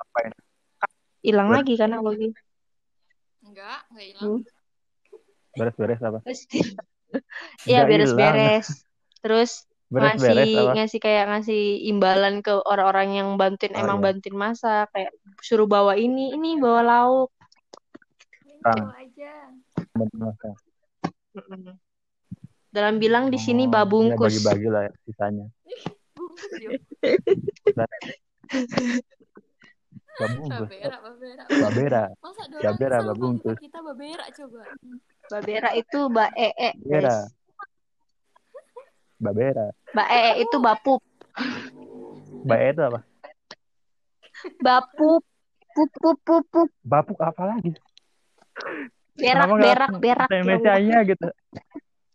[0.00, 0.32] Apa ya?
[1.20, 2.28] Hilang Ber- lagi kan aku lagi.
[3.44, 4.24] Enggak, enggak hilang.
[4.24, 4.40] Hmm.
[5.56, 6.20] Beres-beres apa?
[7.66, 7.90] Ya hilang.
[7.90, 8.86] beres-beres.
[9.20, 10.72] Terus Beres-beres ngasih apa?
[10.78, 14.04] ngasih kayak ngasih imbalan ke orang-orang yang bantuin Oh emang iya.
[14.06, 15.10] bantuin masak kayak
[15.42, 17.30] suruh bawa ini ini bawa lauk
[18.60, 19.32] Kang, Bawa aja.
[22.70, 25.46] dalam bilang di sini Oh, ya babungkus bagi-bagi lah ya, sisanya.
[30.20, 30.68] Babungkus.
[30.68, 31.44] Babera, babera.
[31.48, 32.04] Babera.
[32.20, 32.42] Masa
[33.08, 33.56] babungkus.
[33.56, 34.62] kita babera coba.
[35.30, 37.16] babera itu ba ee Babera.
[37.24, 37.39] guys
[39.20, 39.68] Babera.
[39.92, 41.00] ba ee itu bapup
[42.40, 43.04] Bae itu apa?
[44.58, 45.22] bapup
[45.76, 47.76] pup pup pup pup Bapuk apa lagi?
[49.14, 51.28] berak Kenapa berak berak ya Indonesia-nya gitu?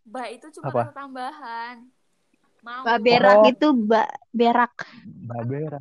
[0.04, 0.82] Ba itu cuma Apa?
[0.90, 1.86] tambahan.
[2.60, 2.82] Mau.
[2.82, 4.02] ba berak Oh, itu ba
[4.34, 4.74] berak
[5.22, 5.78] Babera.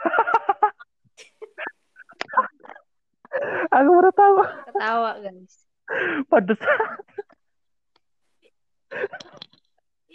[3.76, 4.36] Aku baru tahu.
[4.72, 5.54] ketawa guys
[6.32, 6.60] Pantes.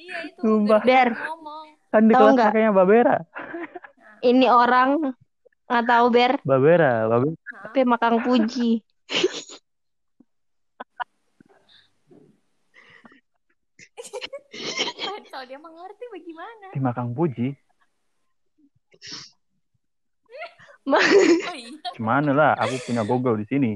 [0.02, 0.82] Iya itu Sumpah.
[0.82, 1.10] ber.
[1.94, 3.18] Kan di kelas pakainya Babera.
[4.22, 5.14] ini orang
[5.70, 7.06] nggak tahu ber Babera.
[7.10, 7.38] Babera.
[7.70, 8.82] Tapi makang puji
[15.32, 16.66] kalau dia mengerti bagaimana?
[16.76, 17.48] Di Makang Puji.
[20.92, 21.90] Oh iya.
[21.94, 22.52] Gimana lah?
[22.58, 23.72] Aku punya Google di sini.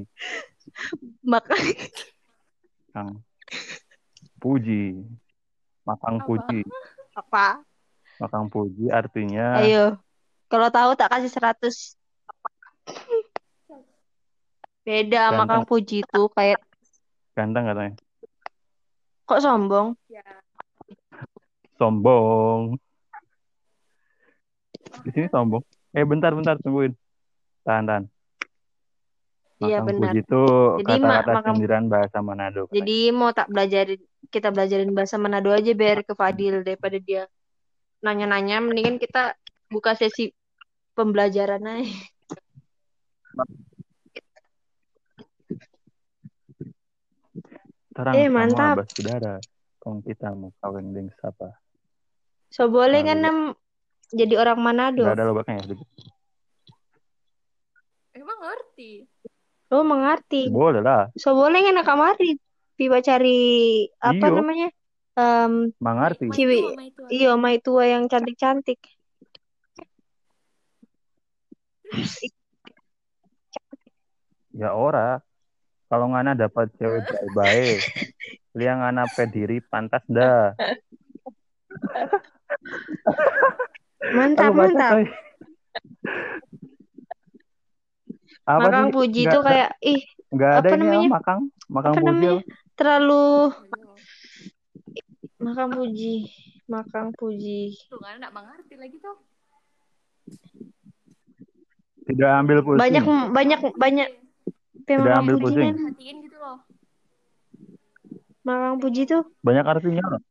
[1.22, 1.62] makang
[2.92, 3.10] Makang
[4.42, 5.06] Puji.
[5.86, 6.26] Makang Apa?
[6.26, 6.60] Puji.
[7.16, 7.64] apa
[8.18, 9.96] Makang Puji artinya ayo
[10.48, 11.96] kalau tahu tak kasih 100
[14.84, 15.40] beda ganteng.
[15.40, 16.62] makang puji itu kayak
[17.34, 17.94] Ganteng katanya.
[19.26, 20.22] kok sombong Ya.
[21.76, 22.80] Sombong.
[25.04, 25.60] Di sini sombong.
[25.92, 26.96] Eh bentar bentar tungguin.
[27.68, 28.04] Tahan tahan.
[29.64, 30.44] Iya benar itu
[30.84, 32.68] jadi mak kata-kata sindiran bahasa Manado.
[32.68, 32.76] katanya.
[32.76, 37.24] jadi mau tak belajarin kita belajarin bahasa Manado aja biar ke Fadil daripada dia
[38.04, 39.38] nanya-nanya mendingan kita
[39.72, 40.36] buka sesi
[40.96, 41.88] pembelajaran aja
[47.96, 49.40] Terang eh mantap saudara.
[49.80, 51.56] Kong kita mau kawin deng siapa?
[52.52, 53.38] so boleh kan Nam
[54.12, 55.76] jadi orang Manado nggak ada lobaknya ya?
[58.16, 59.04] Emang ngerti.
[59.76, 61.12] Oh mengerti Boleh lah.
[61.20, 62.40] so boleh kan kamari
[62.80, 64.70] pipa cari apa Iyo, namanya
[65.16, 66.28] Em mangarti.
[66.28, 67.08] Mai ciwi tua, mai tua.
[67.08, 68.80] iyo mai tua yang cantik-cantik
[74.56, 75.20] Ya ora.
[75.86, 77.80] Kalau ngana dapat cewek baik-baik,
[78.58, 80.56] liang ngana pediri pantas dah.
[84.16, 85.06] mantap mantap.
[88.46, 88.94] Apa Makang sih?
[88.94, 90.02] Puji Nggak itu nggak kayak ih
[90.36, 91.40] nggak ada apa ini namanya ah, makang
[91.70, 92.44] makang apa puji namanya
[92.76, 93.30] terlalu.
[95.36, 96.14] Makang Puji
[96.66, 99.18] Makang Puji Tuh kan enggak mengerti lagi tuh.
[102.06, 103.34] Tidak ambil banyak pusing.
[103.34, 104.24] banyak banyak Iya.
[104.86, 105.74] Pe Tidak Makang ambil Puji pusing.
[106.26, 106.58] gitu loh.
[108.46, 110.22] Makang Puji tuh Banyak artinya loh.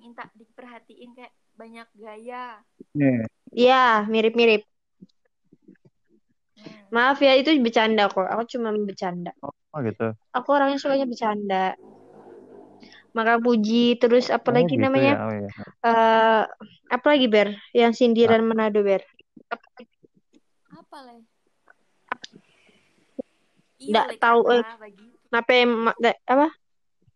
[0.00, 2.60] Minta diperhatiin kayak banyak gaya.
[2.96, 4.64] Nih, ya mirip-mirip.
[6.92, 8.28] Maaf ya itu bercanda kok.
[8.28, 9.32] Aku cuma bercanda.
[9.42, 10.12] Oh gitu.
[10.36, 11.72] aku orangnya sukanya bercanda.
[13.16, 15.12] Makang Puji terus apa Oh lagi gitu namanya?
[15.16, 15.24] ya.
[15.24, 15.50] Oh iya.
[15.84, 16.42] eh
[16.92, 17.48] apa lagi Ber?
[17.72, 19.00] Yang sindiran Manado Ber?
[20.76, 21.24] Apa le?
[23.80, 24.64] Iya nggak le tahu eh.
[25.32, 25.52] Apa
[26.28, 26.48] apa?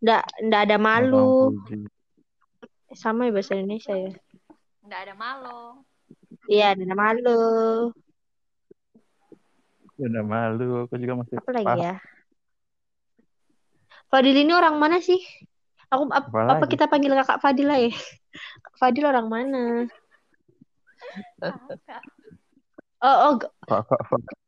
[0.01, 1.53] Nggak nggak ada malu.
[2.95, 4.15] sama ya bahasa Indonesia ya?
[4.81, 5.83] Enggak ada malo.
[6.47, 7.91] iya ada malu
[9.97, 11.93] Udah malu, aku juga masih apa lagi ya
[14.07, 15.19] Fadil ini orang mana sih
[15.91, 17.91] aku ap- Apa apa kita panggil kakak Fadil lah ya
[18.63, 19.63] Kak Fadil orang mana.
[22.97, 23.37] Oh, oh,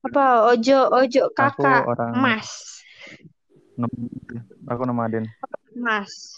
[0.10, 0.26] apa?
[0.54, 2.50] Ojo, ojo Aku kakak, orang Mas,
[4.66, 5.26] aku nomaden.
[5.78, 6.36] Mas.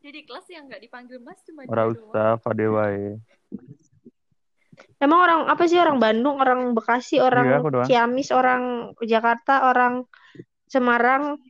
[0.00, 3.20] Jadi kelas yang nggak dipanggil mas cuma Ora usah pada wae.
[5.00, 7.86] Emang orang apa sih orang Bandung, orang Bekasi, Iya, orang doang.
[7.88, 8.62] Ciamis, orang
[9.00, 10.04] Jakarta, orang
[10.68, 11.40] Semarang.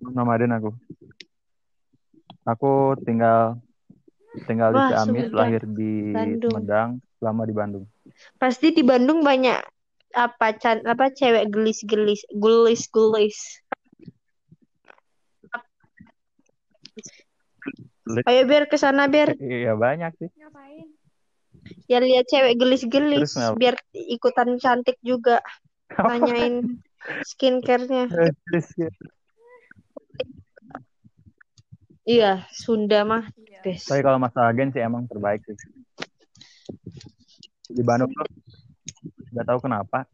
[0.00, 0.70] Nomaden aku.
[2.48, 3.60] Aku tinggal
[4.48, 6.52] tinggal di Wah, Ciamis, Sumedang, lahir di Bandung.
[6.56, 6.90] Sumedang,
[7.20, 7.84] lama di Bandung.
[8.40, 9.60] Pasti di Bandung banyak
[10.14, 13.63] apa can apa cewek gelis-gelis, gulis-gulis.
[18.04, 20.28] Ayo biar ke sana biar Iya banyak sih.
[20.36, 20.88] Ngapain?
[21.88, 25.40] ya lihat cewek gelis-gelis biar ikutan cantik juga.
[25.88, 26.80] Tanyain
[27.24, 28.08] skincare-nya.
[32.04, 32.04] Ya.
[32.04, 33.64] Iya, Sunda mah Iya.
[33.64, 33.88] best.
[33.88, 35.56] Tapi kalau masalah agen sih emang terbaik sih.
[37.72, 38.28] Di Bandung tuh
[39.32, 40.04] nggak tahu kenapa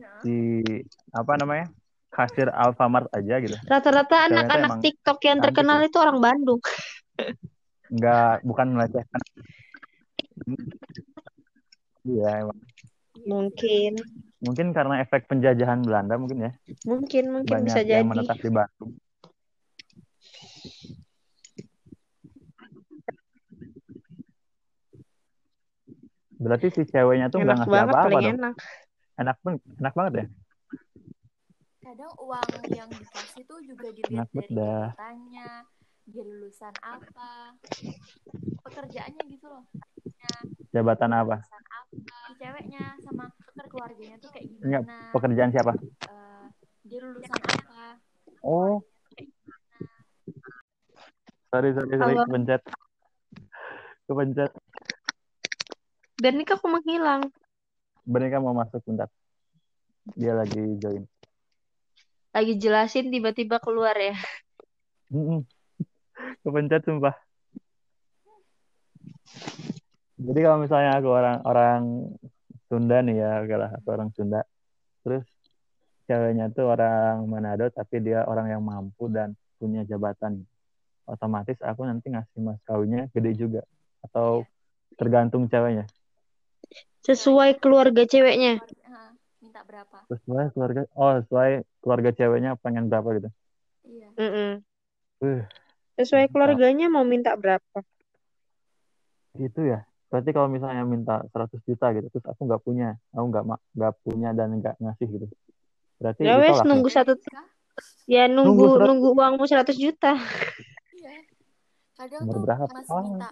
[0.00, 0.64] Nah, di
[1.12, 1.68] apa namanya
[2.08, 3.56] kasir Alfamart aja gitu.
[3.68, 6.60] Rata-rata anak-anak TikTok yang terkenal itu orang Bandung.
[7.86, 9.22] Nggak bukan melecehkan.
[12.06, 12.58] Iya emang.
[13.26, 13.92] Mungkin,
[14.38, 16.52] Mungkin karena efek penjajahan Belanda mungkin ya.
[16.86, 18.10] mungkin, mungkin Banyak bisa yang jadi.
[18.12, 18.92] menetap di Bandung.
[26.36, 28.36] Berarti si ceweknya tuh nggak ngasih apa-apa dong.
[28.36, 28.54] enak.
[29.16, 30.26] Enak pun enak banget ya.
[31.86, 34.90] kadang uang yang dikasih tuh juga dilihat Enak dari dah.
[36.06, 37.58] Dia lulusan apa,
[38.62, 39.66] pekerjaannya gitu loh.
[40.70, 41.42] Jabatan apa?
[41.42, 41.86] Lulusan apa,
[42.30, 43.26] si ceweknya sama
[43.66, 45.72] keluarganya tuh kayak Enggak, gimana, pekerjaan siapa?
[46.06, 46.44] eh,
[46.86, 47.82] dia lulusan apa.
[48.46, 48.78] Oh.
[51.50, 52.24] Sorry, sorry, sorry, Halo.
[52.28, 52.62] kepencet.
[54.06, 54.52] Kepencet.
[56.16, 57.22] Bernika kok menghilang?
[58.06, 59.10] Benika mau masuk bentar.
[60.14, 61.02] Dia lagi join.
[62.30, 64.14] Lagi jelasin tiba-tiba keluar ya.
[65.10, 65.42] Mm-mm.
[66.46, 67.10] Kepencet sumpah.
[70.14, 71.80] Jadi kalau misalnya aku orang orang
[72.70, 74.46] Sunda nih ya, oke lah, aku orang Sunda.
[75.02, 75.26] Terus
[76.06, 80.46] ceweknya tuh orang Manado, tapi dia orang yang mampu dan punya jabatan.
[81.10, 83.62] Otomatis aku nanti ngasih mas kawinnya gede juga.
[84.06, 84.46] Atau
[84.94, 85.90] tergantung ceweknya.
[87.02, 88.62] Sesuai keluarga ceweknya.
[89.42, 90.06] Minta berapa?
[90.06, 93.30] Sesuai keluarga, oh sesuai keluarga ceweknya pengen berapa gitu.
[93.82, 94.08] Iya.
[94.14, 94.50] Mm-mm.
[95.22, 95.42] Uh,
[95.96, 97.80] Sesuai keluarganya mau minta berapa?
[99.36, 99.84] itu ya.
[100.08, 103.94] Berarti kalau misalnya minta 100 juta gitu, terus aku nggak punya, aku nggak ma- nggak
[104.00, 105.26] punya dan nggak ngasih gitu.
[106.00, 106.64] Berarti Ya wes ya?
[106.64, 107.12] nunggu satu
[108.06, 110.16] ya Nunggu nunggu nunggu uangmu 100 juta.
[110.96, 111.20] Iya.
[112.00, 112.64] Kadang tuh berapa?
[112.70, 113.02] masih Oh.
[113.02, 113.28] minta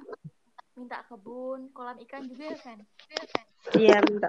[0.74, 2.78] minta kebun, kolam ikan juga ya, Fen?
[3.78, 4.28] Iya, minta.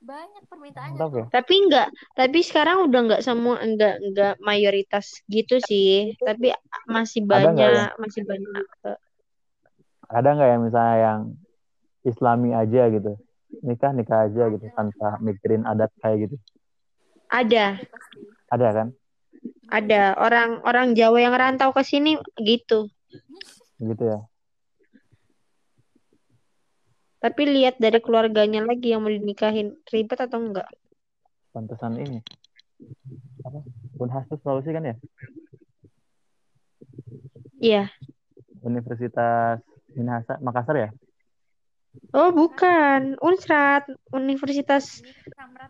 [0.00, 1.24] Banyak permintaannya Mantap ya.
[1.28, 6.16] Tapi enggak, tapi sekarang udah enggak semua enggak enggak mayoritas gitu sih.
[6.16, 6.56] Tapi
[6.88, 7.86] masih Ada banyak, ya?
[8.00, 8.64] masih banyak.
[10.10, 11.20] Ada nggak ya misalnya yang
[12.00, 13.12] Islami aja gitu,
[13.60, 16.36] nikah nikah aja gitu tanpa mikirin adat kayak gitu.
[17.28, 17.76] Ada.
[18.50, 18.88] Ada kan?
[19.70, 22.90] ada orang orang Jawa yang rantau ke sini gitu.
[23.78, 24.18] Gitu ya.
[27.20, 30.68] Tapi lihat dari keluarganya lagi yang mau dinikahin ribet atau enggak.
[31.52, 32.24] Pantesan ini.
[33.44, 33.60] Apa?
[34.00, 34.96] Unhas tuh Sulawesi kan ya?
[37.60, 37.84] Iya.
[38.64, 39.60] Universitas
[39.92, 40.90] Minahasa Makassar ya?
[42.16, 43.20] Oh, bukan.
[43.20, 43.84] Unsrat,
[44.14, 45.04] Universitas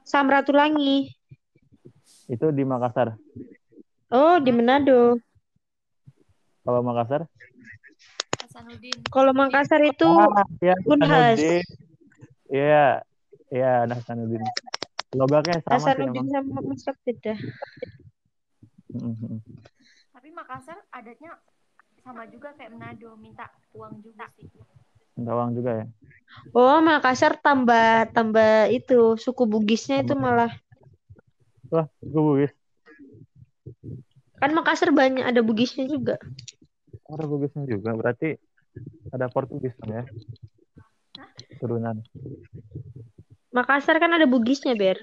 [0.06, 1.10] Samratulangi.
[2.30, 3.18] Itu di Makassar.
[4.14, 5.18] Oh, di Manado.
[6.62, 7.26] Kalau Makassar?
[8.50, 8.98] Hasanuddin.
[9.14, 11.38] Kalau Makassar itu Ah, ya, Unhas.
[12.50, 13.06] Iya,
[13.54, 14.42] iya, Hasanuddin.
[15.14, 16.34] Logaknya sama sih Hasanuddin emang.
[16.34, 17.34] sama Unsrat beda.
[18.90, 19.38] Mm-mm.
[20.10, 21.38] Tapi Makassar adatnya
[22.02, 24.50] sama juga kayak Manado, minta uang juga sih.
[25.14, 25.86] Minta uang juga ya.
[26.50, 30.50] Oh, Makassar tambah tambah itu suku Bugisnya itu malah
[31.70, 32.52] Wah, gue Bugis.
[34.42, 36.18] kan Makassar banyak ada Bugisnya juga.
[37.10, 37.90] Ada Bugisnya juga.
[37.98, 38.38] Berarti
[39.10, 40.06] ada Portugis ya.
[41.58, 41.98] Turunan.
[43.50, 44.96] Makassar kan ada Bugisnya, Ber.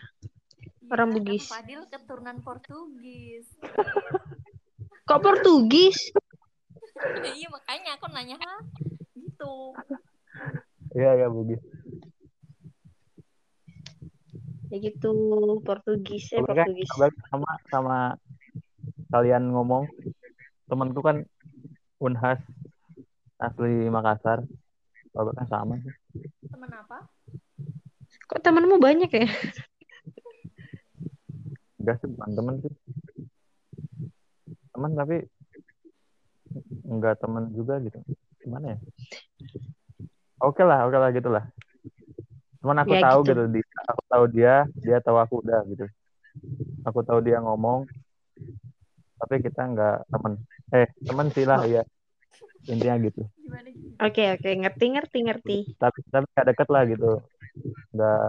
[0.87, 1.45] Orang Iya, Bugis.
[1.51, 3.43] Fadil keturunan Portugis.
[5.07, 5.99] Kok Portugis?
[7.37, 8.55] iya makanya aku nanya ha
[9.19, 9.75] gitu.
[10.95, 11.59] Iya, iya Bugis.
[14.71, 15.11] Ya gitu,
[15.63, 16.87] Portugis ya Portugis.
[17.31, 17.97] sama sama
[19.11, 19.91] kalian ngomong.
[20.67, 21.23] Temanku kan
[21.97, 22.37] Unhas
[23.41, 24.45] asli Makassar.
[25.13, 25.93] Kalau kan sama sih.
[26.45, 27.09] Temen apa?
[28.29, 29.27] Kok temanmu banyak ya?
[31.81, 32.73] Enggak sih, bukan temen sih.
[34.73, 35.17] Temen tapi
[36.85, 37.97] enggak temen juga gitu.
[38.45, 38.77] Gimana ya?
[40.45, 41.49] Oke lah, oke lah gitu lah.
[42.61, 43.31] Cuman aku Ya, tahu gitu.
[43.33, 44.53] gitu, di, aku tahu dia,
[44.85, 45.85] dia tahu aku udah gitu.
[46.85, 47.89] Aku tahu dia ngomong,
[49.17, 50.37] tapi kita enggak temen.
[50.75, 51.83] Eh, temen sih lah ya.
[52.67, 53.23] Intinya gitu.
[53.39, 53.87] Gimana gitu?
[54.03, 55.57] Oke, oke, ngerti, ngerti, ngerti.
[55.79, 57.11] Tapi tapi nggak deket lah gitu.
[57.95, 58.27] Nggak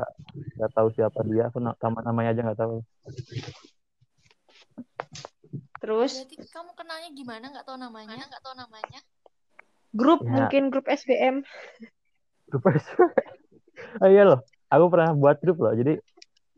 [0.59, 1.51] nggak tahu siapa dia.
[1.51, 2.77] Aku na- nama namanya aja nggak tahu.
[5.82, 7.44] Terus Berarti kamu kenalnya gimana?
[7.51, 8.23] Nggak tahu namanya?
[8.31, 9.01] Nggak tahu namanya?
[9.97, 10.31] grup Ya.
[10.31, 11.43] mungkin grup SBM.
[12.52, 13.10] Grup SBM.
[14.02, 15.70] Oh iya loh, aku pernah buat grup loh.
[15.73, 16.02] Jadi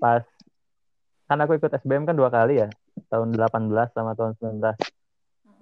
[0.00, 0.24] pas
[1.28, 2.68] kan aku ikut SBM kan dua kali ya,
[3.12, 4.74] tahun 18 sama tahun 19.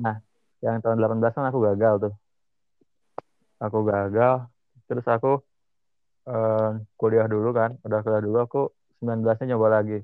[0.05, 0.17] Nah,
[0.65, 2.15] yang tahun 18 kan aku gagal tuh.
[3.65, 4.35] Aku gagal,
[4.87, 5.29] terus aku
[6.31, 6.69] eh,
[7.01, 8.61] kuliah dulu kan, udah kuliah dulu aku
[9.03, 9.99] 19-nya nyoba lagi.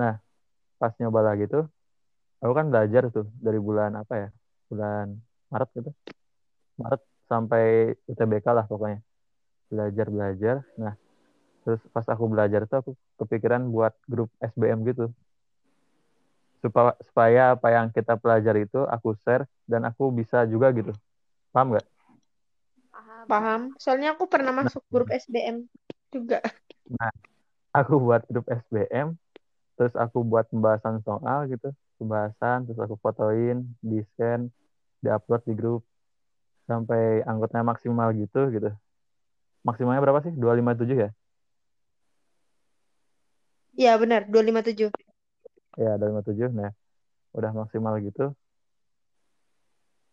[0.00, 0.12] Nah,
[0.80, 1.64] pas nyoba lagi tuh,
[2.42, 4.28] aku kan belajar tuh dari bulan apa ya,
[4.70, 5.06] bulan
[5.50, 5.90] Maret gitu.
[6.80, 8.98] Maret sampai UTBK lah pokoknya
[9.70, 10.94] belajar belajar nah
[11.62, 12.90] terus pas aku belajar tuh aku
[13.22, 15.14] kepikiran buat grup SBM gitu
[16.60, 20.92] supaya supaya apa yang kita pelajari itu aku share dan aku bisa juga gitu
[21.52, 21.86] paham nggak
[22.90, 23.24] Paham.
[23.30, 23.60] Paham?
[23.78, 25.64] Soalnya aku pernah masuk grup SBM
[26.10, 26.42] juga.
[27.70, 29.14] aku buat grup SBM
[29.78, 34.52] terus aku buat pembahasan soal gitu pembahasan terus aku fotoin di scan
[35.00, 35.82] diupload di grup
[36.68, 38.68] sampai anggotanya maksimal gitu gitu
[39.64, 41.10] maksimalnya berapa sih 257 ya
[43.80, 44.92] Iya, benar, 257.
[45.76, 46.72] Ya 257 nah
[47.36, 48.34] udah maksimal gitu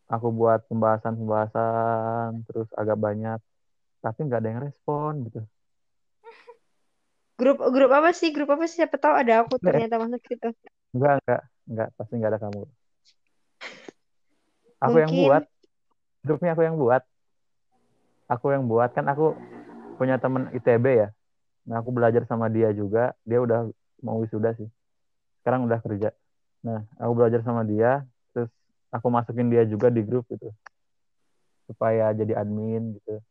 [0.08, 3.40] aku buat pembahasan-pembahasan terus agak banyak
[4.04, 5.42] tapi nggak ada yang respon gitu
[7.38, 8.34] Grup grup apa sih?
[8.34, 8.82] Grup apa sih?
[8.82, 10.50] Siapa tahu ada aku ternyata masuk situ.
[10.90, 12.62] Enggak, enggak, enggak, pasti enggak ada kamu.
[14.82, 15.30] Aku yang Mungkin.
[15.30, 15.44] buat.
[16.26, 17.04] Grupnya aku yang buat.
[18.28, 19.38] Aku yang buat kan aku
[20.02, 21.10] punya temen ITB ya.
[21.70, 23.14] Nah, aku belajar sama dia juga.
[23.22, 23.70] Dia udah
[24.02, 24.68] mau wisuda sih.
[25.48, 26.12] Sekarang udah kerja.
[26.60, 28.04] Nah, aku belajar sama dia,
[28.36, 28.52] terus
[28.92, 30.52] aku masukin dia juga di grup gitu.
[31.72, 33.24] Supaya jadi admin gitu.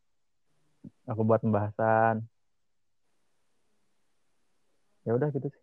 [1.05, 2.25] Aku buat pembahasan.
[5.05, 5.63] Ya udah gitu sih.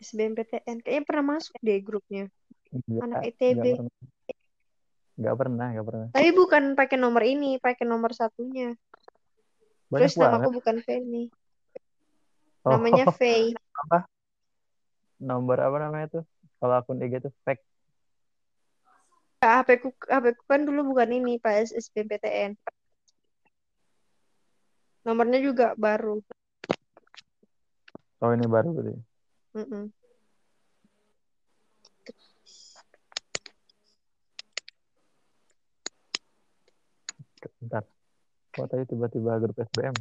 [0.00, 0.80] SBMPTN.
[0.80, 2.32] Kayaknya pernah masuk deh grupnya.
[2.72, 3.64] Enggak, Anak ITB.
[3.76, 3.92] pernah.
[5.20, 6.06] Enggak pernah, enggak pernah.
[6.16, 8.72] Tapi bukan pakai nomor ini, pakai nomor satunya.
[9.92, 11.28] Banyak Terus nama aku bukan Feni.
[12.62, 12.78] Oh.
[12.78, 13.54] Namanya Faye.
[15.22, 16.24] nomor apa namanya tuh
[16.58, 17.62] kalau akun IG tuh fake
[19.42, 22.54] HP ku, HP ku kan dulu bukan ini, pas SBMPTN.
[25.02, 26.22] Nomornya juga baru.
[28.22, 29.02] oh ini baru gitu ya.
[29.58, 29.90] Mm-mm.
[37.62, 37.82] bentar
[38.54, 39.94] kok tadi tiba-tiba grup SBM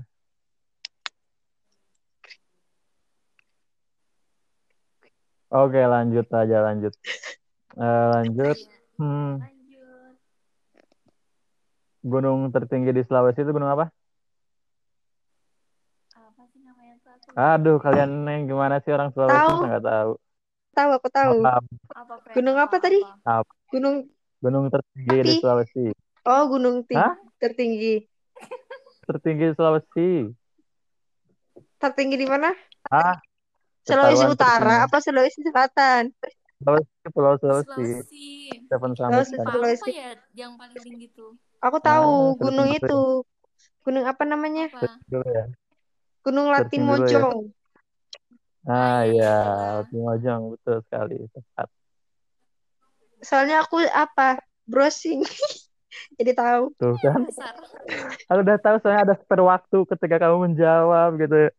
[5.52, 6.94] Oke lanjut aja lanjut
[7.72, 8.76] Eh, lanjut Iya.
[9.00, 10.16] hmm, Lanjut.
[12.04, 13.86] gunung tertinggi di Sulawesi itu gunung apa?
[16.12, 17.12] Apa sih namanya tuh?
[17.16, 19.60] Aku Aduh kalian nih gimana sih orang Sulawesi Tahu.
[19.64, 20.12] nggak tahu
[20.72, 21.32] Tahu, aku tahu.
[21.44, 22.16] Apa?
[22.36, 23.00] Gunung apa tadi?
[23.24, 23.52] Apa?
[23.72, 23.96] Gunung
[24.44, 25.40] gunung tertinggi di Api.
[25.40, 25.84] Sulawesi
[26.28, 27.14] Oh, gunung ting- Hah?
[27.40, 28.08] tertinggi.
[29.08, 30.10] tertinggi di Sulawesi
[31.82, 32.50] Tertinggi di mana?
[32.92, 33.16] ah
[33.82, 36.14] Sulawesi Utara apa Sulawesi Selatan?
[36.62, 38.26] Sulawesi Pulau Sulawesi Sulawesi.
[38.70, 39.46] Seven Sulawesi, kan.
[39.46, 39.92] Apa Sulawesi.
[39.92, 41.34] ya yang paling tinggi tuh?
[41.62, 43.02] Aku tahu Ah, gunung dulu itu.
[43.82, 44.70] Gunung apa namanya?
[44.70, 44.88] Apa?
[45.10, 45.46] ya
[46.22, 46.62] Gunung dulu ya.
[46.66, 47.40] Latimojong.
[48.70, 49.90] ah Ah, iya, iya iya.
[49.90, 51.68] Timojong betul sekali tepat
[53.22, 54.38] Soalnya aku apa?
[54.70, 55.26] Browsing.
[56.18, 56.72] Jadi tahu.
[56.78, 57.26] tuh kan.
[58.30, 61.50] Aku udah tahu soalnya ada spare waktu ketika kamu menjawab gitu.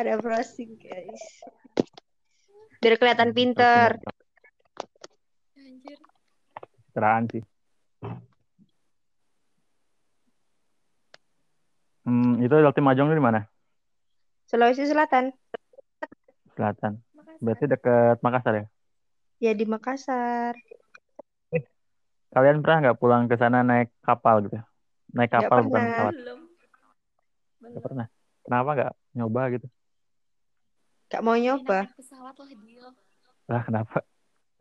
[0.00, 1.44] Ada browsing, guys.
[2.80, 4.00] Biar kelihatan pinter.
[5.60, 6.00] Anjir.
[6.96, 7.44] Teraan sih.
[12.08, 13.44] Hmm, itu Lokti Majong di mana?
[14.48, 15.36] Sulawesi Selatan.
[16.56, 17.04] Selatan.
[17.12, 17.40] Makasih.
[17.44, 18.66] Berarti dekat Makassar ya?
[19.36, 20.56] Ya di Makassar.
[22.32, 24.56] Kalian pernah nggak pulang ke sana naik kapal gitu?
[25.12, 25.92] Naik kapal bukan pernah.
[25.92, 26.14] pesawat?
[26.16, 26.40] Belum.
[26.40, 27.82] Nggak Belum.
[27.84, 28.06] pernah.
[28.48, 29.68] Kenapa nggak nyoba gitu?
[31.10, 31.90] Gak mau Ini nyoba.
[31.90, 32.88] naik pesawat lah, Dio.
[33.50, 33.98] Lah kenapa?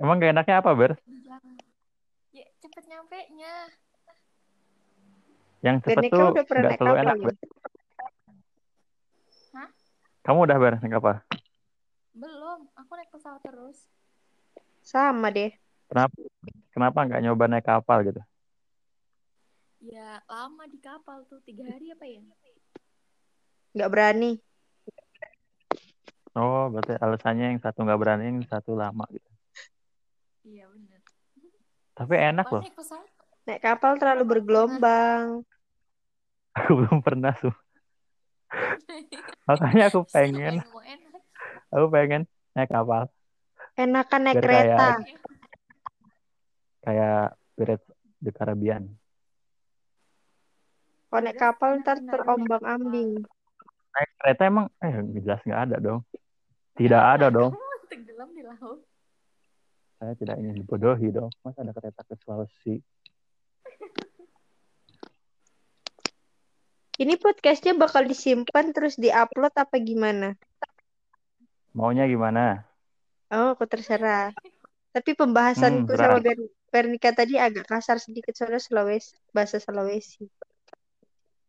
[0.02, 0.98] Emang gak enaknya apa, Ber?
[2.34, 3.54] Ya, cepet nyampe nya.
[5.62, 7.16] Yang cepet Benika tuh udah terlalu kapal enak.
[7.16, 7.22] ya?
[7.22, 7.36] Ber.
[9.54, 9.70] Hah?
[10.26, 11.14] Kamu udah ber naik apa?
[12.18, 13.86] Belum, aku naik pesawat terus.
[14.82, 15.54] Sama deh.
[15.86, 16.16] Kenapa?
[16.74, 18.22] Kenapa nggak nyoba naik kapal gitu?
[19.80, 21.40] Ya, lama di kapal tuh.
[21.46, 22.26] Tiga hari apa ya?
[23.78, 24.32] Nggak berani.
[26.40, 29.28] Oh, berarti alasannya yang satu nggak berani, yang satu lama gitu.
[30.48, 31.00] Iya, bener.
[31.94, 32.64] Tapi enak loh.
[32.64, 33.08] naik pesawat.
[33.44, 35.44] Naik kapal terlalu bergelombang.
[36.64, 37.52] Aku belum pernah tuh.
[39.52, 40.64] Makanya aku pengen,
[41.70, 42.22] aku pengen
[42.56, 43.12] naik kapal.
[43.76, 44.88] Enakan naik Biar kereta.
[44.98, 45.28] kayak-
[46.80, 47.86] Kayak Pirates
[48.24, 48.96] the Caribbean.
[51.10, 53.22] Kalau naik kapal ntar terombang ambing.
[53.90, 56.02] Naik kereta emang, eh jelas nggak ada dong.
[56.78, 57.54] Tidak ada dong.
[57.58, 58.84] Kamu tenggelam di laut.
[60.00, 61.32] Saya tidak ingin dibodohi dong.
[61.44, 62.76] Masa ada kereta ke Sulawesi?
[67.04, 70.36] Ini podcastnya bakal disimpan terus diupload apa gimana?
[71.72, 72.68] Maunya gimana?
[73.32, 74.36] Oh, aku terserah.
[74.92, 76.20] Tapi Hmm, pembahasanku terang.
[76.20, 80.28] sama Ber- Bernika tadi agak kasar sedikit soalnya Sulawesi, bahasa Sulawesi.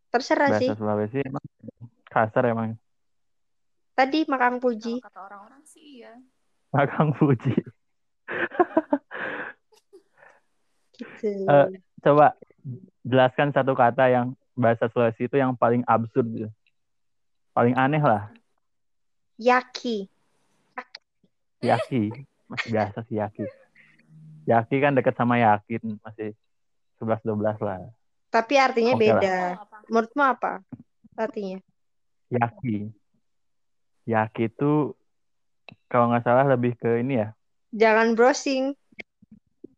[0.09, 0.71] Terserah sih.
[0.71, 1.45] Bahasa Sulawesi emang
[2.09, 2.79] kasar emang.
[4.01, 4.97] Tadi Makang Puji.
[5.05, 6.17] Kalau kata orang-orang sih iya.
[6.73, 7.53] Makang Puji.
[10.97, 11.29] Gitu.
[11.45, 11.69] Eh,
[12.01, 12.33] Coba
[13.05, 16.49] jelaskan satu kata yang bahasa Sulawesi itu yang paling absurd gitu.
[17.53, 18.33] Paling aneh lah.
[19.37, 20.09] Yaki.
[21.61, 22.09] Yaki.
[22.49, 23.45] Masih biasa sih Yaki.
[24.49, 26.01] Yaki kan deket sama Yakin.
[26.01, 26.33] Masih
[27.05, 27.85] 11-12 lah.
[28.33, 29.21] Tapi artinya Oke lah.
[29.21, 29.37] beda.
[29.61, 29.77] Apa?
[29.93, 30.53] Menurutmu apa
[31.21, 31.61] artinya?
[32.33, 33.00] Yaki.
[34.11, 34.99] Yaki itu
[35.87, 37.31] kalau nggak salah lebih ke ini ya.
[37.71, 38.75] Jangan browsing.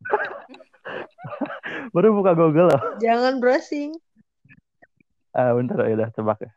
[1.95, 2.83] Baru buka Google loh.
[2.97, 3.93] Jangan browsing.
[5.33, 6.49] Eh, bentar ya udah coba ke.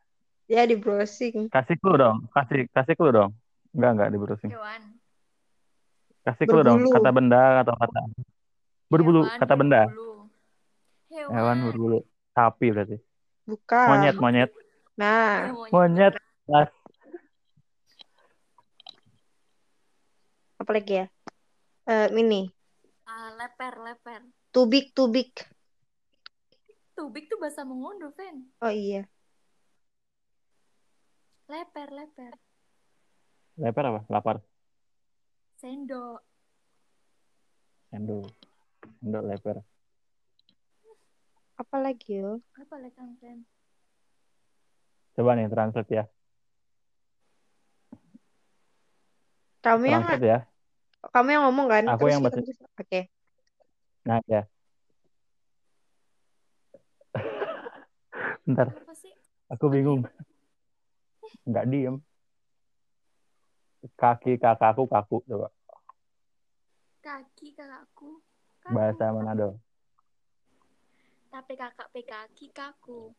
[0.47, 1.51] Ya di browsing.
[1.51, 2.23] Kasih clue dong.
[2.31, 3.31] Kasih kasih clue dong.
[3.75, 4.51] Enggak enggak di browsing.
[4.55, 4.81] Hewan.
[6.23, 6.79] Kasih clue dong.
[6.79, 6.95] Berbulu.
[6.95, 7.99] Kata benda atau kata
[8.87, 9.21] berbulu.
[9.27, 9.81] Hewan Kata benda.
[9.91, 10.11] berbulu.
[11.11, 11.31] Hewan.
[11.35, 11.99] Hewan berbulu.
[12.31, 12.97] Sapi berarti.
[13.43, 13.87] Bukan.
[13.91, 14.49] Monyet monyet.
[14.95, 16.15] Nah, Ya, Monyet.
[20.65, 20.73] Las.
[20.73, 21.05] apa lagi ya?
[21.85, 22.49] Eh, ini.
[23.05, 24.21] Ah, leper, leper.
[24.49, 25.45] Tubik, tubik.
[26.97, 28.49] Tubik tuh bahasa Mengondo, Fen.
[28.65, 29.05] Oh iya.
[31.45, 32.33] Leper, leper.
[33.61, 34.01] Leper apa?
[34.09, 34.41] Lapar.
[35.61, 36.25] Sendok.
[37.93, 38.25] Sendok.
[39.05, 39.61] Sendok leper.
[41.61, 42.41] Apa lagi yo?
[42.57, 43.45] Apa lekan, Fen?
[45.13, 46.03] Coba nih translate ya.
[49.61, 50.39] Kamu yang Translate ya.
[51.11, 51.83] Kamu yang ngomong kan?
[51.91, 52.39] Aku Terus yang baca.
[52.81, 53.01] Oke.
[54.05, 54.41] Nah ya.
[58.45, 58.69] Bentar.
[58.73, 59.13] Apa sih?
[59.49, 60.05] Aku bingung.
[61.45, 62.01] Enggak diem.
[63.93, 65.53] Kaki kakakku kaku coba.
[67.05, 68.21] Kaki kakakku.
[68.65, 68.73] Kaku.
[68.73, 69.61] Bahasa Manado.
[71.29, 73.13] Tapi kakak pekaki kaku.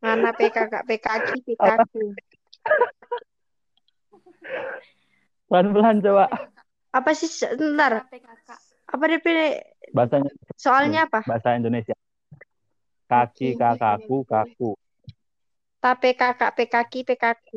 [0.00, 1.94] Mana PKK PKK PKK.
[5.50, 6.30] Pelan-pelan coba.
[6.94, 8.06] Apa sih sebentar?
[8.86, 9.26] Apa DP
[9.90, 11.26] Bahasanya soalnya apa?
[11.26, 11.94] bahasa Indonesia.
[13.10, 14.78] Kaki kakakku kaku.
[15.82, 17.48] Tape kakak PKK PKK.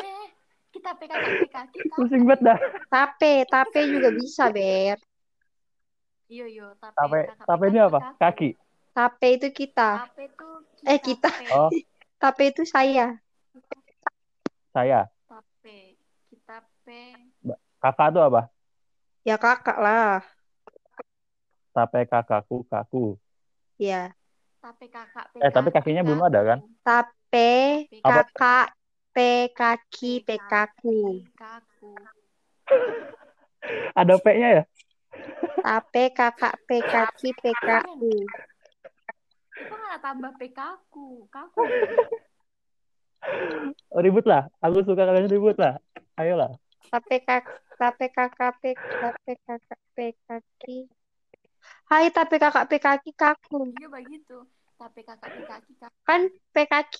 [0.00, 0.26] Eh,
[0.72, 1.96] kita pekaki pekaki kaku.
[1.98, 2.58] Pusing banget dah.
[2.88, 4.96] Tape, tape juga bisa, Ber.
[6.24, 6.66] Iya, iya.
[6.78, 8.00] Tapi Tape, tape ini pekaki apa?
[8.16, 8.48] Kaki.
[8.94, 9.90] Tape itu kita.
[10.08, 11.28] Tape tuh Eh, kita.
[11.52, 11.68] Oh,
[12.22, 13.18] Tape itu saya.
[14.70, 15.12] saya.
[17.84, 18.48] Kakak tuh apa?
[19.28, 20.24] Ya kakak lah.
[21.76, 23.20] Tape kakakku kaku.
[23.76, 24.16] Ya.
[24.64, 26.58] Tape kakak Eh, tapi kakinya belum ada kan?
[26.80, 28.24] Tape Apa?
[28.24, 28.66] kakak
[29.12, 30.82] PKK PKK.
[31.36, 31.92] Kaku.
[33.92, 34.62] Ada P-nya ya?
[35.60, 37.68] Tape kakak PKK PKK.
[39.64, 41.28] Kok nggak tambah pekaku?
[41.28, 41.60] Kaku.
[43.92, 44.48] Oh, ribut lah.
[44.64, 45.80] Aku suka kalian ribut lah.
[46.16, 46.56] Ayolah.
[46.84, 47.10] Kakak P
[47.80, 48.60] tape kakak
[49.96, 50.64] PKK.
[51.88, 53.72] Hai tape kakak PKK kaku.
[53.80, 54.44] Iya begitu.
[54.76, 55.98] Tape kakak pekaki kaku.
[56.04, 56.98] Kan PKK.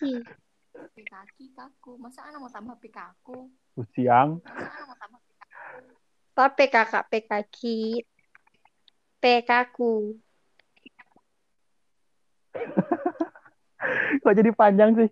[0.97, 1.93] Pekaki kaku.
[2.01, 3.53] Masa anak mau tambah pekaku?
[3.93, 4.41] Siang.
[4.41, 5.95] Masa mau tambah pekaku?
[6.35, 7.61] Tape kakak PKK.
[9.21, 9.79] PKK.
[14.25, 15.11] Kok jadi panjang sih?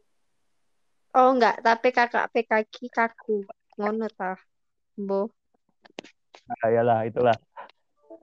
[1.12, 3.44] Oh enggak, tape kakak PKK kaku.
[3.76, 4.40] Ngono tah.
[4.96, 5.32] Bo.
[6.48, 7.36] Nah, iyalah, itulah.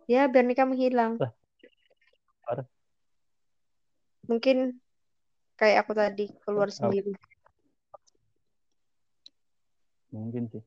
[0.06, 1.18] Ya, biar nikah menghilang.
[1.18, 1.34] Lah.
[4.30, 4.78] Mungkin
[5.58, 6.76] kayak aku tadi keluar Oh.
[6.78, 7.14] sendiri.
[10.14, 10.64] Mungkin sih.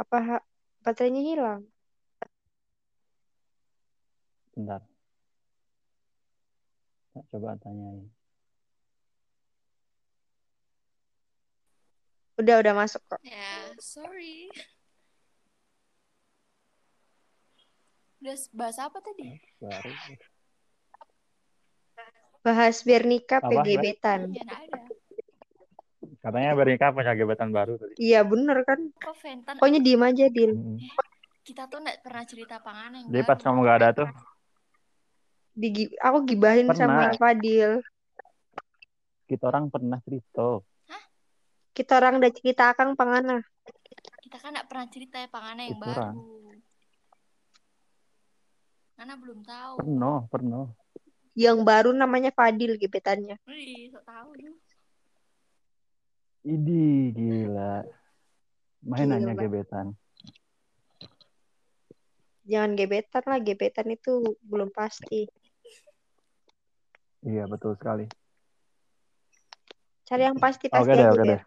[0.00, 0.40] Apa
[0.84, 1.68] baterainya hilang?
[4.56, 4.80] Bentar.
[7.14, 8.08] Nah, coba tanyain.
[12.34, 13.20] Udah, udah masuk kok.
[13.22, 14.50] Ya, sorry.
[18.18, 19.38] Udah bahas apa tadi?
[22.42, 23.38] Bahas biar nikah?
[23.38, 24.34] PGB-tan.
[24.34, 24.82] Ya, nggak ada.
[26.24, 28.00] Katanya bernikah punya gebetan baru tadi.
[28.00, 28.80] Iya, bener kan?
[28.96, 29.54] Kok Ventan?
[29.60, 30.52] Pokoknya diem aja, Dil.
[30.56, 30.78] Mm-mm.
[31.44, 34.08] Kita tuh nggak pernah cerita pangan yang Jadi pas kamu gak ada tuh,
[35.54, 37.20] Digi aku gibahin sama Pernah.
[37.20, 37.72] Fadil.
[39.24, 40.64] kita orang pernah cerita.
[41.74, 43.42] Kita orang udah cerita akang pangana.
[44.22, 46.14] Kita kan nggak pernah cerita ya pangan yang Itu orang.
[46.14, 46.30] baru.
[48.94, 49.74] Karena belum tahu.
[49.82, 50.64] Pernah, pernah.
[51.34, 53.42] Yang baru namanya Fadil gebetannya.
[53.50, 54.54] Wih, sok tahu lu.
[56.46, 57.82] Idi, gila.
[58.86, 59.98] Mainannya gebetan.
[62.46, 65.26] Jangan gebetan lah, gebetan itu belum pasti.
[67.24, 68.06] Iya, betul sekali.
[70.04, 71.40] Cari yang pasti-pasti Oke deh, aja, oke deh.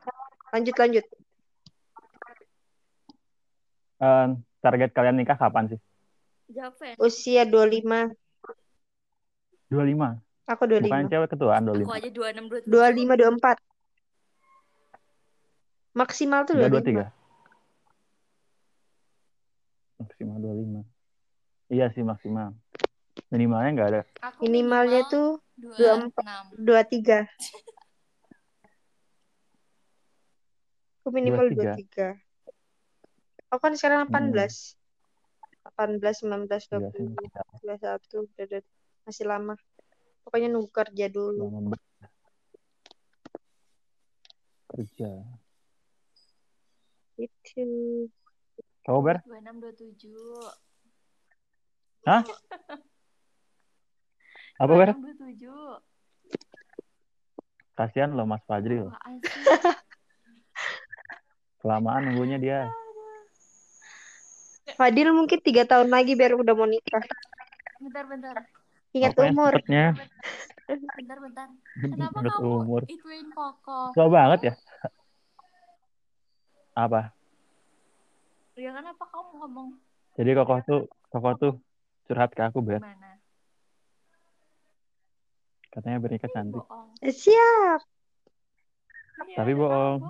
[0.54, 1.06] Lanjut, lanjut.
[3.98, 4.26] Eh,
[4.62, 5.80] target kalian nikah kapan sih?
[6.54, 6.96] Jawab, Ven.
[7.02, 8.14] Usia 25.
[9.68, 10.22] 25.
[10.48, 11.12] Aku Bukan 25.
[11.12, 11.98] cewek ketuaan Aku 25.
[12.00, 12.72] aja 26 27.
[12.72, 13.60] 25, 24.
[15.92, 17.04] Maksimal tuh 25.
[17.04, 17.12] 23.
[20.00, 20.88] Maksimal 25.
[21.68, 22.56] Iya sih maksimal.
[23.28, 24.02] Minimalnya nggak ada.
[24.24, 25.28] Aku Minimalnya minimal tuh
[25.60, 27.28] 26.
[27.28, 27.28] 23.
[31.08, 31.88] Aku minimal 23.
[31.88, 32.20] 23.
[33.48, 34.28] Aku kan sekarang Hmm.
[34.36, 34.76] 18.
[35.72, 38.28] 18, 19, Iya sih 20, masih 21.
[38.28, 38.62] Udah, udah.
[39.08, 39.56] Masih lama.
[40.28, 41.48] Pokoknya nunggu kerja dulu.
[44.68, 45.24] kerja.
[47.16, 48.12] Itu.
[48.84, 49.24] Kamu ber?
[49.24, 50.12] 26 27.
[52.04, 52.28] Hah?
[54.60, 54.92] Apa ber?
[54.92, 55.80] 26 27.
[57.80, 58.92] Kasihan loh Mas Fajri loh.
[61.62, 62.60] Kelamaan nunggunya dia.
[64.78, 67.02] Fadil mungkin tiga tahun lagi biar udah mau nikah.
[67.82, 68.36] Bentar, bentar.
[68.94, 69.54] Ingat Pokoknya umur.
[69.58, 69.86] cepetnya.
[70.94, 71.48] Bentar, bentar.
[71.82, 72.82] Kenapa Ingat kamu umur.
[72.86, 73.80] ituin Koko?
[73.96, 74.54] Tua banget ya?
[76.78, 77.10] Apa?
[78.58, 79.68] Ya kan apa kamu ngomong
[80.18, 80.82] Jadi kokoh tuh,
[81.14, 81.54] kokoh tuh
[82.10, 82.82] curhat ke aku ber.
[82.82, 83.18] gimana?
[85.70, 86.66] Katanya bernikah cantik.
[87.06, 87.82] Eh, Siap.
[89.26, 90.10] Iya, Tapi bohong.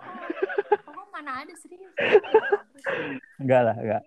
[1.18, 1.94] Mana ada serius.
[3.42, 4.04] Enggak lah, enggak.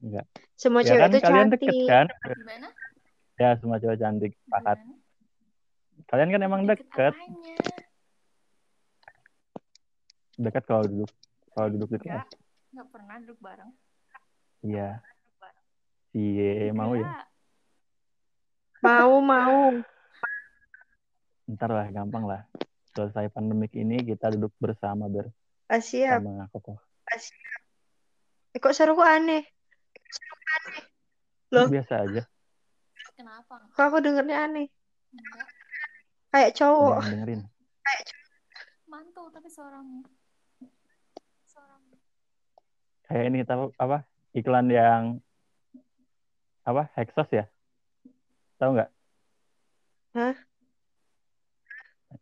[0.00, 0.24] Enggak.
[0.56, 1.60] Semua Ya cewek kan itu kalian cantik.
[1.60, 2.06] deket kan?
[2.32, 2.68] Gimana?
[3.36, 4.32] Ya semua cewek cantik.
[4.40, 4.72] Gimana?
[6.08, 7.12] Kalian kan emang deket.
[7.12, 7.56] apanya?
[10.40, 11.10] Deket kalau duduk.
[11.52, 12.28] Kalau duduk di Enggak, kelas.
[12.72, 13.70] enggak pernah duduk bareng.
[14.64, 14.88] Iya.
[16.08, 17.20] Cie, mau ya?
[18.80, 19.76] Mau, mau.
[21.44, 22.48] Ntar lah, gampang lah.
[22.96, 25.28] Selesai pandemik ini kita duduk bersama ber
[25.80, 26.20] Siap.
[26.22, 26.78] sama kokoh.
[28.54, 29.42] Eh, kok seru kok aneh?
[31.50, 31.66] Loh?
[31.70, 32.22] Biasa aja.
[33.14, 33.62] Kenapa?
[33.74, 34.66] Kok aku dengernya aneh?
[35.14, 35.46] Enggak.
[36.34, 36.98] Kayak cowok.
[36.98, 37.40] yang dengerin.
[38.90, 40.02] Mantul tapi seorang
[41.46, 41.82] seorang
[43.06, 44.02] Kayak ini tahu apa?
[44.34, 45.22] Iklan yang
[46.66, 46.90] apa?
[46.98, 47.46] Hexos ya?
[48.58, 48.90] Tahu nggak?
[50.18, 50.34] Hah?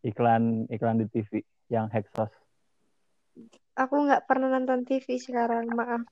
[0.05, 1.41] Iklan iklan di TV
[1.73, 2.42] yang Hexos.
[3.73, 6.05] Aku nggak pernah nonton TV sekarang, maaf.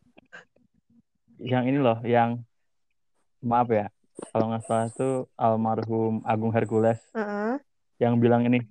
[1.38, 2.42] Yang ini loh, yang
[3.46, 3.94] maaf ya.
[4.34, 7.58] Kalau nggak salah tuh almarhum Agung Hercules Heeh.
[8.02, 8.66] yang bilang ini,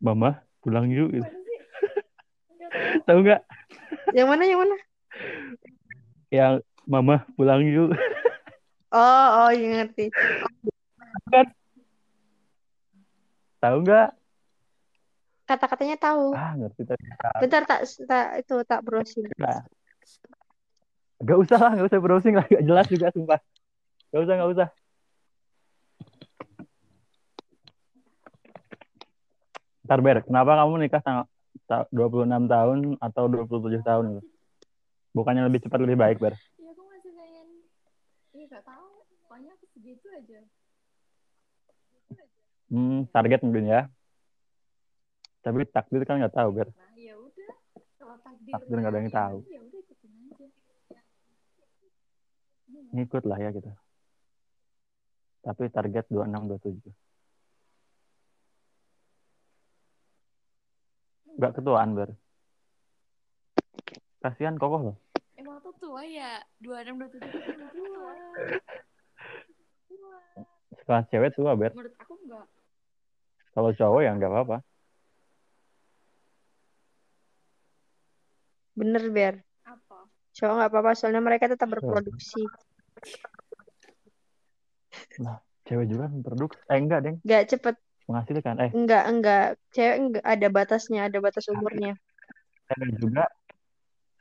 [0.00, 1.12] Mama pulang yuk.
[1.12, 1.28] Gitu.
[3.06, 3.20] Tahu.
[3.20, 3.44] Nggak?
[4.16, 4.76] Yang mana, yang mana?
[6.32, 6.52] Yang
[6.88, 7.92] Mama pulang yuk.
[8.92, 10.12] Oh, oh, yang ngerti.
[13.56, 14.12] Tahu nggak?
[15.52, 16.32] Kata-katanya tahu.
[16.32, 17.04] Ah ngerti tadi.
[17.44, 19.28] Bentar, tak, tak itu tak browsing.
[19.36, 19.60] Nah.
[21.20, 23.36] Gak usah lah, gak usah browsing lah, gak jelas juga sumpah.
[24.08, 24.68] Gak usah, gak usah.
[29.84, 31.26] Ntar Ber, kenapa kamu nikah tanggal
[31.68, 34.20] ta- 26 tahun atau 27 tahun itu?
[35.12, 36.32] Bukannya lebih cepat lebih baik, Ber?
[36.56, 37.46] Iya aku masih pengen
[38.32, 40.40] Iya gak tahu Pokoknya aku segitu aja
[42.72, 43.92] Hmm, target mungkin ya.
[45.42, 46.70] Tapi takdir kan nggak tahu, Ber.
[46.70, 47.50] Nah ya udah
[47.98, 49.38] Kalau takdir Takdir nggak ada yang tahu.
[49.50, 50.46] Ya udah ikutin aja
[52.70, 52.94] Iya nggak?
[52.94, 53.70] ngikut lah ya gitu.
[55.42, 56.94] Tapi target 26 27.
[61.42, 62.14] Gak ketuaan ber.
[64.22, 64.96] Kasihan kokoh loh.
[65.34, 66.38] Emang tuh tua ya?
[66.62, 68.14] 26 27 itu tua.
[70.78, 71.74] Sekelas cewek tua ber.
[71.74, 72.46] Menurut aku enggak.
[73.52, 74.56] Kalau cowok ya nggak apa-apa.
[78.72, 79.34] Bener, Ber.
[79.68, 80.08] Apa?
[80.32, 82.42] Cowok nggak apa-apa, soalnya mereka tetap berproduksi.
[85.62, 86.60] Cewek juga kan produksi.
[86.68, 87.16] Eh enggak deng.
[87.22, 87.76] Nggak cepet,
[88.10, 88.54] Menghasilkan.
[88.58, 89.46] Eh nggak, enggak.
[89.70, 91.94] Cewek enggak ada batasnya, ada batas umurnya.
[92.66, 93.24] cewek juga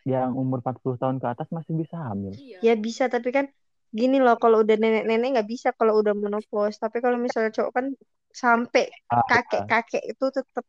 [0.02, 2.34] yang umur 40 tahun ke atas masih bisa hamil.
[2.34, 2.60] Iya.
[2.61, 3.49] Ya bisa, tapi kan
[3.91, 6.78] gini loh, kalau udah nenek-nenek nggak bisa kalau udah menopause.
[6.78, 7.86] Tapi kalau misalnya cowok kan
[8.32, 10.65] sampai kakek-kakek itu tetap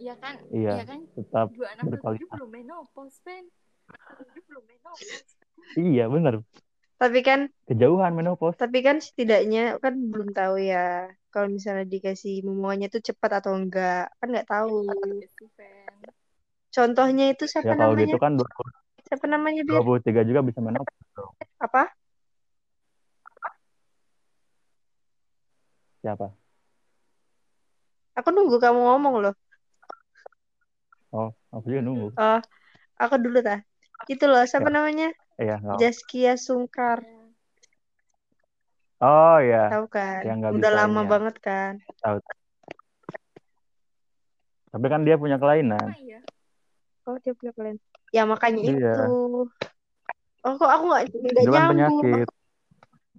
[0.00, 0.34] Iya kan?
[0.50, 0.72] Iya.
[0.80, 1.00] Iya kan?
[1.14, 2.28] tetap 26 27 berkualitas.
[2.32, 3.44] belum menopause, Ben.
[3.84, 5.30] 27 belum menopause.
[5.74, 6.34] Iya bener.
[6.94, 8.54] tapi kan Kejauhan menopause.
[8.56, 14.08] tapi kan setidaknya kan belum tahu ya kalau misalnya dikasih memuanya itu cepat atau enggak
[14.22, 15.26] kan nggak tahu Iya
[16.70, 18.70] contohnya itu siapa Ya kalau namanya gitu kan 20,
[19.04, 21.02] siapa namanya biar 23 juga bisa menopause.
[21.58, 21.82] apa
[26.04, 26.26] Siapa?
[28.14, 29.34] aku nunggu kamu ngomong loh
[31.14, 32.08] Oh, aku juga nunggu.
[32.18, 32.40] oh
[32.98, 33.62] aku dulu tah
[34.10, 34.74] itu loh siapa Ya.
[34.74, 35.08] namanya
[35.38, 37.06] Iya, nggak- Zaskia Sungkar.
[38.98, 41.10] Oh ya, tahu kan Yang udah lama ini ya.
[41.10, 41.72] banget kan
[42.02, 42.18] tahu.
[44.74, 45.86] Tapi kan dia punya kelainan.
[45.86, 46.18] Ah, iya.
[47.06, 47.78] oh dia punya kalian
[48.10, 48.94] ya makanya Iya.
[48.94, 49.04] itu
[50.42, 52.28] oh kok aku nggak nggak kan nyambung penyakit,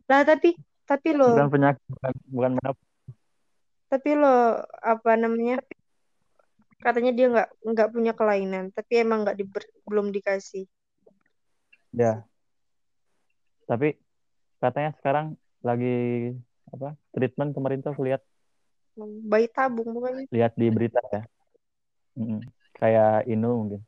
[0.08, 0.50] lah tapi
[0.86, 2.92] tapi loh bukan penyakit, bukan, bukan menopause.
[3.88, 4.36] tapi lo
[4.82, 5.62] apa namanya
[6.84, 10.68] katanya dia nggak nggak punya kelainan tapi emang nggak diber, belum dikasih
[11.96, 12.28] Ya.
[13.66, 13.96] Tapi
[14.60, 16.36] katanya sekarang lagi
[16.70, 17.00] apa?
[17.16, 18.22] Treatment pemerintah lihat
[19.28, 21.24] bayi tabung bukan lihat di berita ya.
[22.16, 22.44] Mm-mm.
[22.76, 23.82] Kayak Inu mungkin.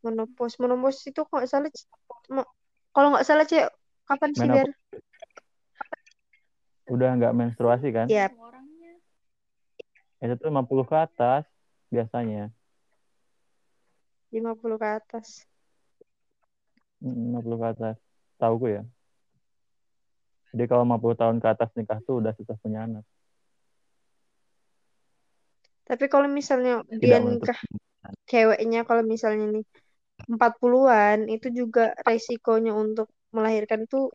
[0.00, 1.68] menopause menopause itu kok salah
[2.96, 3.68] kalau nggak salah cek
[4.08, 4.68] kapan sih biar
[6.88, 8.08] Udah nggak menstruasi kan?
[8.08, 8.96] ya Orangnya.
[10.24, 11.44] Itu tuh 50 ke atas
[11.90, 12.54] biasanya.
[14.30, 15.28] 50 ke atas
[17.00, 17.96] Mm, 50 ke atas.
[18.36, 18.84] Tahu gue ya.
[20.52, 23.04] Jadi kalau 50 tahun ke atas nikah tuh udah susah punya anak.
[25.90, 27.58] tapi kalau misalnya Tidak dia nikah
[28.30, 29.66] ceweknya kalau misalnya nih
[30.30, 34.14] 40-an itu juga resikonya untuk melahirkan tuh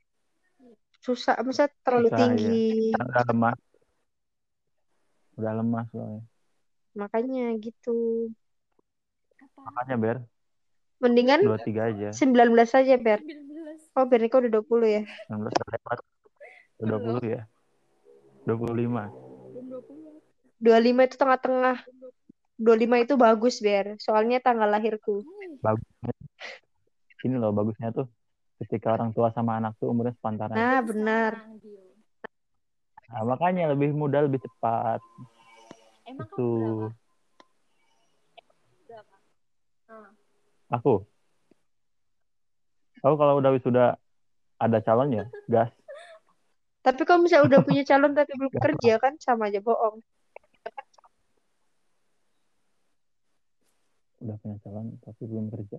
[1.04, 2.64] susah masa terlalu Susah, tinggi
[2.96, 3.56] Udah lemah.
[5.36, 6.24] Udah lemah soalnya.
[6.96, 8.32] Makanya gitu?
[9.60, 10.18] Makanya Ber,
[11.04, 12.10] mendingan 23 aja.
[12.16, 14.00] 19 saja Ber 19.
[14.00, 15.98] oh Ber nikah udah 20 ya 19 udah lewat.
[16.76, 17.42] Udah 20 ya.
[18.48, 19.12] 25.
[19.52, 20.24] Belum 20.
[20.64, 21.78] 25 itu tengah-tengah
[22.56, 25.24] 25 itu bagus Ber soalnya tanggal lahirku.
[25.60, 26.12] Bagusnya.
[27.26, 28.08] Ini loh bagusnya tuh
[28.64, 30.56] ketika orang tua sama anak tuh umurnya sepantaran.
[30.56, 31.32] nah benar.
[33.06, 34.98] Nah, makanya lebih mudah, lebih cepat.
[36.06, 36.88] Emang kamu Itu berapa?
[38.86, 39.16] Berapa?
[39.90, 40.10] Ah.
[40.72, 40.94] aku.
[43.02, 43.86] Aku kalau udah wisuda
[44.58, 45.70] ada calonnya, gas.
[46.82, 50.02] tapi kalau misalnya udah punya calon tapi belum kerja kan sama aja bohong
[54.22, 55.78] Udah punya calon tapi belum kerja.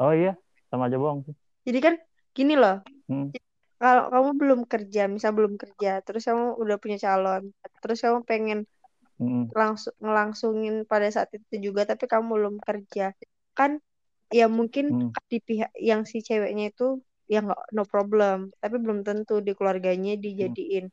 [0.00, 0.34] Oh iya,
[0.70, 1.34] sama aja bohong sih.
[1.64, 1.94] jadi kan
[2.34, 3.28] gini loh Hmm.
[3.76, 7.52] kalau kamu belum kerja misal belum kerja terus kamu udah punya calon
[7.84, 8.58] terus kamu pengen
[9.58, 13.02] Langsung ngelangsungin pada saat itu juga tapi kamu belum kerja.
[13.58, 13.72] Kan
[14.38, 15.10] ya mungkin Hmm.
[15.30, 16.84] di pihak yang si ceweknya itu
[17.32, 18.36] ya nggak no problem.
[18.62, 20.84] Tapi belum tentu di keluarganya dijadiin.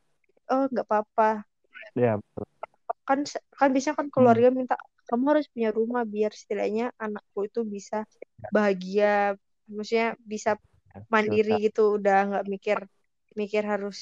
[0.52, 1.45] Oh nggak apa-apa.
[1.95, 2.45] Ya, betul.
[3.07, 3.19] kan
[3.60, 4.76] kan biasanya kan keluarga minta
[5.10, 7.95] kamu harus punya rumah biar setidaknya anakku itu bisa
[8.56, 9.35] bahagia.
[9.76, 10.49] Maksudnya bisa
[11.14, 11.81] mandiri gitu.
[11.99, 12.77] Udah nggak mikir
[13.39, 13.98] mikir harus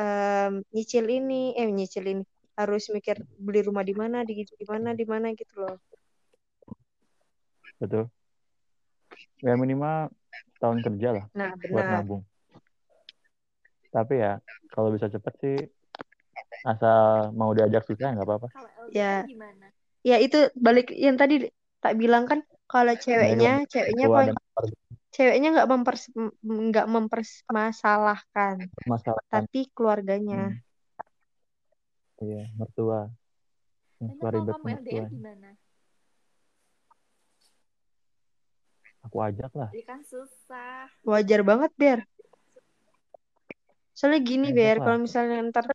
[0.00, 1.34] em, nyicil ini.
[1.60, 2.22] Eh nyicil ini
[2.60, 5.76] harus mikir beli rumah di mana di di mana di mana gitu loh
[7.80, 8.12] Betul.
[9.40, 10.12] Ya minimal
[10.60, 12.22] tahun kerja lah nah buat benar nabung.
[13.88, 14.36] Tapi ya
[14.68, 15.58] kalau bisa cepet sih
[16.68, 18.52] asal mau diajak susah nggak apa-apa.
[18.92, 19.24] Ya.
[19.24, 19.72] Gimana?
[20.00, 21.48] ya itu balik yang tadi
[21.80, 24.36] tak bilang kan kalau ceweknya ceweknya Tua kok dan
[25.10, 26.02] ceweknya nggak mempers
[26.44, 28.54] nggak mempermasalahkan
[28.88, 30.56] masalah tapi keluarganya
[32.20, 33.08] Iya, mertua.
[34.00, 35.04] Emang Mertua kalau ribet kamu LDR mertua.
[35.08, 35.50] gimana?
[39.08, 39.70] Aku ajak lah.
[39.72, 40.92] Ya kan susah.
[41.00, 42.00] Wajar banget, Ber.
[43.96, 44.80] Soalnya gini, lah.
[44.84, 45.66] kalau misalnya ntar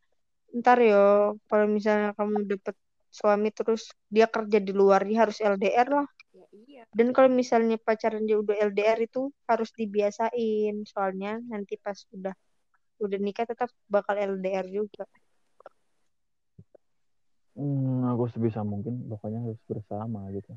[0.54, 2.76] ntar yo, kalau misalnya kamu dapet
[3.10, 6.08] suami terus dia kerja di luar, dia harus LDR lah.
[6.34, 6.84] Ya iya.
[6.94, 12.34] Dan kalau misalnya pacaran dia udah LDR itu harus dibiasain, soalnya nanti pas udah
[13.02, 15.10] udah nikah tetap bakal LDR juga.
[17.56, 20.52] Hmm, aku sebisa mungkin pokoknya harus bersama gitu.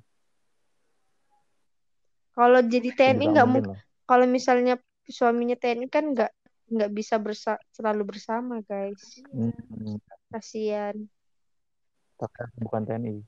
[2.35, 3.79] Kalau jadi TNI nggak mungkin.
[4.03, 6.31] Kalau misalnya suaminya TNI kan nggak
[6.69, 9.23] nggak bisa bersa selalu bersama, guys.
[9.31, 9.99] Hmm,
[10.35, 11.07] Kasian.
[12.59, 13.23] bukan TNI.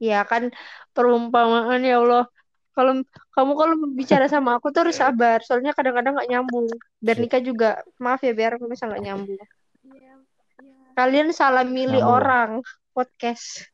[0.00, 0.48] Ya kan
[0.96, 2.24] perumpamaan ya Allah.
[2.72, 3.04] Kalau
[3.36, 6.72] kamu kalau bicara sama aku tuh harus sabar, soalnya kadang-kadang nggak nyambung.
[7.04, 7.22] Biar Iya.
[7.28, 7.70] nikah juga,
[8.00, 9.36] maaf ya biar aku bisa nggak nyambung.
[10.94, 12.08] Kalian salah milih ya?
[12.08, 12.50] orang
[12.94, 13.66] podcast.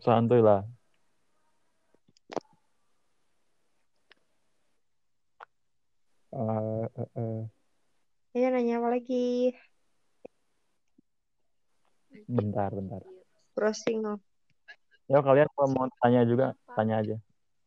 [0.00, 0.62] Santuy lah.
[6.30, 7.40] Eh, eh, eh.
[8.38, 9.50] Ayo nanya apa lagi?
[12.30, 13.02] bentar, bentar.
[13.58, 14.06] Browsing.
[14.06, 14.18] oh.
[15.10, 17.16] Ya kalian kalau mau tanya juga, tanya aja.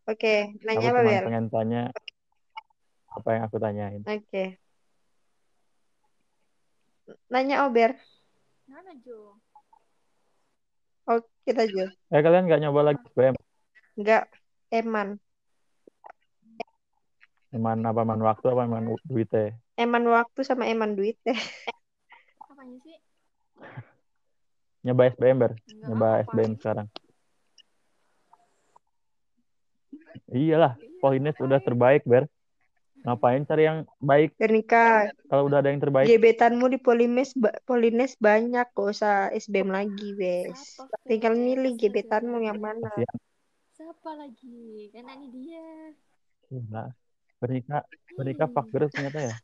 [0.08, 1.24] Oke, Aku nanya apa cuma Ber?
[1.28, 1.82] pengen tanya
[3.12, 4.02] apa yang aku tanyain.
[4.08, 4.63] Oke.
[7.28, 7.96] Nanya Ober.
[8.68, 9.36] Mana Jo?
[11.04, 11.92] Oh, kita aja.
[11.92, 13.36] Eh kalian nggak nyoba lagi SBM?
[14.00, 14.32] Enggak,
[14.72, 15.20] Eman.
[17.54, 19.54] Eman apa eman waktu apa eman u- duitnya?
[19.78, 21.38] Eman waktu sama Eman duit deh.
[22.50, 22.98] Apanya sih?
[24.82, 25.52] Nyoba SBM ber?
[25.70, 26.22] Enggak Nyoba apa.
[26.34, 26.88] SBM sekarang.
[30.34, 30.74] Iyalah,
[31.04, 32.26] Polines udah terbaik ber.
[33.04, 35.12] Ngapain cari yang baik Bernikah.
[35.28, 36.08] kalau udah ada yang terbaik?
[36.08, 40.80] Gebetanmu di Polines ba- Polines banyak, gak usah SBM lagi, wes.
[41.04, 42.88] Tinggal milih gebetanmu yang mana.
[43.76, 44.88] Siapa lagi?
[44.90, 45.68] Kan ini dia.
[46.48, 46.96] Gila.
[47.38, 47.84] Bernikah,
[48.16, 48.56] bernikah Hmm.
[48.56, 49.36] fucker ternyata ya.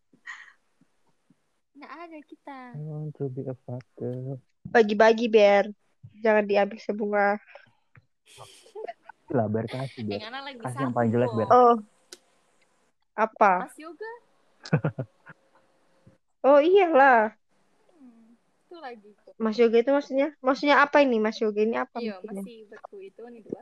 [1.76, 2.60] Nggak ada kita.
[2.72, 4.40] I want to be a fucker.
[4.66, 5.68] Bagi-bagi, Ber.
[6.18, 7.26] Jangan diambil semua.
[9.28, 10.16] Gila, ber kasih ber.
[10.16, 11.36] Yang anak lagi Kasih yang paling jelek, kok.
[11.36, 11.48] Ber.
[11.52, 11.76] Oh.
[13.20, 13.68] Apa?
[13.68, 14.12] Mas Yoga.
[16.40, 17.36] Oh, iyalah.
[17.92, 18.40] Hmm.
[18.64, 19.12] Itu lagi.
[19.36, 20.32] Mas Yoga itu maksudnya?
[20.40, 21.60] Maksudnya apa ini, Mas Yoga?
[21.60, 22.40] Ini apa Iya, maksudnya?
[22.48, 23.62] masih beku itu nih dua.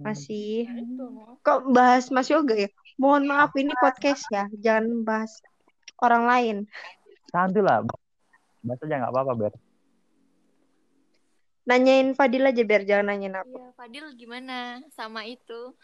[0.00, 0.72] Masih.
[0.72, 1.36] Itu no.
[1.44, 2.72] Kok bahas Mas Yoga ya?
[2.96, 4.48] Mohon maaf, ini podcast ya.
[4.56, 5.36] Jangan bahas
[6.00, 6.56] orang lain.
[7.28, 7.84] Santuy lah.
[8.64, 9.52] Bahas aja nggak apa-apa ber.
[11.62, 12.82] Nanyain Fadil aja, Ber.
[12.82, 13.54] Jangan nanyain aku.
[13.54, 15.76] Iya, Fadil gimana sama itu?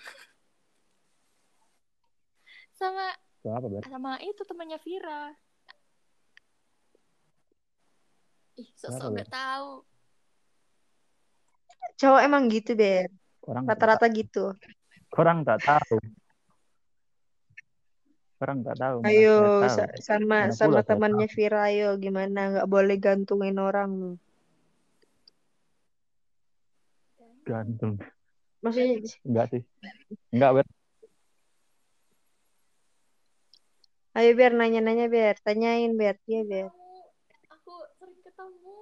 [2.78, 3.10] Sama
[3.42, 3.82] Tuh apa ber?
[3.90, 5.34] sama itu temannya Vira.
[8.58, 9.70] Ih, sosok nggak tahu.
[11.98, 13.10] Cowok emang gitu, Ber.
[13.42, 14.54] Rata-rata gitu.
[15.18, 15.98] orang tak tahu.
[18.38, 18.96] Orang tak tahu.
[19.02, 19.34] Ayo,
[19.66, 19.74] tahu.
[19.74, 21.98] sa- sama Mana sama temannya Vira, ayo.
[21.98, 22.40] Gimana?
[22.54, 24.14] Nggak boleh gantungin orang.
[27.42, 27.98] Gantung.
[28.62, 29.62] Maksudnya, Enggak sih.
[30.30, 30.66] Enggak ber.
[34.18, 34.52] Ayo, Ber.
[34.58, 35.38] Nanya-nanya, Ber.
[35.46, 36.18] Tanyain, Ber.
[36.26, 36.66] Iya, Ber.
[37.54, 37.72] Aku
[38.02, 38.76] sering ketemu.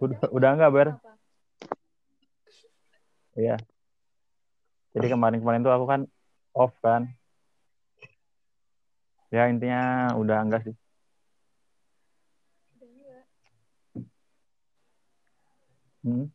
[0.00, 0.88] Udah, udah enggak ber.
[3.36, 3.56] Iya.
[4.90, 6.00] Jadi kemarin-kemarin tuh aku kan
[6.56, 7.06] off kan.
[9.30, 10.74] Ya intinya udah enggak sih.
[16.00, 16.32] Hmm.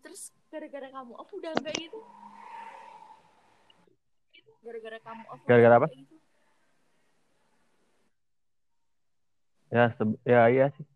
[0.00, 2.00] Terus gara-gara kamu off udah enggak gitu?
[4.66, 5.88] Gara-gara kamu off Gara-gara apa?
[5.94, 6.16] gitu?
[9.70, 10.86] Ya, se- ya iya sih.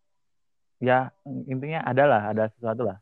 [0.83, 0.99] Ya
[1.47, 2.99] intinya ada lah, ada sesuatu lah.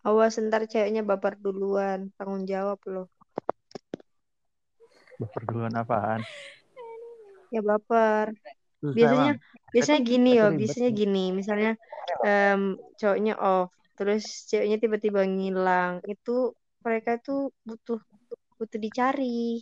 [0.00, 2.08] Awas ntar ceweknya baper duluan.
[2.16, 3.06] Tanggung jawab loh.
[5.36, 6.24] Pergaulan apaan?
[7.52, 8.32] Ya baper.
[8.80, 9.68] Susah Biasanya emang.
[9.74, 11.24] biasanya gini yo, biasanya gini.
[11.36, 11.76] Misalnya
[12.24, 13.68] em, cowoknya off,
[14.00, 16.00] terus ceweknya tiba-tiba ngilang.
[16.08, 18.00] Itu mereka tuh butuh
[18.56, 19.60] butuh dicari.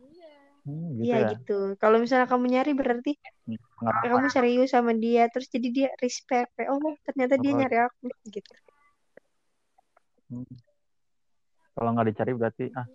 [0.00, 0.32] Iya.
[0.64, 1.28] Hmm, gitu Iya ya.
[1.36, 1.58] gitu.
[1.76, 3.12] Kalau misalnya kamu nyari berarti
[3.80, 4.12] Nggak apa-apa.
[4.16, 6.48] kamu serius sama dia, terus jadi dia respect.
[6.56, 7.58] Kayak, oh ternyata dia Oh.
[7.60, 8.52] nyari aku gitu.
[10.32, 10.48] Hmm.
[11.76, 12.86] Kalau nggak dicari berarti ah ah,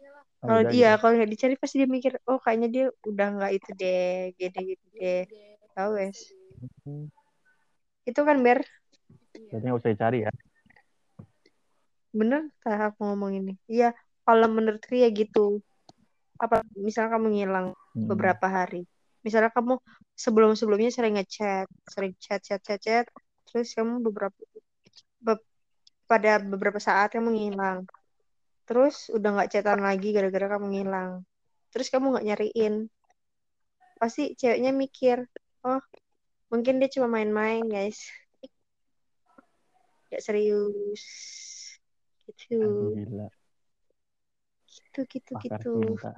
[0.46, 1.02] Kalau iya, gitu.
[1.02, 4.86] kalau nggak dicari pasti dia mikir, oh kayaknya dia udah nggak itu deh, gini gitu
[4.98, 5.22] deh.
[5.26, 5.54] Deh.
[5.74, 6.20] Tahu wes.
[6.86, 7.10] Hmm,
[8.06, 8.62] Itu kan Ber,
[9.36, 9.48] Iya.
[9.52, 10.32] Berarti nggak usah dicari ya.
[12.16, 13.54] bener tak aku ngomong ini?
[13.68, 13.92] Iya,
[14.24, 15.60] kalau menurutku ya gitu.
[16.40, 18.08] Apa misalnya kamu ngilang Hmm.
[18.12, 18.84] beberapa hari,
[19.24, 19.80] misalnya kamu
[20.16, 23.06] sebelum sebelumnya sering ngechat sering chat chat chat chat
[23.48, 24.36] terus kamu beberapa
[25.20, 25.44] be-
[26.08, 27.84] pada beberapa saat kamu ngilang
[28.64, 31.12] terus udah nggak chatan lagi gara-gara kamu ngilang
[31.74, 32.88] terus kamu nggak nyariin
[34.00, 35.28] pasti ceweknya mikir
[35.68, 35.84] oh
[36.54, 38.08] mungkin dia cuma main-main guys
[40.16, 41.04] gak serius
[42.26, 42.96] gitu
[44.66, 46.12] gitu gitu Pakar gitu cinta.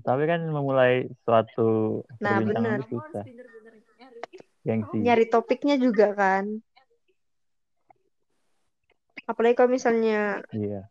[0.00, 3.24] Tapi kan memulai suatu Nah, harus susah.
[4.60, 4.96] Gengsi.
[5.00, 6.60] nyari topiknya juga kan
[9.30, 10.90] apalagi kalau misalnya Iya.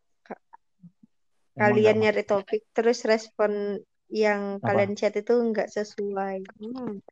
[1.59, 4.71] Kalian nyari topik terus respon yang Apa?
[4.71, 7.03] kalian chat itu nggak sesuai hmm.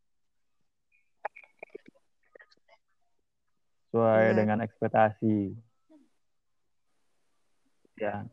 [3.88, 4.38] Sesuai Benar.
[4.38, 5.55] dengan ekspektasi.
[7.97, 8.27] Ya.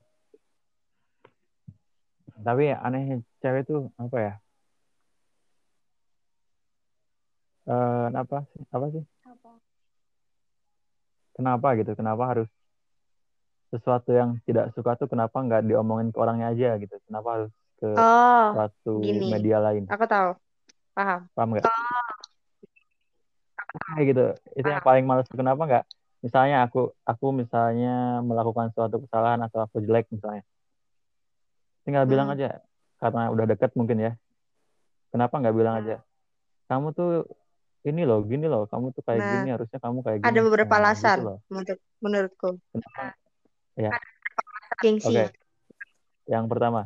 [2.44, 4.35] Tapi anehnya cewek tuh apa ya?
[7.64, 8.62] Eh, apa sih?
[8.68, 9.05] Apa sih?
[9.24, 9.51] apa
[11.35, 11.97] Kenapa gitu?
[11.97, 12.48] Kenapa harus
[13.72, 16.94] sesuatu yang tidak suka tuh kenapa nggak diomongin ke orangnya aja gitu?
[17.09, 19.26] Kenapa harus ke oh suatu gini.
[19.32, 19.89] media lain?
[19.90, 20.36] aku tahu
[20.94, 21.64] paham Paham nggak?
[23.98, 24.24] Gitu.
[24.55, 25.26] Itu yang paling males.
[25.30, 25.84] Kenapa nggak?
[26.24, 30.40] Misalnya aku aku misalnya melakukan suatu kesalahan atau aku jelek misalnya.
[31.84, 32.36] Tinggal bilang Hmm.
[32.38, 32.48] aja.
[32.96, 34.12] Karena udah deket mungkin ya.
[35.12, 35.96] Kenapa nggak bilang aja?
[36.70, 37.28] Kamu tuh
[37.84, 38.64] ini loh, gini loh.
[38.64, 40.28] Kamu tuh kayak Nah, gini, harusnya kamu kayak gini.
[40.32, 43.02] ada beberapa Nah, alasan gitu menurut menurutku Kenapa?
[43.76, 43.90] Ya.
[44.80, 45.24] gengsi Oke.
[46.24, 46.80] Yang pertama,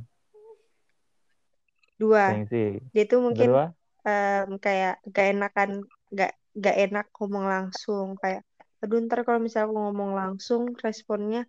[1.95, 2.83] dua gengsi.
[2.91, 3.65] dia tuh mungkin kedua,
[4.03, 5.71] em, kayak gak enakan
[6.11, 8.43] gak gak enak ngomong langsung kayak
[8.83, 11.47] aduh ntar kalau misalnya aku ngomong langsung responnya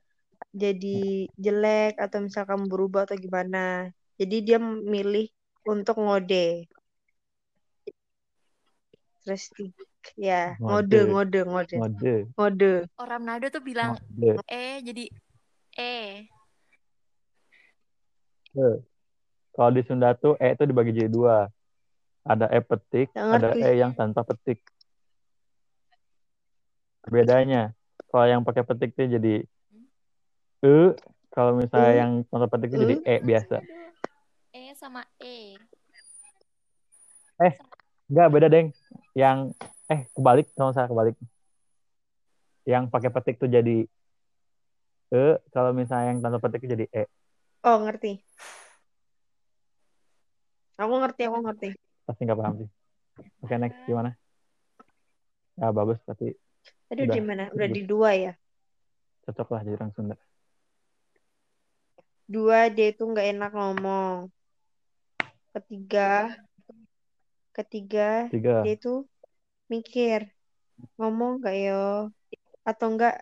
[0.50, 5.30] jadi jelek atau misal kamu berubah atau gimana jadi dia milih
[5.66, 6.66] untuk ngode
[9.22, 9.86] terus tiga
[10.18, 11.12] ya ngode Ngode.
[11.14, 12.16] ngode ngode ngode.
[12.34, 14.42] ngode orang Manado tuh bilang Ngode.
[14.50, 15.06] eh jadi
[15.78, 16.26] eh
[18.58, 18.82] Eh.
[19.54, 21.46] Kalau di Sunda tuh E itu dibagi jadi dua.
[22.26, 23.62] Ada E petik, Nggak ada ngerti.
[23.66, 24.60] E yang tanpa petik.
[27.08, 27.72] Bedanya,
[28.12, 29.46] kalau yang pakai petik tuh jadi
[30.60, 30.92] E,
[31.32, 32.00] kalau misalnya E.
[32.04, 33.64] yang tanpa petik tuh jadi E biasa.
[34.52, 35.56] eh sama e
[38.10, 38.68] Enggak, beda, Deng.
[39.16, 39.56] Yang
[39.88, 41.16] eh kebalik, kalau saya kebalik.
[42.68, 43.88] Yang pakai petik tuh jadi
[45.10, 47.04] E, kalau misalnya yang tanpa petik tuh jadi E.
[47.66, 48.22] oh ngerti
[50.78, 51.70] aku ngerti aku ngerti
[52.06, 52.70] Pasti nggak paham sih.
[53.46, 54.18] Oke, next gimana?
[55.60, 56.34] Ya bagus, tapi
[56.90, 57.68] tadi Udah, di mana udah.
[57.76, 58.32] di dua ya?
[59.26, 60.16] Cocok lah jadi orang Sunda.
[62.34, 64.18] dua dia itu nggak enak ngomong.
[65.54, 66.00] Ketiga
[67.56, 68.00] ketiga
[68.32, 68.64] Tiga.
[68.64, 68.90] dia itu
[69.74, 70.20] mikir
[71.00, 71.74] ngomong nggak yo?
[72.70, 73.14] Atau enggak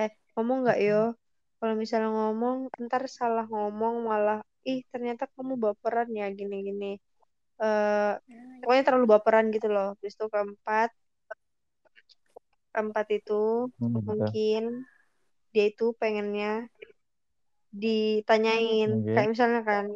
[0.00, 0.96] eh ngomong nggak yo?
[1.58, 4.38] Kalau misalnya ngomong ntar salah ngomong malah
[4.68, 6.86] ih ternyata kamu baperan ya gini gini
[7.62, 8.10] eh
[8.60, 9.86] pokoknya terlalu baperan gitu loh.
[10.00, 10.90] Terus itu keempat
[12.76, 14.04] keempat itu Hmm, betul.
[14.04, 14.62] mungkin
[15.56, 16.68] dia itu pengennya
[17.72, 18.90] ditanyain.
[18.92, 19.12] Mungkin.
[19.16, 19.86] kayak misalnya kan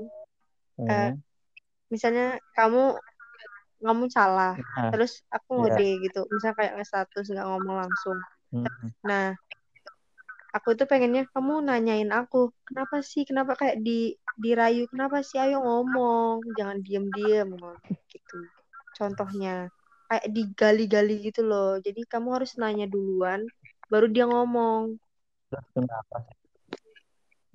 [0.80, 1.12] Pengennya.
[1.92, 2.26] misalnya
[2.56, 2.96] kamu
[3.80, 5.60] kamu salah Nah, terus aku Iya.
[5.60, 6.20] ngode gitu.
[6.32, 8.18] Misalnya kayak nge-status nggak ngomong langsung.
[8.50, 8.66] Hmm,
[9.04, 9.36] nah
[10.56, 13.22] aku tuh pengennya kamu nanyain aku kenapa sih?
[13.28, 14.88] Kenapa kayak di dirayu?
[14.90, 15.36] Kenapa sih?
[15.38, 17.48] Ayo ngomong jangan diem-diem.
[18.10, 18.38] Gitu.
[18.98, 19.70] Contohnya
[20.10, 23.46] kayak digali-gali gitu loh jadi kamu harus nanya duluan
[23.86, 24.98] baru dia ngomong
[25.46, 26.26] terus kenapa?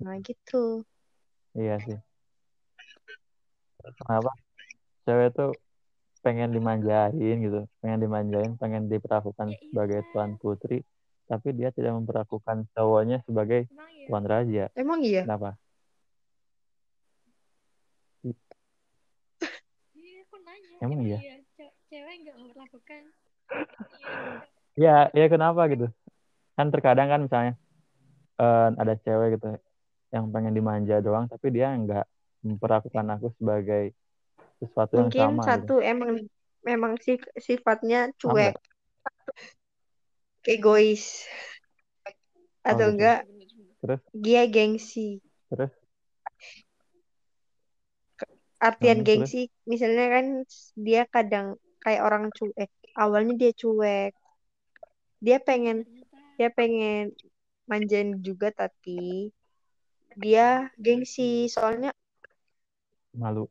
[0.00, 0.84] nah gitu
[1.56, 1.98] Iya sih.
[3.96, 4.28] Kenapa?
[5.08, 5.50] Cewek tuh
[6.20, 9.68] pengen dimanjain gitu, pengen dimanjain, pengen diperlakukan Ya iya.
[9.72, 10.84] sebagai tuan putri,
[11.30, 14.64] tapi dia tidak memperlakukan cowoknya sebagai emang ya tuan raja.
[14.76, 15.50] emang iya Kenapa?
[19.96, 20.16] iya
[20.82, 21.18] Emang iya?
[21.96, 23.02] Ce- cewek nggak memperlakukan
[24.84, 25.84] Ya, ya kenapa gitu?
[26.56, 27.52] Kan terkadang kan misalnya
[28.42, 29.46] eh, ada cewek gitu
[30.14, 32.04] yang pengen dimanja doang, tapi dia nggak
[32.46, 33.82] memperlakukan aku sebagai
[34.60, 35.70] sesuatu yang mungkin sama gitu.
[35.70, 36.12] satu emang
[36.68, 37.16] memang sih
[37.46, 38.54] sifatnya cuek
[40.52, 41.04] egois
[42.68, 43.02] Oh, atau gitu.
[43.02, 43.18] enggak
[43.82, 45.70] Terus, dia gengsi terus,
[48.68, 49.32] artian Hmm, terus?
[49.32, 49.40] gengsi
[49.70, 50.26] misalnya kan
[50.86, 51.46] dia kadang
[51.86, 52.66] kayak orang cuek
[52.98, 54.10] awalnya dia cuek
[55.22, 55.86] dia pengen
[56.34, 57.14] dia pengen
[57.70, 59.30] manjain juga tapi
[60.18, 61.94] dia gengsi soalnya
[63.16, 63.48] Malu.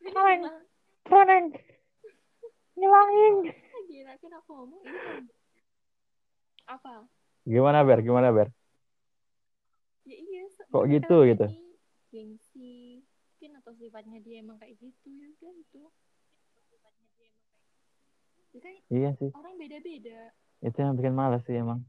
[0.00, 0.64] Hilang.
[1.04, 1.52] Prank.
[2.72, 3.34] Ngilangin.
[3.92, 5.28] Gila kan aku ngomong hilang.
[6.64, 7.04] Apa?
[7.44, 8.00] Gimana Ber?
[8.00, 8.48] Gimana Ber?
[10.08, 10.48] Ya iya.
[10.72, 11.46] Kok gitu, kan gitu?
[12.08, 13.01] Gengsi.
[13.62, 15.82] Atau sifatnya dia emang kayak gitu ya udah itu.
[18.58, 19.30] Kan Iya sih.
[19.30, 20.34] orang beda-beda.
[20.66, 21.86] Itu yang bikin males sih emang.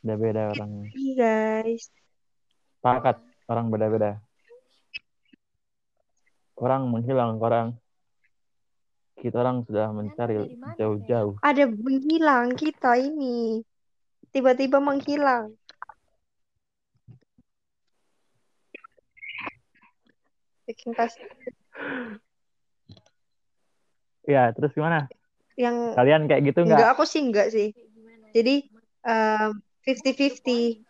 [0.00, 0.88] Beda-beda orangnya.
[0.96, 1.92] Iya guys
[2.80, 3.20] Sepakat.
[3.44, 4.24] Orang beda-beda.
[6.56, 7.76] Orang menghilang orang.
[9.20, 11.36] Kita orang sudah mencari jauh-jauh.
[11.44, 13.60] ada menghilang kita ini
[14.32, 15.56] tiba-tiba menghilang
[20.66, 21.14] bikin kas
[24.26, 25.06] Ya, terus gimana?
[25.56, 26.90] yang Kalian kayak gitu enggak nggak?
[26.92, 27.72] aku sih enggak sih
[28.36, 28.54] jadi
[29.06, 29.50] em,
[29.86, 30.84] 50-50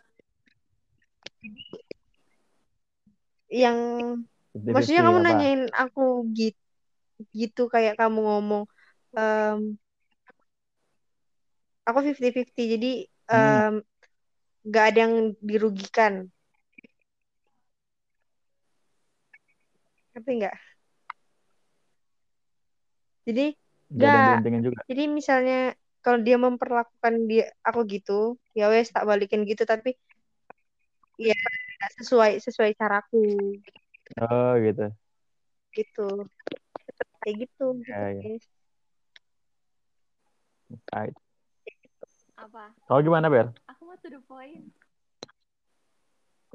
[3.47, 3.77] yang
[4.51, 5.23] 50-50 maksudnya kamu apa?
[5.23, 6.03] nanyain aku
[6.35, 6.59] gitu
[7.33, 8.63] gitu kayak kamu ngomong
[9.15, 9.59] em,
[11.87, 12.91] aku 50-50 jadi
[13.27, 13.59] Hmm.
[13.59, 13.73] em,
[14.67, 16.13] nggak ada yang dirugikan
[20.17, 20.55] ngerti nggak
[23.29, 23.45] jadi
[23.93, 24.41] nggak
[24.89, 25.59] jadi misalnya
[26.01, 29.93] kalau dia memperlakukan dia aku gitu ya wes tak balikin gitu tapi
[31.21, 31.37] ya
[32.01, 33.61] sesuai sesuai caraku
[34.17, 34.89] Oh gitu.
[35.77, 36.25] gitu
[37.21, 38.21] kayak gitu Ya, ya.
[38.23, 38.45] guys.
[40.89, 41.15] Right.
[42.39, 42.73] Apa?
[42.89, 43.53] Kau gimana Ber?
[43.69, 44.73] Aku mau to the point.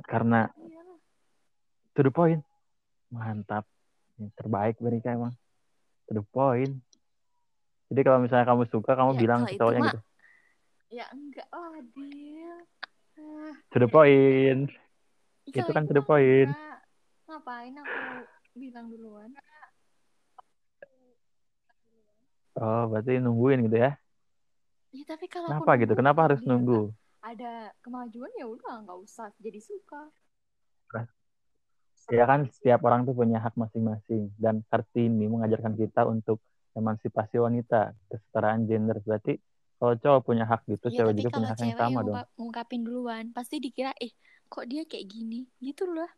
[0.09, 0.99] Karena Iyalah.
[1.95, 2.43] to the point.
[3.13, 3.65] Mantap.
[4.17, 5.37] Yang terbaik Berika emang.
[6.09, 6.81] To the point.
[7.93, 10.01] Jadi kalau misalnya kamu suka, kamu Ya, bilang ke cowoknya mah- gitu.
[10.93, 11.73] Ya enggak oh.
[13.13, 14.69] Ah, To the point.
[15.45, 16.53] ih, Itu kan to the point.
[17.29, 19.33] Ngapain aku bilang duluan?
[22.53, 23.97] Oh, berarti nungguin gitu ya?
[24.93, 25.93] Ya tapi kalau aku Kenapa gitu?
[25.97, 26.93] Kenapa harus nunggu?
[27.25, 30.13] Ada kemajuan ya udah nggak usah jadi suka.
[32.11, 34.35] Ya kan setiap orang tuh punya hak masing-masing.
[34.35, 36.43] Dan Kartini mengajarkan kita untuk
[36.75, 38.99] emansipasi wanita, kesetaraan gender.
[39.05, 39.39] Berarti
[39.79, 42.03] kalau cowok punya hak gitu, Iya cewek juga punya hak yang sama yang dong.
[42.03, 44.11] ngungkap- ngungkapin duluan pasti dikira eh
[44.47, 46.11] kok dia kayak gini gitu loh.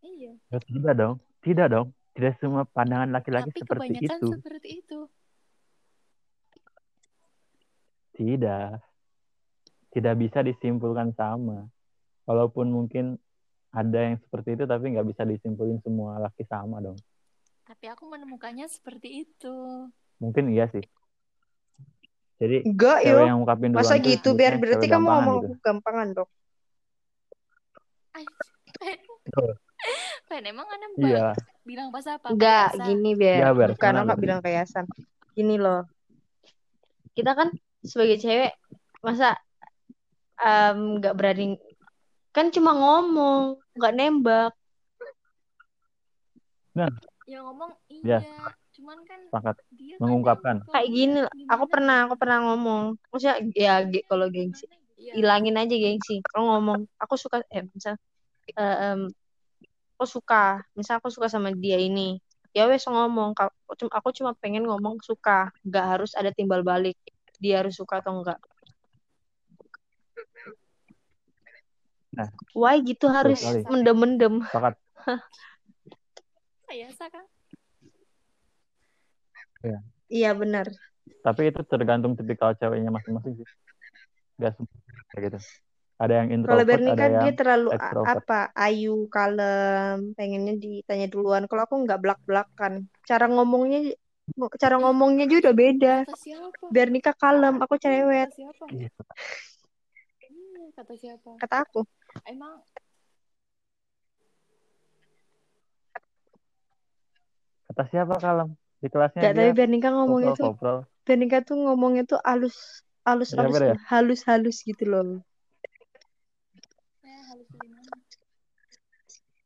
[0.00, 0.32] Iya.
[0.48, 1.14] Ya, tidak dong.
[1.40, 1.88] Tidak dong.
[2.12, 4.28] Tidak semua pandangan laki-laki Tapi seperti kebanyakan itu.
[4.34, 4.98] seperti itu.
[8.14, 8.70] Tidak.
[9.88, 11.70] Tidak bisa disimpulkan sama.
[12.26, 13.16] Walaupun mungkin
[13.68, 16.96] ada yang seperti itu, tapi nggak bisa disimpulin semua laki sama dong.
[17.68, 19.54] Tapi aku menemukannya seperti itu.
[20.18, 20.82] Mungkin iya sih.
[22.38, 25.54] Jadi enggak cewek yo yang duluan masa gitu biar berarti kamu gampangan ngomong gitu.
[25.60, 26.30] gampangan dong.
[30.28, 31.32] Pen, emang Ana Iya.
[31.64, 32.32] bilang pas apa?
[32.32, 33.68] enggak gini biar Iya, Ber.
[33.74, 34.24] bukan Gimana, aku nggak Ber?
[34.24, 34.84] bilang kayasan
[35.32, 35.86] gini loh
[37.14, 37.48] kita kan
[37.82, 38.52] sebagai cewek
[39.02, 39.38] masa
[40.38, 41.58] em, nggak berani
[42.30, 44.52] kan cuma ngomong nggak nembak.
[47.28, 47.70] Ya ngomong
[48.06, 48.24] Ya.
[48.24, 48.40] iya,
[48.72, 49.56] cuman kan Sepakat.
[49.76, 50.64] dia Mengungkapkan.
[50.64, 52.96] kadang kayak gini aku pernah aku pernah ngomong.
[53.12, 54.64] Maksudnya ya ge- kalau gengsi.
[54.98, 55.12] Iya.
[55.14, 56.24] hilangin aja gengsi.
[56.24, 58.00] Kalau ngomong aku suka eh misal
[58.48, 59.00] eh, em,
[59.98, 60.64] aku suka.
[60.72, 62.16] Misal aku suka sama dia ini.
[62.56, 63.36] Ya wes ngomong.
[63.36, 65.52] Ka- aku cuma aku cuma pengen ngomong suka.
[65.66, 66.96] Nggak harus ada timbal balik.
[67.36, 68.40] Dia harus suka atau enggak
[72.18, 72.28] Nah.
[72.50, 73.38] why gitu harus
[73.70, 74.74] mendem-mendem Sepakat.
[76.68, 77.24] Kayak kan?
[80.10, 80.66] iya benar
[81.22, 83.46] Tapi itu tergantung tipikal ceweknya masing-masing sih.
[84.38, 84.70] Gak semua
[85.12, 85.38] kayak gitu.
[85.98, 88.22] Ada yang kalau introvert, Berni ada kan dia terlalu extrovert.
[88.22, 93.98] apa ayu kalem pengennya ditanya duluan kalau aku nggak belak-belakan cara ngomongnya
[94.62, 95.94] cara ngomongnya juga udah beda
[96.70, 98.64] biar nikah kalem aku Iya, cerewet Kata siapa?
[98.70, 98.88] Iya.
[100.28, 101.30] Iya, kata siapa?
[101.42, 101.80] kata aku
[102.28, 102.60] Emang
[107.68, 108.56] Kata siapa kalem?
[108.80, 110.78] Di kelasnya Gak, dia tapi tuh koprol-koprol.
[111.04, 113.76] biar nikah tuh ngomongnya tuh halus halus halus ya?
[113.88, 115.20] halus halus gitu loh eh?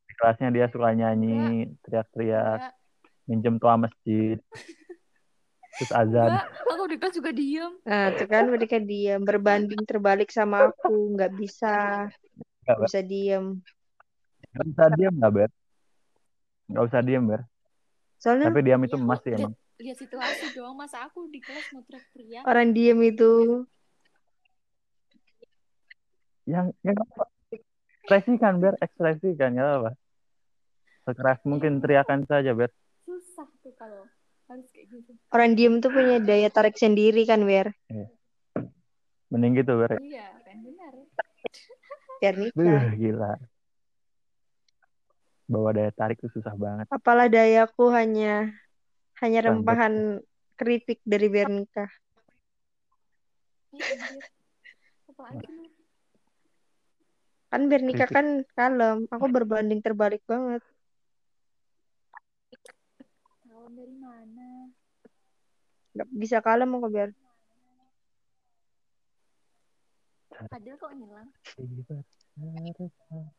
[0.07, 2.75] Di kelasnya dia suka nyanyi, teriak-teriak,
[3.27, 4.39] minjem tua masjid.
[5.83, 6.29] Terus azan.
[6.37, 6.47] enggak.
[6.69, 7.73] Aku di kelas juga diem.
[7.83, 12.07] nah tuh kan mereka diam berbanding terbalik sama aku nggak bisa
[12.63, 12.87] Gak, nggak Ber.
[12.87, 13.45] bisa diem
[14.53, 15.51] Gak usah diem gak, Ber?
[16.71, 17.41] Gak usah diem, Ber.
[18.23, 19.53] soalnya Tapi diam itu Ya, emas sih emang.
[19.83, 23.67] lihat situasi dong masa aku di kelas mau teriak-teriak Orang diem itu.
[26.43, 29.95] yang yang apa ekspresi kan biar ekspresi kan ya apa
[31.07, 32.67] sekeras mungkin teriakan saja biar
[33.07, 34.11] susah tuh kalau
[34.51, 37.71] harus kayak gitu Orang diem tuh punya daya tarik sendiri kan, Ber.
[39.31, 40.93] mending gitu biar iya kan benar
[42.23, 42.83] Biar Duh, nikah.
[42.95, 43.33] gila
[45.51, 48.55] bawa daya tarik itu susah banget Apalah dayaku hanya
[49.19, 50.23] hanya rempahan
[50.55, 51.91] keripik dari biar nikah.
[57.51, 59.07] Kan biar nikah kan kalem.
[59.11, 60.63] Aku berbanding terbalik banget.
[63.47, 64.49] tahun dari mana
[65.93, 67.11] Gak bisa kalem aku biar.
[70.51, 71.29] Adil kok ngilang.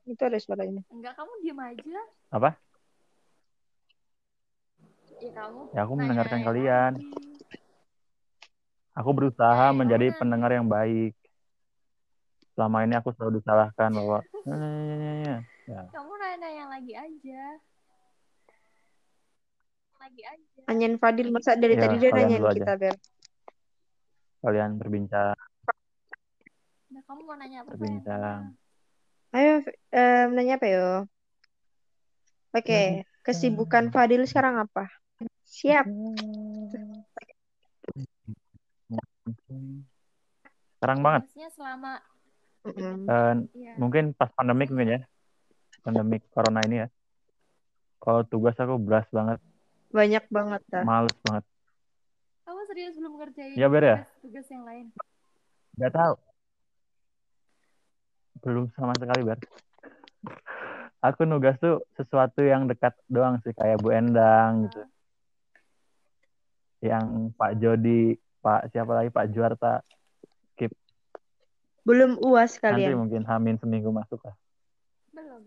[0.08, 0.82] Itu ada suaranya.
[0.88, 2.02] enggak kamu diam aja.
[2.32, 2.50] Apa?
[5.20, 6.92] Ya kamu Ya, aku nanya mendengarkan yang kalian.
[8.94, 11.18] aku berusaha Ya, menjadi pendengar yang baik.
[12.54, 15.36] Selama ini aku selalu disalahkan bahwa "Eh,
[15.74, 17.44] ya kamu nanya yang lagi aja.
[19.98, 20.60] Lagi aja.
[20.70, 22.96] Anyan Fadil masa dari Ya, tadi dia nanyain kita, Ber.
[24.44, 25.34] kalian berbincang
[26.94, 28.06] nah kamu mau nanya apa Berbincang.
[28.06, 28.34] Fena?
[29.34, 29.54] Ayo,
[29.90, 30.90] eh, nanya apa yo?
[32.54, 34.86] Oke, kesibukan Fadil sekarang apa?
[35.50, 35.90] Siap.
[40.78, 41.92] sekarang banget maksudnya selama.
[42.64, 45.02] Eh, ya mungkin pas pandemik mungkin ya
[45.84, 46.88] pandemik corona ini ya
[48.00, 49.40] kalau tugas aku beras banget
[49.92, 50.84] Banyak banget dah.
[50.88, 51.44] males banget
[52.48, 53.98] kamu serius belum ngerjain Ya, Ber, ya?
[54.24, 54.86] tugas, yang lain
[55.76, 56.14] nggak tahu
[58.44, 59.40] belum sama sekali ber.
[61.04, 64.84] Aku nugas tuh sesuatu yang dekat doang sih kayak Bu Endang gitu.
[66.84, 69.10] Yang Pak Jody Pak siapa lagi?
[69.12, 69.84] Pak Juarta
[71.84, 72.96] Belum UAS nanti kalian.
[72.96, 74.36] mungkin hamin seminggu masuk lah.
[75.12, 75.44] Belum.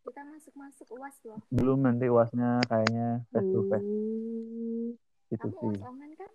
[0.00, 1.38] Kita masuk masuk uas loh.
[1.52, 3.84] Belum nanti uasnya kayaknya face to face.
[3.84, 4.88] Hmm.
[5.32, 5.76] itu kamu sih.
[5.76, 6.30] Uas online kan?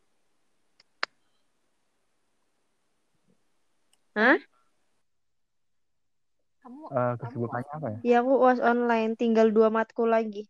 [4.18, 4.38] Hah?
[6.68, 10.44] Kamu kamu kesibukannya UAS apa ya Ya aku UAS online, tinggal dua matkul lagi.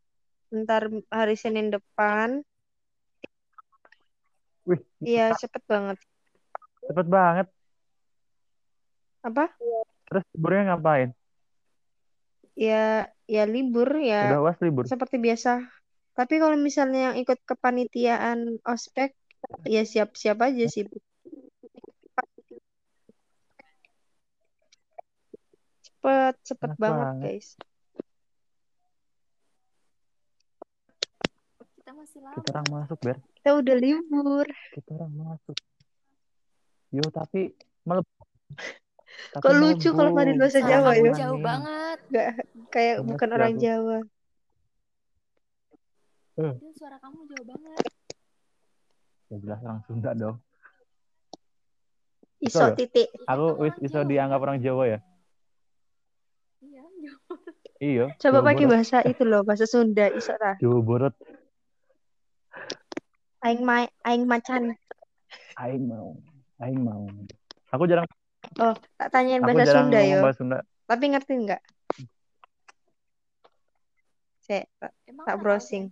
[0.50, 2.42] Ntar hari Senin depan.
[4.66, 5.98] wih Iya, cepet banget.
[6.90, 7.48] cepet banget
[9.22, 9.54] Apa?
[10.08, 11.10] terus liburnya ngapain
[12.58, 14.34] Ya, ya libur ya.
[14.34, 15.62] udah uas libur seperti biasa.
[16.18, 19.14] Tapi kalau misalnya yang ikut kepanitiaan ospek,
[19.70, 20.90] ya siap-siap aja sih.
[25.98, 27.24] Cepet, cepet Enak banget, banget.
[27.26, 27.48] guys.
[31.74, 34.46] kita masih lama kita orang masuk ber Kita udah libur.
[34.72, 35.58] kita orang masuk
[36.90, 37.42] yo tapi
[37.84, 38.06] meleb
[39.34, 40.12] tapi Kok lucu kalau.
[40.14, 41.12] Fadil bahasa Jawa ya?
[41.16, 42.30] jauh banget Gak
[42.70, 43.62] kayak Gemes bukan orang aku.
[43.62, 43.98] Jawa.
[46.38, 47.84] Adil suara kamu jauh banget
[49.28, 50.38] ya jelas orang Sunda dong
[52.38, 52.78] Iso Betul.
[52.78, 53.10] titik.
[53.26, 55.00] Aku wis iso dianggap orang Jawa ya
[57.80, 58.74] iya Coba Jawa pakai Barat.
[58.74, 60.06] bahasa itu loh, bahasa Sunda.
[60.10, 60.58] Iso ta.
[60.58, 61.14] Jawa Barat
[63.40, 64.74] Aing ma aing macan.
[65.58, 66.18] aing mau
[66.60, 67.06] aing mau
[67.70, 68.06] aku jarang
[68.58, 70.20] Oh, tak tanyain aku bahasa Sunda yo.
[70.26, 71.62] bahasa Sunda Tapi ngerti nggak?
[74.42, 75.92] Saya tak, browsing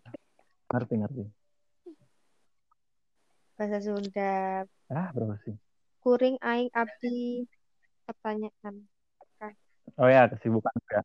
[0.71, 1.23] ngerti ngerti
[3.55, 4.63] bahasa Sunda.
[4.89, 5.59] ah browsing
[5.99, 7.43] Kuring aing abdi
[8.05, 8.75] pertanyaan.
[9.97, 11.01] oh ya kesibukan ya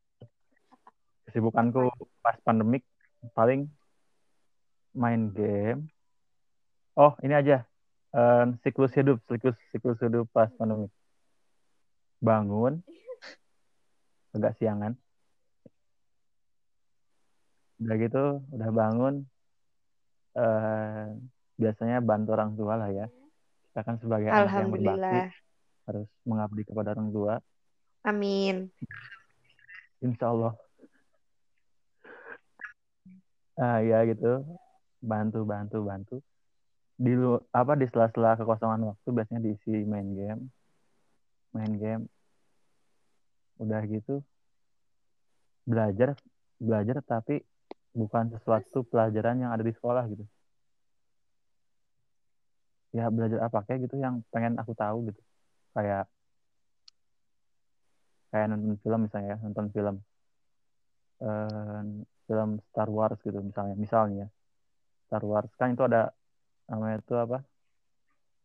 [1.30, 2.82] kesibukanku pas pandemik
[3.38, 3.70] paling
[4.90, 5.86] main game.
[6.98, 7.62] Oh ini aja.
[8.10, 10.90] Eh, siklus hidup siklus siklus hidup pas pandemik.
[12.18, 12.82] Bangun.
[14.34, 14.98] Agak siangan.
[17.78, 19.14] Udah gitu udah bangun.
[20.34, 21.06] Eh
[21.54, 23.06] biasanya bantu orang tua lah ya.
[23.70, 25.18] Kita kan sebagai anak yang berbakti
[25.86, 27.34] harus mengabdi kepada orang tua.
[28.02, 28.72] Amin.
[30.00, 30.56] insya Allah
[33.60, 34.26] ah ya gitu.
[35.10, 36.14] Bantu bantu bantu.
[37.04, 37.12] Di
[37.60, 40.42] apa di sela-sela kekosongan waktu biasanya diisi main game.
[41.56, 42.04] Main game.
[43.62, 44.24] Udah gitu.
[45.68, 46.16] Belajar
[46.60, 47.40] belajar tapi
[47.96, 50.24] bukan sesuatu pelajaran yang ada di sekolah gitu.
[52.90, 55.20] Ya belajar apa kayak gitu yang pengen aku tahu gitu.
[55.76, 56.10] Kayak
[58.30, 59.96] kayak nonton film misalnya ya nonton film.
[61.20, 61.82] Eh,
[62.30, 64.30] film Star Wars gitu misalnya misalnya.
[64.30, 65.08] Ya.
[65.10, 65.50] Star Wars.
[65.58, 66.14] Kan itu ada
[66.70, 67.42] namanya itu apa?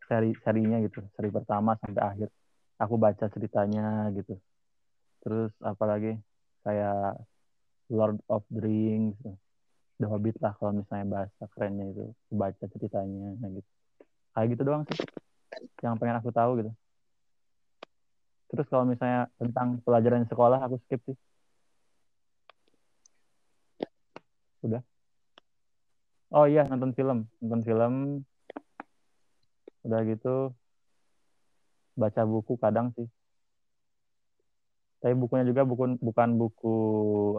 [0.10, 2.30] Seri serinya gitu seri pertama sampai akhir.
[2.82, 4.42] Aku baca ceritanya gitu.
[5.22, 6.18] Terus apalagi
[6.66, 7.22] kayak
[7.94, 9.22] Lord of the Rings
[10.02, 12.10] The Hobbit lah kalau misalnya bahasa kerennya itu.
[12.34, 13.70] Baca ceritanya nah gitu.
[14.34, 14.98] Kayak gitu doang sih
[15.86, 16.72] yang pengen aku tahu gitu.
[18.50, 21.18] Terus kalau misalnya tentang pelajaran sekolah aku skip sih
[24.66, 24.82] udah.
[26.34, 27.30] Oh iya nonton film.
[27.40, 27.94] Nonton film.
[29.86, 30.52] Udah gitu.
[31.96, 33.08] Baca buku kadang sih.
[35.00, 36.76] Tapi bukunya juga buku bukan buku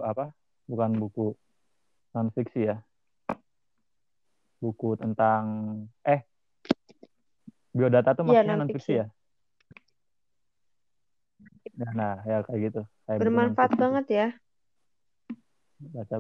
[0.07, 0.31] apa?
[0.71, 1.35] Bukan buku
[2.15, 2.79] non fiksi ya.
[4.63, 5.45] Buku tentang
[6.07, 6.25] eh
[7.77, 8.93] biodata tuh Iya, maksudnya non non-fiksi.
[8.97, 9.07] fiksi ya?
[11.77, 12.81] Nah, nah ya kayak gitu.
[13.05, 14.29] Kayak buku Bermanfaat banget ya.
[15.77, 16.17] baca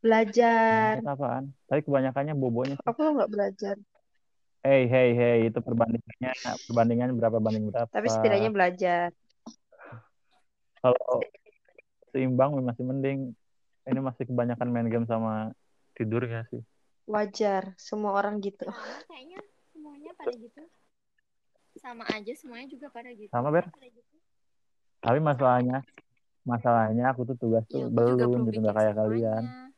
[0.00, 1.00] Belajar.
[1.00, 2.86] Bermanfaat apaan tapi kebanyakannya bobonya sih.
[2.88, 3.76] Aku nggak belajar.
[4.60, 6.36] hey hey hey itu perbandingannya
[6.68, 9.08] perbandingan berapa banding berapa Tapi setidaknya belajar.
[10.84, 11.20] kalau
[12.12, 13.32] seimbang masih mending
[13.88, 15.52] ini masih kebanyakan main game sama
[15.96, 16.60] tidur ya sih
[17.10, 17.74] Wajar.
[17.74, 18.70] Semua orang gitu.
[19.10, 19.42] Kayaknya
[19.74, 20.62] semuanya pada gitu.
[21.80, 23.32] Sama aja semuanya juga pada gitu.
[23.34, 23.66] Sama, Ber?
[25.00, 25.80] tapi masalahnya
[26.44, 29.42] masalahnya aku tuh tugas Ya, tuh belum gitu nggak kayak kalian semuanya.
[29.42, 29.69] Semuanya.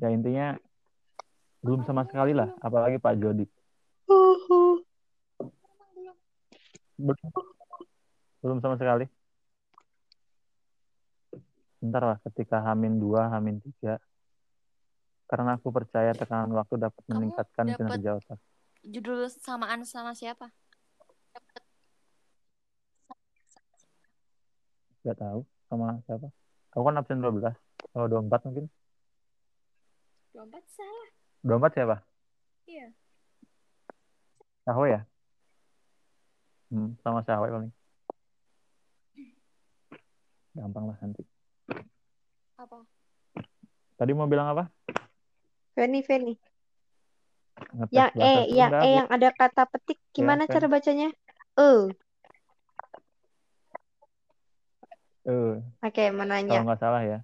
[0.00, 0.56] Ya intinya
[1.60, 3.44] belum sama sekali lah apalagi Pak Jody.
[4.08, 4.80] Uhuh.
[7.00, 7.16] belum
[8.40, 9.04] belum sama sekali.
[11.80, 13.96] Ntar lah ketika Hamin 2, Hamin 3
[15.30, 18.38] karena aku percaya tekanan waktu dapat Kamu meningkatkan kinerja otak.
[18.82, 20.48] Judul samaan sama siapa?
[25.00, 25.40] nggak tahu
[25.72, 26.28] sama siapa.
[26.76, 27.56] Aku kan absen 12
[27.96, 28.66] oh 24 mungkin
[30.34, 31.08] Lompat salah.
[31.42, 31.96] 24 siapa
[32.68, 32.86] Iya.
[34.62, 35.00] Saho ya
[36.70, 37.72] hmm, sama Saho paling
[40.50, 41.22] gampang lah nanti
[42.60, 42.84] Apa?
[43.96, 44.68] tadi mau bilang apa
[45.70, 46.34] Feni, Feni.
[47.72, 48.96] Ngetes Yang E, yang E Bu.
[49.00, 49.96] yang ada kata petik.
[50.10, 50.52] Gimana Fen.
[50.58, 51.08] cara bacanya?
[51.54, 51.70] E.
[55.24, 56.58] Eh, Oke, kalau mananya?
[56.66, 57.18] nggak salah ya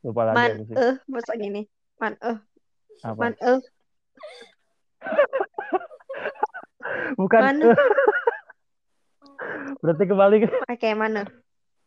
[0.00, 0.50] lupa lagi Man
[0.80, 1.66] eh masa gini.
[2.00, 2.38] Man eh,
[3.04, 3.60] apa man eh.
[7.20, 7.56] bukan Man.
[7.60, 7.76] eh.
[9.84, 11.28] berarti kebalik Oke, mana?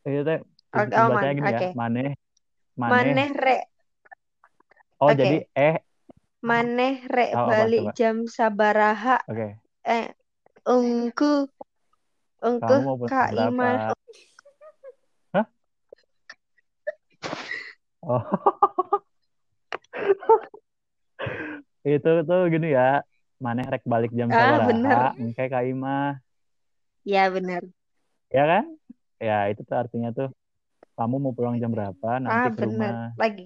[0.05, 0.39] Iya teh.
[0.73, 1.37] Oke, oh, Bacanya man.
[1.37, 1.57] gini ya.
[1.57, 1.67] Oke.
[1.73, 2.11] Maneh.
[2.77, 3.13] Maneh.
[3.13, 3.57] Maneh re,
[5.01, 5.17] Oh, Oke.
[5.17, 5.75] jadi eh.
[6.45, 7.97] maneh re Oh, apa, balik coba?
[7.97, 9.47] jam sabaraha Oke.
[9.83, 10.05] eh
[10.63, 11.49] engku
[12.39, 13.75] engku Kamu mau pulang Kak jam Iman?
[15.33, 15.45] Hah?
[18.05, 18.21] Oh.
[21.83, 23.03] Itu tuh gini ya.
[23.43, 24.69] Maneh rek balik jam Ah, sabaraha.
[24.71, 24.97] bener.
[25.19, 26.19] Engke Kak Imah.
[27.03, 27.61] ya benar
[28.31, 28.65] Ya kan?
[29.19, 30.29] Ya, itu tuh artinya tuh
[30.95, 32.71] kamu mau pulang jam berapa nanti ah ke rumah.
[32.71, 33.45] benar lagi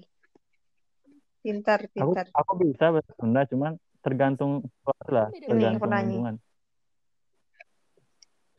[1.42, 3.72] pintar Aku pintar aku bisa bahasa Sunda cuman
[4.04, 4.62] tergantung
[5.10, 6.36] lah, tergantung aku lingkungan.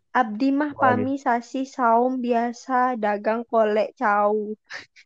[0.10, 4.58] Abdi mah pami sasi saum biasa dagang kolek cau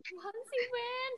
[0.07, 1.13] Tuhan sih, Ben.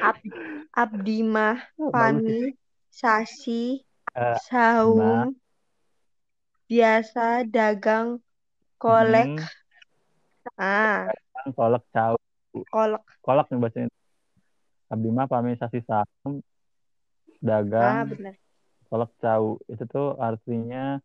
[0.00, 0.34] Ab-
[0.72, 2.56] Abdi mah Oh, pami
[2.90, 3.84] sasi
[4.16, 5.36] Eh, saum
[6.70, 8.18] biasa dagang
[8.78, 9.46] kolek Mm,
[10.58, 11.10] ah
[11.54, 12.14] kolek cau.
[12.70, 13.80] kolek Kolak nih bahasa.
[14.90, 16.32] Abdi mah pami sasi saum ah
[17.44, 18.34] dagang benar
[18.90, 19.58] kolak cau.
[19.70, 20.98] Itu tuh artinya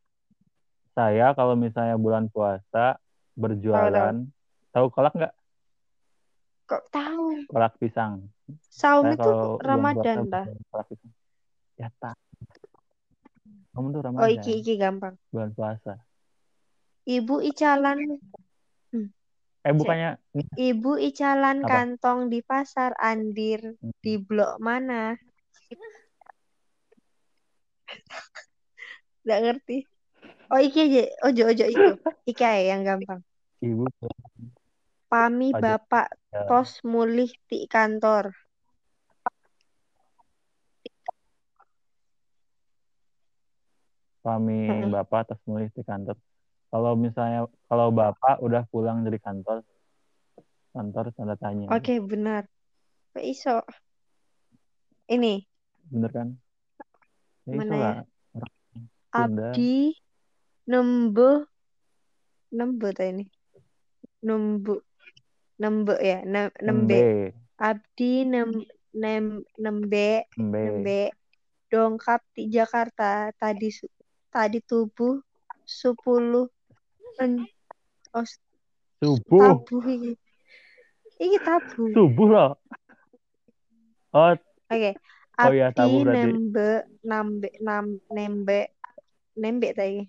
[0.98, 2.98] saya kalau misalnya bulan puasa
[3.36, 4.26] berjualan.
[4.76, 5.34] Tahu kolak nggak?
[6.66, 7.46] kok tahu?
[7.48, 8.28] Kolak pisang.
[8.70, 9.32] saum itu
[9.64, 11.12] Ramadan berjualan kolak pisang.
[11.80, 12.18] Ya tak.
[13.72, 14.36] Kamu tuh oh Ramadan.
[14.36, 15.16] iki iki gampang.
[15.32, 15.96] Bulan puasa.
[17.06, 18.20] ibu icalan.
[19.66, 20.18] Eh bukannya
[20.58, 21.70] ibu icalan Apa?
[21.70, 25.14] kantong di pasar andir di blok mana?
[29.24, 29.78] Nggak ngerti.
[30.50, 31.94] Oh iki aja ojo ojo itu.
[32.30, 33.22] Iki aja yang gampang.
[33.62, 33.86] Ibu
[35.12, 36.44] pami bapak Ya.
[36.50, 38.36] tos mulih di kantor
[44.26, 44.90] kami Mm-mm.
[44.90, 46.18] bapak terus nulis di kantor.
[46.74, 49.62] Kalau misalnya kalau bapak udah pulang dari kantor,
[50.74, 51.70] kantor tanda tanya.
[51.70, 52.50] oke benar
[53.16, 53.62] Kok iso
[55.08, 55.46] ini
[55.88, 56.28] Bener kan?
[57.46, 57.94] Ya, Mana ya?
[59.14, 59.96] abdi
[60.68, 61.46] nembe
[62.52, 63.30] nembe ta ini
[64.26, 64.82] nembu
[65.56, 67.34] nembe ya nem, nembe Nembe.
[67.56, 68.50] abdi nem
[68.92, 69.26] nem
[69.56, 70.60] nembe Nembe.
[70.64, 71.00] nembe
[71.72, 73.72] dongkap di Jakarta tadi
[74.32, 75.20] tadi tubuh
[75.64, 76.48] sepuluh
[78.16, 78.26] oh,
[79.00, 79.40] Subuh.
[79.40, 80.12] tabuh iki
[81.20, 82.52] iki tabuh Subuh loh.
[84.16, 84.32] Oh,
[84.72, 84.92] oke
[85.36, 86.16] Oh iya, abdi tabuh berarti.
[86.16, 86.70] nembe
[87.04, 88.60] nambe nam nembe
[89.36, 90.08] nembe tadi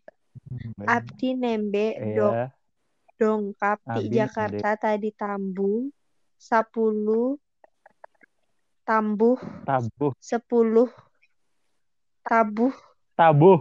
[0.86, 2.56] abdi nembe dong iya.
[3.16, 5.88] Dongkap di Abdi Jakarta tadi tambung
[6.36, 7.40] sepuluh
[8.86, 10.12] tambuh Tabuh.
[10.22, 10.88] sepuluh
[12.22, 12.70] tabuh
[13.16, 13.60] Tabuh.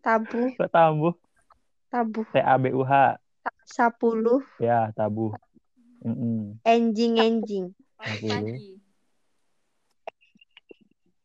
[0.00, 1.14] tabuh tabuh?
[1.90, 3.18] tabuh T A B U H.
[3.66, 5.34] sepuluh Ya, tabuh.
[6.64, 8.80] Enjing enjing Pagi-pagi.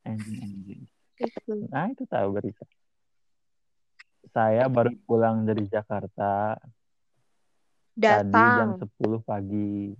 [0.05, 0.85] Anjing,
[1.17, 2.65] itu Nah, itu tahu berita.
[4.35, 6.59] Saya baru pulang dari Jakarta
[7.99, 9.95] tadi jam datang 10 pagi.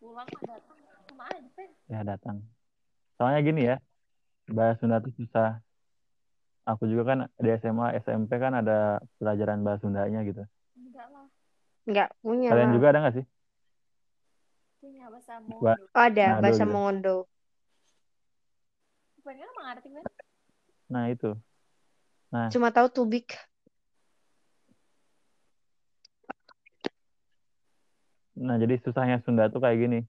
[0.00, 0.78] Pulang datang.
[1.08, 1.70] Sama aja, Pen.
[1.92, 2.36] Ya, datang.
[3.20, 3.76] Soalnya gini ya,
[4.48, 5.60] bahasa Sunda itu susah.
[6.64, 10.44] Aku juga kan di SMA, SMP kan ada pelajaran bahasa Sundanya gitu.
[10.78, 11.26] Enggak lah.
[11.90, 13.26] nggak punya Kalian lah juga ada nggak sih?
[14.80, 15.84] Punya bahasa Ba- Mondo.
[15.92, 16.72] Oh, ada Nado bahasa gitu.
[16.72, 17.16] Mongondo
[19.80, 20.04] kan Pen?
[20.90, 21.30] Nah, itu.
[22.50, 23.34] cuma tahu tubik
[28.40, 30.00] Nah, jadi susahnya Sunda tuh kayak gini.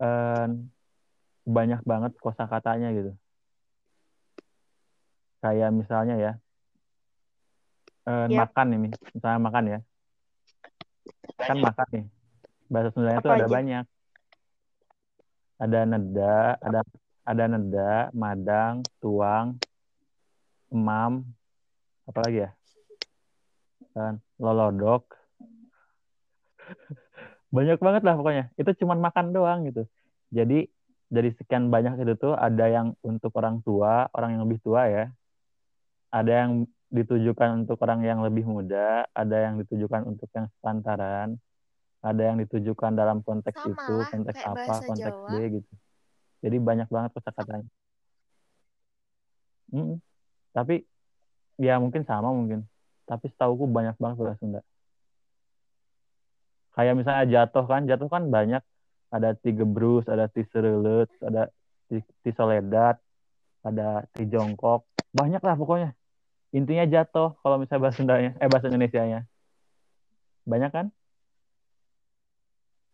[0.00, 0.46] Eh,
[1.44, 3.12] banyak banget kosakatanya gitu.
[5.44, 6.32] Kayak misalnya ya,
[8.08, 8.50] eh, Yap.
[8.50, 9.78] makan ini, misalnya makan ya.
[11.44, 12.04] Kan makan nih.
[12.72, 13.84] Bahasa Sundanya tuh Apa ada banyak.
[15.56, 16.80] Ada neda, ada
[17.24, 19.56] ada neda, madang, tuang,
[20.72, 21.24] emam,
[22.08, 22.50] apa lagi ya?
[23.92, 25.04] Dan lolodok.
[27.54, 28.44] Banyak banget lah pokoknya.
[28.58, 29.86] Itu cuman makan doang gitu.
[30.34, 30.66] Jadi
[31.06, 35.04] dari sekian banyak itu tuh ada yang untuk orang tua, orang yang lebih tua ya.
[36.10, 41.34] Ada yang ditujukan untuk orang yang lebih muda, ada yang ditujukan untuk yang sepantaran,
[42.02, 45.30] ada yang ditujukan dalam konteks Sama itu, konteks apa, konteks Jawa.
[45.30, 45.72] B gitu.
[46.46, 47.68] Jadi banyak banget kosakatanya.
[49.74, 49.98] Mm-mm.
[50.54, 50.86] Tapi
[51.58, 52.62] ya mungkin sama mungkin.
[53.06, 54.60] Tapi setauku banyak banget bahasa Sunda.
[56.76, 58.62] Kayak misalnya jatuh kan, jatuh kan banyak.
[59.08, 61.48] Ada tiga brus, ada ti serelet, ada
[61.88, 62.02] ti,
[63.64, 64.84] ada ti jongkok.
[65.16, 65.90] Banyak lah pokoknya.
[66.52, 69.24] Intinya jatuh kalau misalnya bahasa Sundanya, eh bahasa Indonesianya.
[70.46, 70.86] Banyak kan?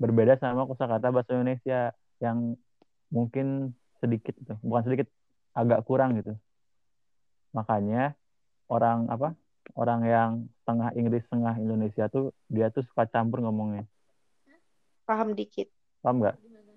[0.00, 2.54] Berbeda sama kosakata bahasa Indonesia yang
[3.10, 4.54] mungkin sedikit gitu.
[4.62, 5.08] Bukan sedikit,
[5.54, 6.34] agak kurang gitu.
[7.52, 8.16] Makanya
[8.72, 9.36] orang apa?
[9.72, 10.30] Orang yang
[10.62, 13.88] setengah Inggris, setengah Indonesia tuh dia tuh suka campur ngomongnya.
[15.02, 15.66] paham dikit
[16.02, 16.36] Paham nggak?
[16.42, 16.72] Gimana?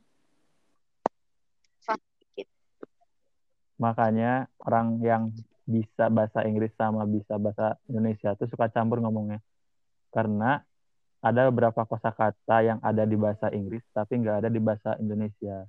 [3.76, 5.24] Makanya orang yang
[5.66, 9.42] bisa bahasa Inggris sama bisa bahasa Indonesia tuh suka campur ngomongnya.
[10.14, 10.62] Karena
[11.26, 15.66] ada beberapa kosakata yang ada di bahasa Inggris tapi nggak ada di bahasa Indonesia.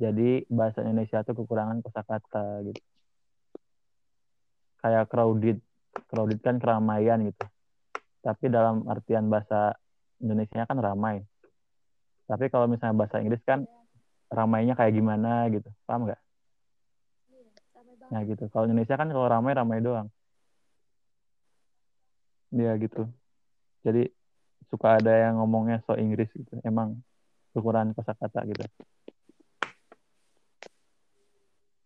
[0.00, 2.80] Jadi bahasa Indonesia tuh kekurangan kosakata gitu.
[4.80, 5.58] Kayak crowded.
[6.08, 7.44] Crowded kan keramaian gitu.
[8.20, 9.76] Tapi dalam artian bahasa
[10.20, 11.24] Indonesia kan ramai.
[12.28, 13.64] Tapi kalau misalnya bahasa Inggris kan
[14.30, 15.66] ramainya kayak gimana gitu.
[15.88, 16.20] Paham nggak?
[17.32, 17.48] Iya.
[18.12, 18.44] Nah gitu.
[18.52, 20.08] Kalau Indonesia kan kalau ramai ramai doang.
[22.54, 23.06] Iya gitu.
[23.82, 24.10] Jadi
[24.70, 26.54] suka ada yang ngomongnya so Inggris gitu.
[26.62, 27.00] Emang
[27.56, 28.64] kekurangan kosakata gitu.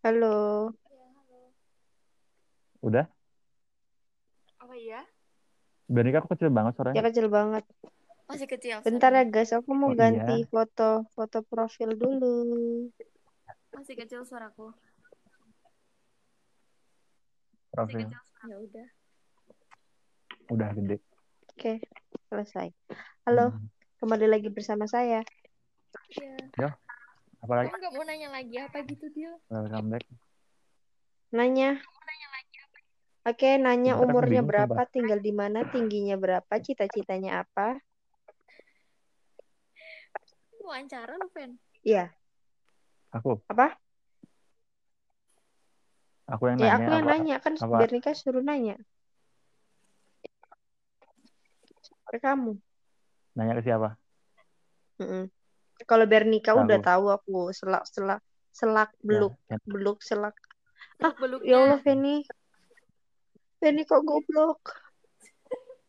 [0.05, 0.69] halo.
[2.85, 3.09] Udah?
[4.61, 5.01] Apa iya?
[5.87, 7.03] Benika kok kecil banget ya suaranya.
[7.07, 7.65] kecil banget
[8.25, 8.77] Masih kecil.
[8.81, 10.49] bentar ya guys aku mau Oh, ganti iya.
[10.49, 12.89] foto foto profil dulu
[13.71, 14.73] Masih kecil suaraku.
[17.71, 18.09] Profil.
[18.45, 18.87] Ya udah.
[20.47, 20.97] Udah gede.
[21.51, 21.73] oke
[22.27, 22.69] selesai
[23.23, 23.69] halo Hmm.
[23.99, 25.21] kembali lagi bersama saya
[26.11, 26.75] Iya.
[27.39, 29.33] Apalagi Kamu nggak mau nanya lagi apa gitu, Dil?
[29.47, 30.05] welcome back.
[31.31, 31.77] nanya
[33.25, 34.93] Oke, nanya Bentar, umurnya bingung, berapa, sumpah.
[34.93, 37.81] tinggal di mana, tingginya berapa, cita-citanya apa?
[40.61, 41.57] Wawancara lu, Pen.
[41.85, 42.13] Iya,
[43.17, 43.81] Aku, apa?
[46.29, 47.13] aku yang Ya nanya aku yang apa?
[47.17, 47.77] nanya kan apa?
[47.81, 48.77] Bernika suruh nanya
[52.13, 52.53] ke kamu.
[53.37, 53.89] Nanya ke siapa?
[55.01, 55.27] Mm-mm.
[55.91, 58.21] Kalau Bernika Ke udah tahu aku selak selak
[58.55, 60.35] selak beluk Ya, beluk selak.
[61.03, 61.51] Ah, Beluk-beluknya.
[61.51, 62.15] Ya Allah Feni,
[63.65, 64.61] Feni kok goblok?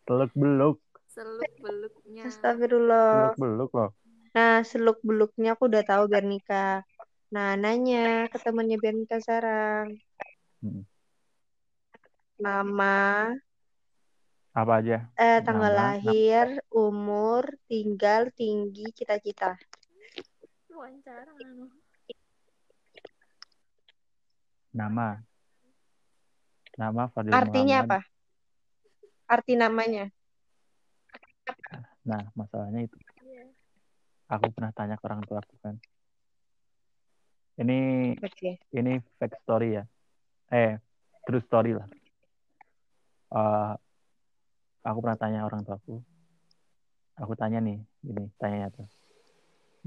[0.07, 0.79] teluk beluk.
[1.11, 3.35] seluk beluknya Astagfirullah.
[3.35, 3.91] Beluk-beluk loh.
[4.31, 6.87] Nah, seluk beluknya aku udah tahu biar nikah.
[7.35, 9.99] Nah, nanya ke temannya biar nikah sekarang.
[10.63, 10.87] Hmm.
[12.39, 13.35] Nama,
[14.55, 15.11] Apa aja?
[15.19, 19.59] eh, tanggal Nama, lahir, umur, tinggal, tinggi, cita-cita.
[20.71, 21.67] wawancara anu
[24.71, 25.19] Nama.
[26.75, 27.87] Nama Fadil Artinya Muhammad.
[27.87, 27.99] apa?
[29.25, 30.05] Arti namanya.
[32.05, 32.97] Nah, masalahnya itu.
[34.29, 35.75] Aku pernah tanya ke orang tua aku kan.
[37.55, 37.79] Ini
[38.19, 38.59] Oke.
[38.75, 39.83] ini fake story ya.
[40.51, 40.75] Eh,
[41.23, 41.87] true story lah.
[43.31, 43.73] Eh,
[44.83, 46.03] aku pernah tanya orang tuaku.
[47.15, 48.85] Aku tanya nih, gini, tanya tuh.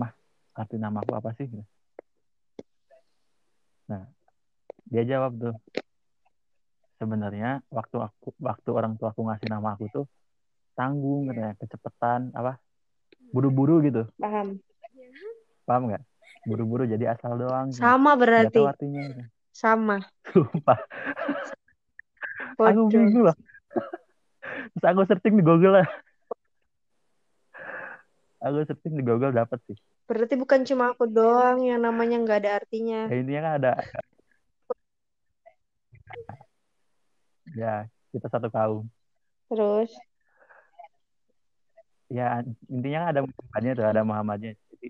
[0.00, 0.16] Mah,
[0.56, 1.44] arti nama aku apa sih?
[3.84, 4.08] Nah,
[4.88, 5.54] dia jawab tuh.
[6.98, 10.04] Sebenarnya waktu aku waktu orang tua aku ngasih nama aku tuh
[10.74, 12.58] tanggung katanya, kecepetan apa?
[13.30, 14.02] Buru-buru gitu.
[14.18, 14.58] Paham.
[15.62, 16.02] Paham nggak?
[16.46, 17.70] Buru-buru jadi asal doang.
[17.70, 17.82] gitu.
[17.82, 18.62] Sama Nggak berarti.
[18.66, 19.02] artinya.
[19.10, 19.22] gitu.
[19.54, 19.96] Sama.
[20.34, 20.78] Sumpah.
[22.58, 23.36] Aku bingung loh.
[24.74, 25.88] Terus aku searching di Google lah.
[28.42, 29.78] Aku searching di Google dapat sih.
[30.08, 33.06] Berarti bukan cuma aku doang yang namanya nggak ada artinya.
[33.06, 33.72] Ya intinya kan ada.
[37.56, 38.84] Ya, kita satu kaum.
[39.48, 39.92] Terus,
[42.08, 42.40] Ya,
[42.72, 44.52] intinya ada Muhammadnya tuh, ada Muhammadnya.
[44.72, 44.88] Jadi,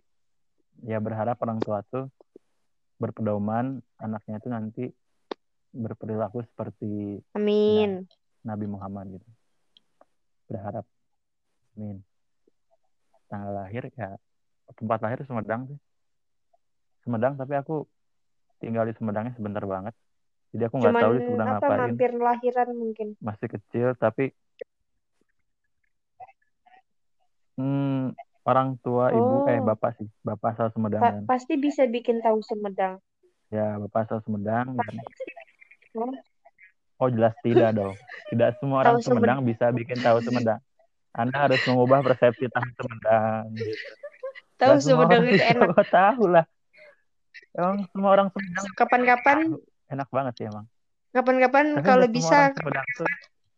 [0.86, 2.06] ya berharap orang tua tuh
[2.98, 4.84] berpedoman anaknya itu nanti
[5.74, 8.06] berperilaku seperti amin.
[8.46, 9.28] Nabi Muhammad gitu.
[10.46, 10.86] Berharap.
[11.74, 12.02] Amin.
[13.26, 14.14] Tanggal lahir ya
[14.78, 15.78] tempat lahir Sumedang sih.
[17.02, 17.82] Sumedang tapi aku
[18.62, 19.94] tinggal di Sumedangnya sebentar banget.
[20.48, 21.80] Jadi aku nggak tahu Sumedang apa ngapain.
[21.84, 23.06] mampir lahiran mungkin.
[23.18, 24.32] Masih kecil tapi
[27.54, 29.66] hmm, orang tua ibu eh Oh.
[29.66, 31.22] bapak sih, bapak asal Sumedang Pa- kan.
[31.26, 32.96] pasti bisa bikin tahu Sumedang.
[33.48, 34.72] Ya bapak asal Sumedang.
[34.74, 35.04] dan-
[35.94, 36.12] Oh.
[36.98, 37.94] Oh jelas tidak dong.
[38.28, 39.38] Tidak semua orang Tahu Sumedang.
[39.38, 40.60] Sumedang bisa bikin tahu Sumedang.
[41.10, 43.42] Anda harus mengubah persepsi tentang Sumedang.
[43.52, 43.72] gitu.
[44.56, 45.76] Tahu Sumedang itu enak.
[45.86, 46.44] Tahu lah.
[47.52, 49.38] Emang semua orang Sumedang Kapan-kapan,
[49.88, 50.66] enak banget sih emang.
[51.08, 52.68] kapan-kapan kalau bisa tuh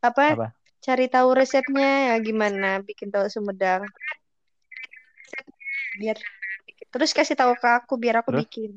[0.00, 0.26] apa?
[0.32, 0.48] apa?
[0.80, 3.84] Cari tahu resepnya ya gimana bikin tahu Sumedang.
[6.00, 6.16] Biar
[6.88, 8.40] terus kasih tahu ke aku biar aku Terus?
[8.48, 8.70] bikin.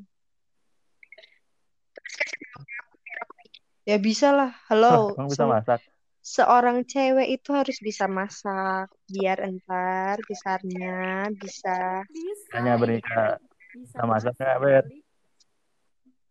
[3.87, 4.51] Ya bisa lah.
[4.67, 5.15] Halo.
[5.15, 5.79] Emang bisa masak.
[6.23, 12.07] seorang cewek itu harus bisa masak biar entar besarnya bisa
[12.55, 13.43] Hanya bernikah
[13.75, 14.83] bisa sama masak nggak, Ber?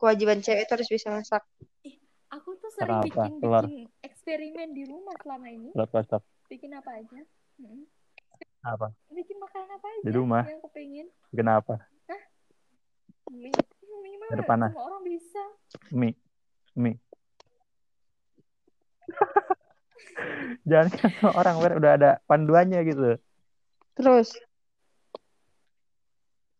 [0.03, 1.47] Kewajiban cewek itu harus bisa masak.
[2.29, 3.07] aku tuh sering apa?
[3.07, 3.65] bikin Telur.
[3.65, 6.23] bikin eksperimen di rumah selama ini Telur kocok.
[6.49, 7.23] bikin apa aja
[7.55, 7.85] Mm.
[8.65, 8.91] Apa?
[9.09, 10.43] bikin makanan apa aja Di rumah?
[10.43, 11.75] yang aku pengen Kenapa?
[13.31, 14.73] mie mie panas.
[14.73, 15.43] semua orang bisa
[15.91, 16.17] Mie.
[16.75, 16.97] Mie.
[20.65, 23.17] Jangan kan orang Ber, udah ada panduannya gitu.
[23.95, 24.33] Terus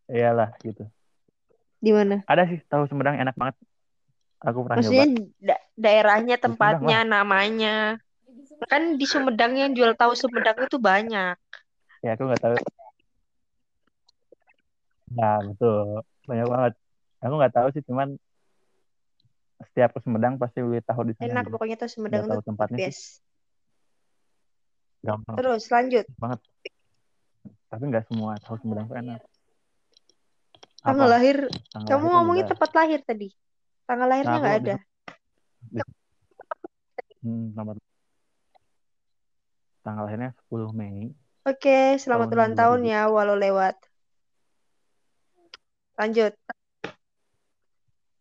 [0.07, 0.85] Iyalah gitu.
[1.83, 2.23] Di mana?
[2.31, 3.59] Ada sih tahu Sumedang enak banget.
[4.43, 5.27] Aku pernah Maksudnya nyoba.
[5.43, 7.99] da- daerahnya, tempatnya, namanya.
[8.71, 11.37] Kan di Sumedang yang jual tahu Sumedang itu banyak.
[12.03, 12.55] Ya aku nggak tahu.
[15.19, 16.07] Nah betul.
[16.31, 16.73] Banyak banget.
[17.23, 18.15] Aku nggak tahu sih cuman
[19.71, 21.27] setiap ke Sumedang pasti beli tahu di sana.
[21.31, 21.53] Enak gitu.
[21.55, 22.87] pokoknya tahu Sumedang tahu itu tempatnya sih.
[22.91, 23.07] best.
[25.03, 26.05] Gampang Terus lanjut.
[26.19, 26.41] banget.
[27.71, 29.21] Tapi nggak semua tahu Sumedang tuh enak.
[30.83, 31.15] Tanggal Apa?
[31.15, 31.37] lahir.
[31.71, 33.29] Tanggal Kamu lahirnya ngomongin tempat lahir tadi.
[33.87, 34.77] Tanggal lahirnya nggak ada.
[37.23, 37.79] Hmm, nomor
[39.83, 41.15] tanggal lahirnya 10 Mei.
[41.43, 42.91] Oke, selamat Tahun ulang tahun 2000.
[42.91, 43.77] ya, walau lewat.
[45.99, 46.35] Lanjut.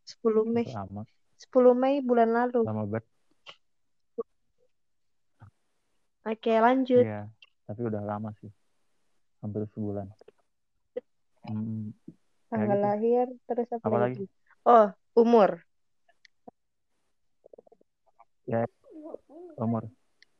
[0.05, 0.69] 10 Mei.
[0.69, 1.01] Lama,
[1.37, 2.61] 10 Mei bulan lalu.
[2.61, 3.05] lama banget.
[6.21, 7.01] Oke, lanjut.
[7.01, 7.25] Iya,
[7.65, 8.53] tapi udah lama sih.
[9.41, 10.05] Hampir sebulan.
[11.41, 11.89] Hmm,
[12.51, 12.83] Tanggal gitu.
[12.83, 14.27] lahir, terus apa, Apa lagi?
[14.67, 15.63] Oh, umur.
[18.43, 19.87] ya 20 umur.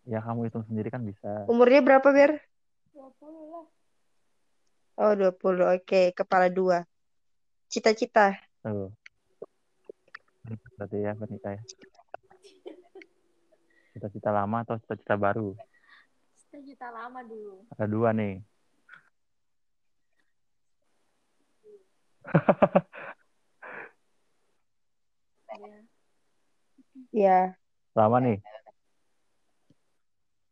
[0.04, 1.48] Ya kamu hitung sendiri kan bisa.
[1.48, 2.44] Umurnya berapa, Ber?
[2.92, 3.64] 20 lah
[5.00, 5.80] Oh, 20.
[5.80, 6.84] Oke, kepala dua.
[7.72, 8.36] Cita-cita.
[8.60, 8.92] Tuh.
[10.76, 11.64] Berarti ya menikah ya.
[13.96, 15.56] Cita-cita lama atau cita-cita baru?
[16.52, 18.44] cita-cita lama dulu Ada dua nih.
[25.52, 25.82] Ya
[27.12, 27.56] Ya.
[27.96, 28.38] Lama nih.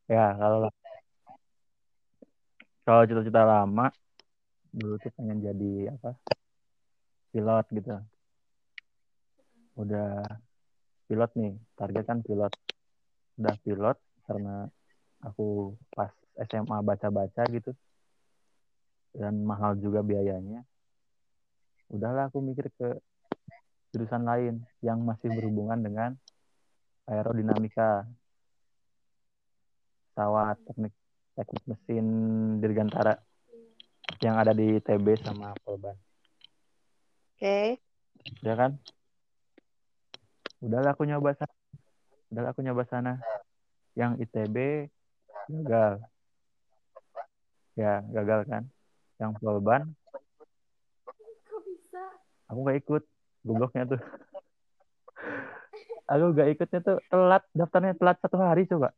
[0.10, 0.68] Ya, kalau
[2.84, 3.94] kalau cita-cita lama
[4.74, 6.18] dulu tuh pengen jadi apa?
[7.32, 7.94] Pilot gitu.
[9.78, 10.26] Udah
[11.08, 12.54] pilot nih target kan pilot.
[13.38, 14.68] Udah pilot karena
[15.22, 16.12] aku pas
[16.50, 17.72] SMA baca-baca gitu.
[19.14, 20.66] Dan mahal juga biayanya
[21.90, 23.02] udahlah aku mikir ke
[23.90, 26.12] jurusan lain yang masih berhubungan dengan
[27.10, 28.06] aerodinamika.
[30.14, 30.94] Pesawat teknik
[31.34, 32.06] teknik mesin
[32.62, 33.18] dirgantara
[34.20, 35.96] yang ada di TB sama Polban.
[37.40, 37.80] Oke.
[38.44, 38.76] ya kan?
[40.60, 41.56] Udahlah aku nyoba sana.
[42.28, 43.14] Udahlah aku nyoba sana.
[43.96, 44.56] Yang ITB
[45.48, 46.04] gagal.
[47.80, 48.64] Ya gagal kan?
[49.24, 49.96] Yang Polban?
[52.50, 53.04] Aku gak ikut
[53.46, 54.02] gobloknya tuh.
[56.10, 58.90] Aku gak ikutnya tuh telat daftarnya telat satu hari coba.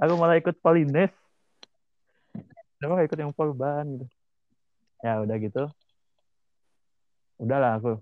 [0.00, 1.12] Aku malah ikut Polines.
[2.76, 4.06] Kenapa gak ikut yang Polban gitu?
[5.00, 5.64] Ya udah gitu.
[7.40, 7.96] Udahlah aku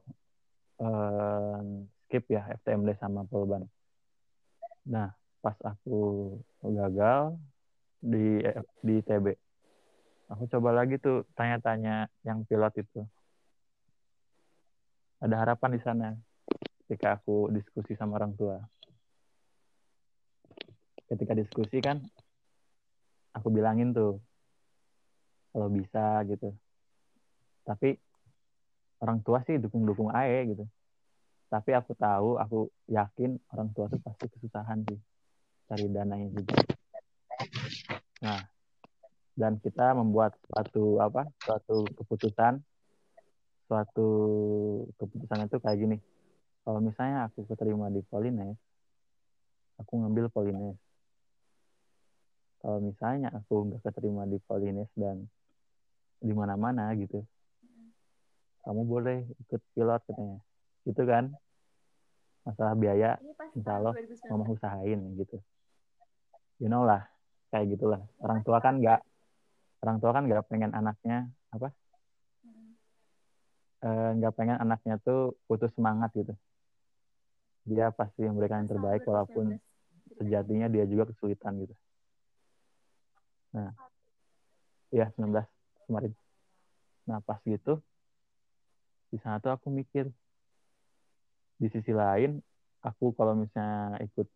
[0.82, 1.58] eh,
[2.06, 3.62] skip ya FTMD sama Polban.
[4.82, 6.34] Nah pas aku
[6.66, 7.38] gagal
[8.02, 8.42] di
[8.82, 9.38] di TB
[10.28, 13.00] aku coba lagi tuh tanya-tanya yang pilot itu
[15.18, 16.08] ada harapan di sana
[16.86, 18.56] ketika aku diskusi sama orang tua.
[21.08, 21.98] Ketika diskusi kan
[23.34, 24.22] aku bilangin tuh
[25.50, 26.54] kalau bisa gitu.
[27.66, 27.98] Tapi
[29.02, 30.64] orang tua sih dukung-dukung ae gitu.
[31.48, 35.00] Tapi aku tahu aku yakin orang tua tuh pasti kesusahan sih
[35.68, 36.54] cari dananya juga.
[38.22, 38.40] Nah
[39.38, 42.58] dan kita membuat suatu apa suatu keputusan
[43.68, 44.08] suatu
[44.96, 45.96] keputusan itu kayak gini.
[46.64, 48.56] Kalau misalnya aku keterima di Polines
[49.78, 50.76] aku ngambil Polines
[52.58, 55.30] kalau misalnya aku nggak keterima di Polines dan
[56.18, 57.22] di mana-mana gitu
[58.66, 60.38] kamu boleh ikut pilot katanya.
[60.84, 61.32] Gitu kan?
[62.44, 63.16] Masalah biaya
[63.56, 64.28] Insya Allah 2019.
[64.28, 65.40] mama usahain gitu.
[66.60, 67.08] You know lah
[67.48, 68.04] kayak gitulah.
[68.20, 69.00] Orang tua kan nggak
[69.80, 71.72] orang tua kan nggak pengen anaknya apa.
[73.84, 76.34] Eh, nggak pengen anaknya tuh putus semangat gitu.
[77.68, 80.16] Dia pasti memberikan yang terbaik walaupun 2019 ceritanya.
[80.18, 81.74] sejatinya dia juga kesulitan gitu.
[83.54, 83.72] Nah.
[84.88, 85.44] Ya 19
[85.84, 86.12] kemarin.
[87.04, 87.80] Nah pas gitu
[89.08, 90.04] di sana tuh aku mikir
[91.56, 92.44] di sisi lain
[92.84, 94.28] aku kalau misalnya ikut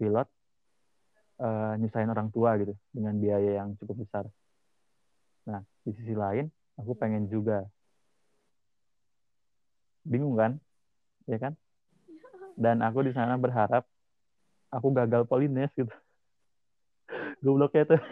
[0.00, 0.28] pilot
[1.38, 4.24] eh, nyusahin orang tua gitu dengan biaya yang cukup besar.
[5.46, 6.48] Nah di sisi lain
[6.80, 7.68] aku pengen juga
[10.04, 10.60] bingung kan?
[11.24, 11.52] Ya kan?
[12.62, 13.88] Dan aku di sana berharap
[14.68, 15.90] aku gagal polines gitu.
[17.44, 18.02] Gobloknya tuh.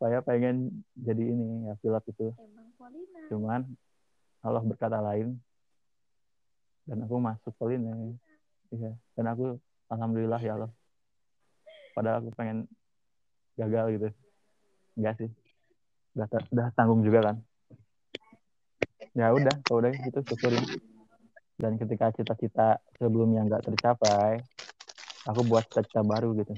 [0.00, 2.32] Saya pengen jadi ini ya pilot itu.
[2.40, 2.68] Emang
[3.30, 3.60] cuman
[4.42, 5.38] Allah berkata lain.
[6.84, 8.18] Dan aku masuk polines.
[8.74, 8.96] Iya.
[9.14, 9.60] Dan aku
[9.92, 10.72] alhamdulillah ya Allah.
[11.94, 12.64] Padahal aku pengen
[13.60, 14.08] gagal gitu.
[14.96, 15.30] Enggak sih.
[16.16, 17.36] Udah, udah tanggung juga kan
[19.16, 20.64] ya udah kalau udah gitu syukurin.
[21.60, 24.40] Dan ketika cita-cita sebelumnya nggak tercapai
[25.28, 26.54] aku buat cita-cita baru gitu.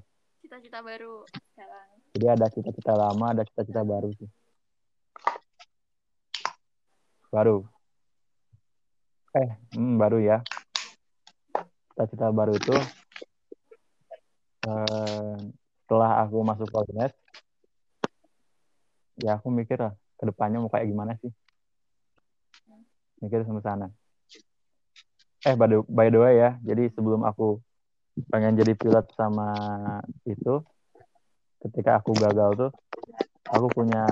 [0.46, 4.28] Cita-cita baru sekarang jadi ada cita-cita lama ada cita-cita baru sih.
[7.32, 7.64] Baru.
[9.32, 10.38] Eh hmm, baru ya.
[11.96, 12.76] Cita-cita baru itu
[14.68, 15.36] eh,
[15.84, 17.16] setelah aku masuk Polines
[19.20, 21.30] ya aku mikir lah ke depannya mau kayak gimana sih
[23.22, 23.86] mikir sampai sana.
[25.46, 27.62] Eh by the, by the way ya jadi sebelum aku
[28.28, 29.48] pengen jadi pilot sama
[30.28, 30.60] itu
[31.64, 32.70] ketika aku gagal tuh
[33.48, 34.10] aku punya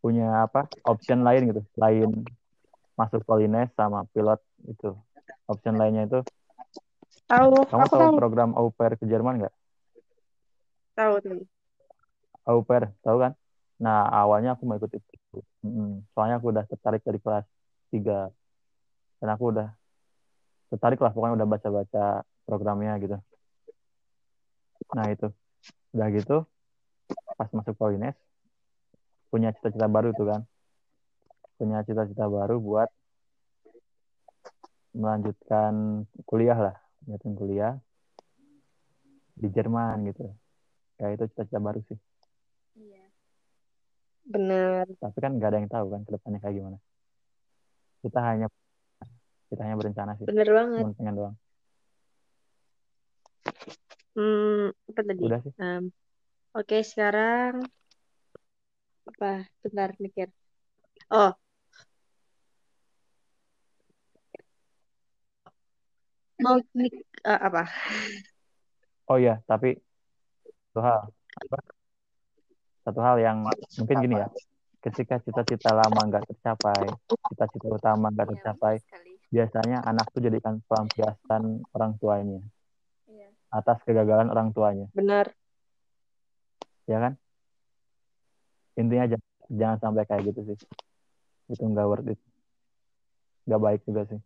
[0.00, 1.62] punya apa option lain gitu.
[1.74, 2.22] Lain
[2.94, 4.38] masuk Polines sama pilot
[4.70, 4.94] itu.
[5.46, 6.22] Option lainnya itu
[7.26, 8.18] Tahu, kamu aku tahu tahu.
[8.22, 9.54] program au pair ke Jerman nggak?
[10.94, 11.42] Tahu tuh.
[12.46, 13.34] au pair tahu kan?
[13.82, 15.42] Nah awalnya aku mau ikut itu.
[16.14, 17.42] Soalnya aku udah tertarik dari kelas
[17.96, 18.28] 3
[19.20, 19.68] dan aku udah
[20.68, 22.04] tertarik lah pokoknya udah baca-baca
[22.44, 23.16] programnya gitu.
[24.92, 25.28] Nah itu.
[25.96, 26.44] Udah gitu
[27.36, 28.16] pas masuk Polines
[29.32, 30.40] punya cita-cita baru tuh kan.
[31.56, 32.90] Punya cita-cita baru buat
[34.96, 37.72] melanjutkan kuliah lah melanjutkan kuliah
[39.36, 40.32] di Jerman gitu.
[41.00, 41.98] Ya itu cita-cita baru sih.
[42.76, 43.04] Iya.
[44.26, 44.90] Benar.
[44.98, 46.78] tapi kan nggak ada yang tahu kan ke depannya kayak gimana
[48.06, 48.46] kita hanya
[49.50, 50.84] kita hanya berencana sih Benar banget.
[50.86, 51.36] cuma pengen doang
[54.16, 55.22] Hmm, apa tadi?
[55.28, 55.84] udah sih Em,
[56.56, 57.54] Oke, sekarang
[59.10, 59.46] apa?
[59.62, 60.28] Bentar mikir.
[61.12, 61.30] Oh,
[66.42, 66.92] mau nik
[67.28, 67.62] eh, apa?
[69.10, 69.66] Oh iya, tapi
[70.72, 71.00] satu hal,
[71.42, 71.56] apa?
[72.86, 73.38] Satu hal yang
[73.78, 74.28] mungkin gini ya.
[74.86, 76.94] Ketika cita-cita lama nggak tercapai,
[77.26, 79.12] cita-cita utama nggak Iya, tercapai, sekali.
[79.34, 82.38] biasanya anak tuh jadikan pelampiasan orang tuanya
[83.10, 83.34] Iya.
[83.50, 85.34] atas kegagalan orang tuanya, Benar.
[86.86, 87.12] ya kan?
[88.78, 90.58] Intinya jangan, jangan sampai kayak gitu sih.
[91.50, 92.20] Itu nggak worth it.
[93.50, 94.20] Nggak baik juga sih.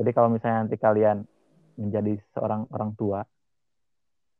[0.00, 1.28] Jadi kalau misalnya nanti kalian
[1.76, 3.20] menjadi seorang orang tua,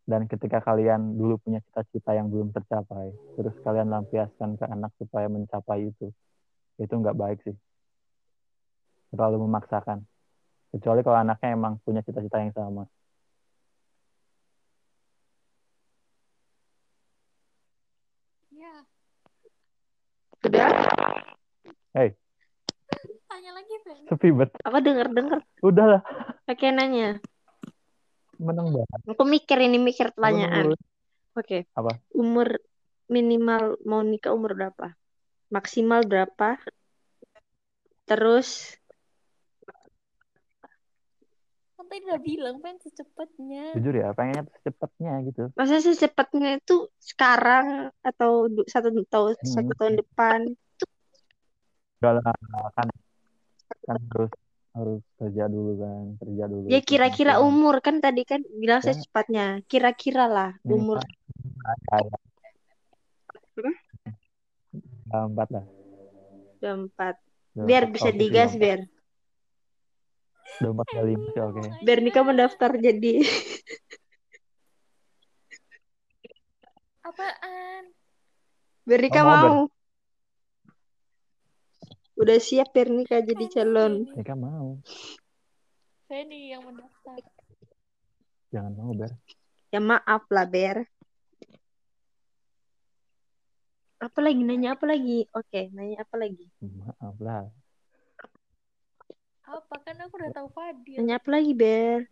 [0.08, 5.28] dan ketika kalian dulu punya cita-cita yang belum tercapai, terus kalian lampiaskan ke anak supaya
[5.28, 6.08] mencapai itu,
[6.80, 7.56] itu nggak baik sih.
[9.12, 10.06] Terlalu memaksakan.
[10.70, 12.86] Kecuali kalau anaknya emang punya cita-cita yang sama.
[18.54, 18.74] Iya.
[20.46, 20.68] Udah?
[21.90, 22.14] Hei,
[23.30, 23.98] Tanya lagi, Ben.
[24.06, 24.50] sepi bet.
[24.62, 26.02] Aku denger-denger Udah lah,
[26.46, 27.18] pakai nanya.
[28.40, 28.98] Menang banget.
[29.04, 30.72] Aku mikir ini mikir pertanyaan.
[31.36, 31.68] Oke.
[31.76, 32.00] Apa?
[32.16, 32.56] Umur
[33.06, 34.96] minimal mau nikah umur berapa?
[35.52, 36.56] Maksimal berapa?
[38.08, 38.74] Terus
[41.80, 43.72] Kan tadi udah bilang, Ben, secepatnya.
[43.72, 45.48] Jujur ya, pengennya secepatnya gitu.
[45.56, 49.48] masa secepatnya itu sekarang atau satu tahun Hmm.
[49.48, 50.38] satu tahun depan?
[52.04, 52.36] Udah lah,
[52.76, 52.88] kan,
[53.88, 54.28] kan harus
[54.70, 56.66] harus kerja dulu kan, kerja dulu.
[56.70, 58.94] Ya kira-kira nanti umur kan tadi kan bilang Ya.
[58.94, 59.46] secepatnya.
[59.66, 61.02] Kira-kira lah umur.
[61.02, 62.06] ada
[63.60, 63.70] Apa?
[65.10, 65.64] ada empat lah.
[66.62, 67.14] Udah empat.
[67.58, 68.86] Biar bisa digas biar.
[70.62, 71.62] Udah empat kali oke.
[71.82, 73.26] Biar nikah mendaftar jadi.
[77.00, 77.82] Apaan?
[78.86, 79.50] Biar nikah mau, Ber?
[79.50, 79.79] mau.
[82.20, 84.04] Udah siap biar nikah jadi calon.
[84.12, 84.76] Mereka mau,
[86.04, 87.16] Feni yang mendaftar.
[88.50, 89.14] jangan mau ber.
[89.70, 90.84] Ya maaf lah Ber.
[94.00, 95.24] Apa lagi nanya apa lagi?
[95.30, 96.50] Oke, nanya apa lagi?
[96.60, 97.46] Maaf lah.
[99.46, 99.74] Apa?
[99.86, 100.98] Kan aku udah tahu Fadil.
[100.98, 102.04] Nanya apa lagi Ber?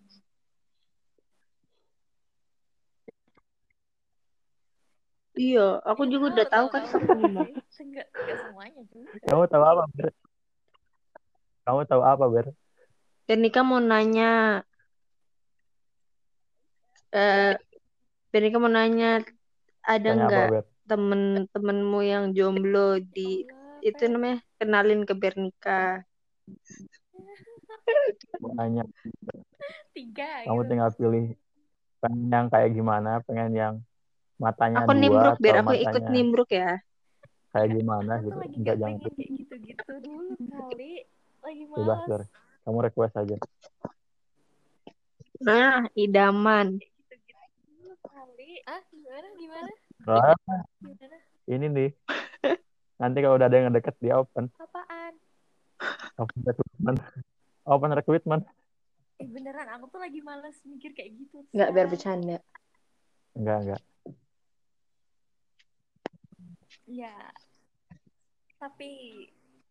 [5.39, 6.83] Iya, aku juga Tahu, udah tahu kan.
[7.79, 9.23] Enggak, enggak semuanya juga.
[9.31, 10.07] Kamu tahu apa ber?
[11.63, 12.47] Kamu tahu apa ber?
[13.31, 14.61] Dan Nika mau nanya,
[17.15, 17.55] eh,
[18.35, 19.23] Dan Nika mau nanya,
[19.87, 20.49] ada nggak
[20.91, 23.47] temen-temenmu yang jomblo di
[23.85, 24.11] itu Ben.
[24.11, 26.03] namanya kenalin ke Bernika.
[28.43, 28.83] Mau nanya,
[29.95, 30.71] Tiga kamu gitu.
[30.73, 31.25] tinggal pilih
[32.03, 33.75] pengen yang kayak gimana, pengen yang
[34.39, 36.79] matanya Aku dua nimbruk biar aku ikut nimbruk ya.
[37.49, 38.31] kayak gimana Aku gitu.
[38.31, 40.93] tuh lagi Enggak gak jangan kayak gitu-gitu dulu kali.
[41.39, 42.21] Lagi bebas ber.
[42.23, 42.29] malas.
[42.63, 43.37] Kamu request aja.
[45.39, 46.69] Nah, idaman.
[46.79, 48.51] Dulu kali.
[48.67, 49.27] Ah, gimana?
[49.35, 49.73] Gimana?
[50.05, 50.35] Wah,
[50.79, 51.17] Gimana?
[51.47, 51.91] ini nih.
[52.99, 55.15] Nanti kalau udah ada yang deket dia open, Apaan?
[56.19, 56.99] open recruitment,
[57.63, 58.43] open recruitment.
[59.19, 61.47] Eh beneran, aku tuh lagi malas mikir kayak gitu.
[61.55, 62.39] Nggak biar bercanda.
[63.39, 63.81] Enggak enggak.
[66.89, 67.13] Ya.
[68.57, 68.91] Tapi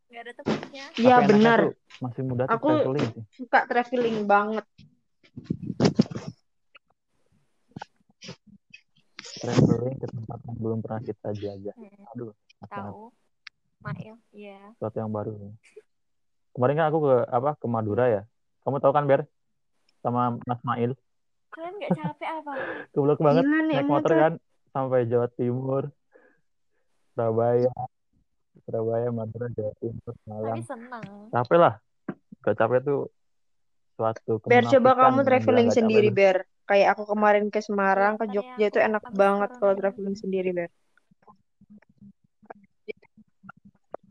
[0.07, 0.85] nggak ada temennya.
[0.93, 1.59] Tapi Ya enaknya benar.
[1.97, 3.23] masih muda tuh Aku traveling sih.
[3.41, 4.65] suka traveling banget.
[9.37, 11.75] Traveling ke tempat yang belum pernah kita jajah.
[11.75, 12.31] Hmm, Aduh,
[12.69, 13.09] tahu.
[13.77, 14.57] Mail, iya.
[14.75, 15.33] Sesuatu yang baru.
[15.37, 15.53] nih.
[16.53, 18.21] Kemarin kan aku ke apa ke Madura ya.
[18.65, 19.21] Kamu tahu kan Ber?
[20.01, 20.97] Sama Mas Mail.
[21.53, 22.51] Kalian nggak capek apa?
[22.93, 24.17] Goblok banget Gila nih naik motor motor.
[24.17, 24.33] kan
[24.73, 25.83] sampai Jawa Timur,
[27.17, 27.73] Surabaya,
[28.61, 30.61] Surabaya, Madura, Jawa Timur, Malang.
[30.61, 31.05] Tapi senang.
[31.33, 31.73] Capek lah.
[32.45, 33.01] Gak capek tuh
[33.97, 36.13] suatu Ber, coba kamu traveling sendiri.
[36.13, 36.45] Ber.
[36.69, 40.69] Kayak aku kemarin ke Semarang, ke Kelihatannya Jogja itu enak banget kalau traveling sendiri, Ber.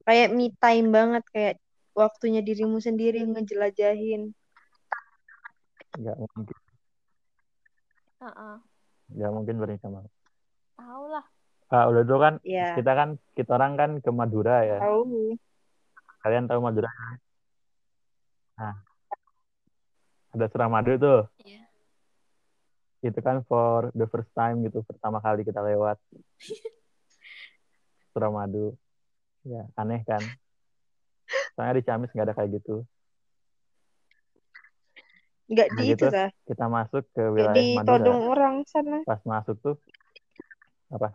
[0.02, 1.54] Kayak me time banget, kayak
[1.94, 4.34] waktunya dirimu sendiri ngejelajahin.
[5.94, 6.58] Gak mungkin,
[8.18, 8.56] Heeh.
[9.14, 10.10] gak mungkin mau.
[10.74, 11.35] Tahu lah.
[11.66, 14.78] Ah, udah dulu kan Ya, kita kan kita orang kan ke Madura ya.
[14.86, 15.34] tahu.
[16.22, 16.90] Kalian tahu Madura?
[18.56, 18.74] Nah,
[20.30, 21.20] ada Suramadu tuh.
[21.42, 21.66] Iya.
[23.02, 25.98] Itu kan for the first time gitu, pertama kali kita lewat
[28.14, 28.78] Suramadu.
[29.42, 30.22] Ya, aneh kan?
[31.58, 32.86] Soalnya di Ciamis nggak ada kayak gitu.
[35.46, 37.90] Nggak Nah di gitu, itu, kita masuk ke wilayah di Madura.
[38.02, 39.02] todong orang sana.
[39.02, 39.76] Pas masuk tuh
[40.90, 41.14] Apa?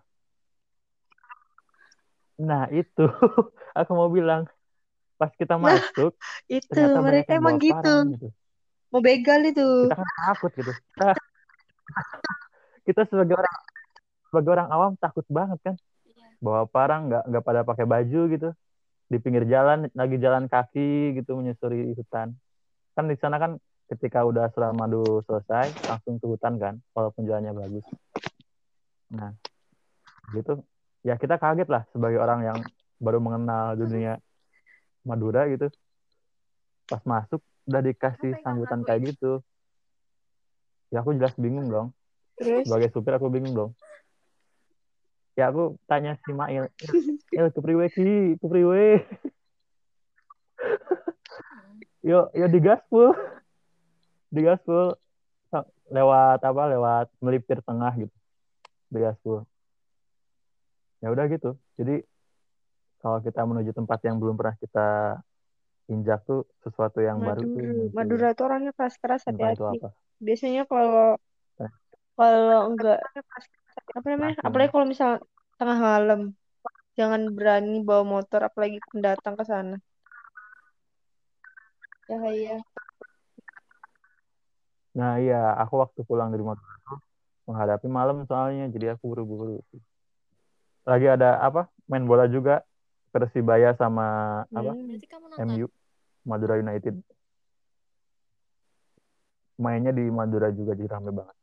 [2.42, 3.06] Nah, itu
[3.80, 4.50] aku mau bilang
[5.22, 6.18] pas kita Nah, masuk
[6.50, 7.70] Itu ternyata mereka emang gitu.
[7.78, 8.28] parang gitu.
[8.90, 9.70] Mau begal itu.
[9.86, 10.74] Kita kan takut gitu.
[10.74, 11.08] Kita,
[12.90, 13.56] kita sebagai orang
[14.34, 15.76] sebagai orang awam takut banget kan.
[16.10, 16.28] Iya.
[16.42, 18.50] Bawa parang nggak nggak pada pakai baju gitu.
[19.12, 22.34] Di pinggir jalan lagi jalan kaki gitu menyusuri hutan.
[22.98, 23.62] Kan di sana kan
[23.92, 27.86] ketika udah Suramadu selesai langsung ke hutan kan walaupun jalannya bagus.
[29.14, 29.36] Nah,
[30.34, 30.64] gitu.
[31.02, 32.60] Ya kita kaget lah sebagai orang yang
[33.02, 34.22] baru mengenal dunia
[35.02, 35.68] Madura gitu.
[36.86, 39.42] Pas masuk udah dikasih sambutan kayak gitu.
[40.94, 41.96] Ya aku jelas bingung dong.
[42.38, 43.72] Terus Sebagai supir aku bingung dong.
[45.40, 46.68] Ya aku tanya si Mail,
[47.32, 49.02] "Il, ke priwe ki, ke priwe?"
[50.60, 51.80] Hmm.
[52.10, 53.14] Yo, yo digaspul.
[54.34, 54.98] Digaspul
[55.94, 56.64] lewat apa?
[56.74, 58.16] Lewat melipir tengah gitu.
[58.90, 59.46] Digaspul.
[61.02, 61.58] Ya udah gitu.
[61.76, 62.06] Jadi
[63.02, 65.18] kalau kita menuju tempat yang belum pernah kita
[65.90, 67.98] injak tuh sesuatu yang baru tuh Madura.
[67.98, 69.98] Madura tuh orangnya keras-keras Entah itu hati-hati.
[70.22, 71.18] Biasanya kalau
[71.58, 71.72] Nah.
[72.16, 73.02] kalau enggak
[73.98, 74.38] apa namanya?
[74.38, 74.46] Langsung.
[74.46, 75.12] Apalagi kalau misal
[75.58, 76.22] tengah malam,
[76.94, 79.78] jangan berani bawa motor apalagi pendatang ke sana.
[82.06, 82.62] Bahaya.
[84.92, 87.00] Nah iya, aku waktu pulang dari Madura tuh
[87.50, 89.60] menghadapi malam soalnya, jadi aku buru-buru.
[90.86, 91.70] Lagi ada apa?
[91.86, 92.66] Main bola juga.
[93.12, 94.06] Persibaya sama
[94.48, 94.72] apa?
[94.72, 94.96] Hmm.
[94.98, 95.48] Nonton?
[95.52, 95.68] MU
[96.24, 96.96] Madura United.
[99.60, 101.36] Mainnya di Madura juga jadi rame banget.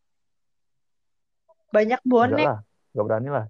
[1.71, 2.47] Banyak Enggak bonek.
[2.49, 2.59] lah,
[2.91, 3.47] enggak berani lah.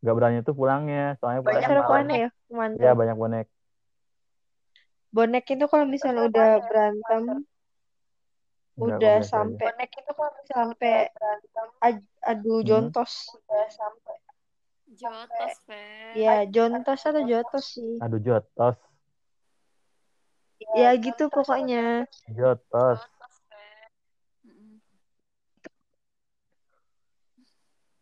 [0.00, 2.82] Enggak berani tuh pulangnya, soalnya Banyak pulangnya bonek ya, mantap.
[2.82, 3.46] Ya banyak bonek.
[5.12, 7.24] Bonek itu kalau misalnya udah berantem,
[8.76, 9.28] Enggak udah aja.
[9.28, 10.94] sampai bonek itu kalau sampai
[11.84, 12.66] ad- adu Hmm.
[12.66, 13.12] jontos.
[13.36, 14.14] Udah sampai.
[14.86, 16.14] Jotos, Fer.
[16.14, 17.98] Ya, jontos atau jotos sih.
[17.98, 18.78] Aduh jotos,
[20.76, 22.06] Ya gitu pokoknya.
[22.32, 23.00] jotos.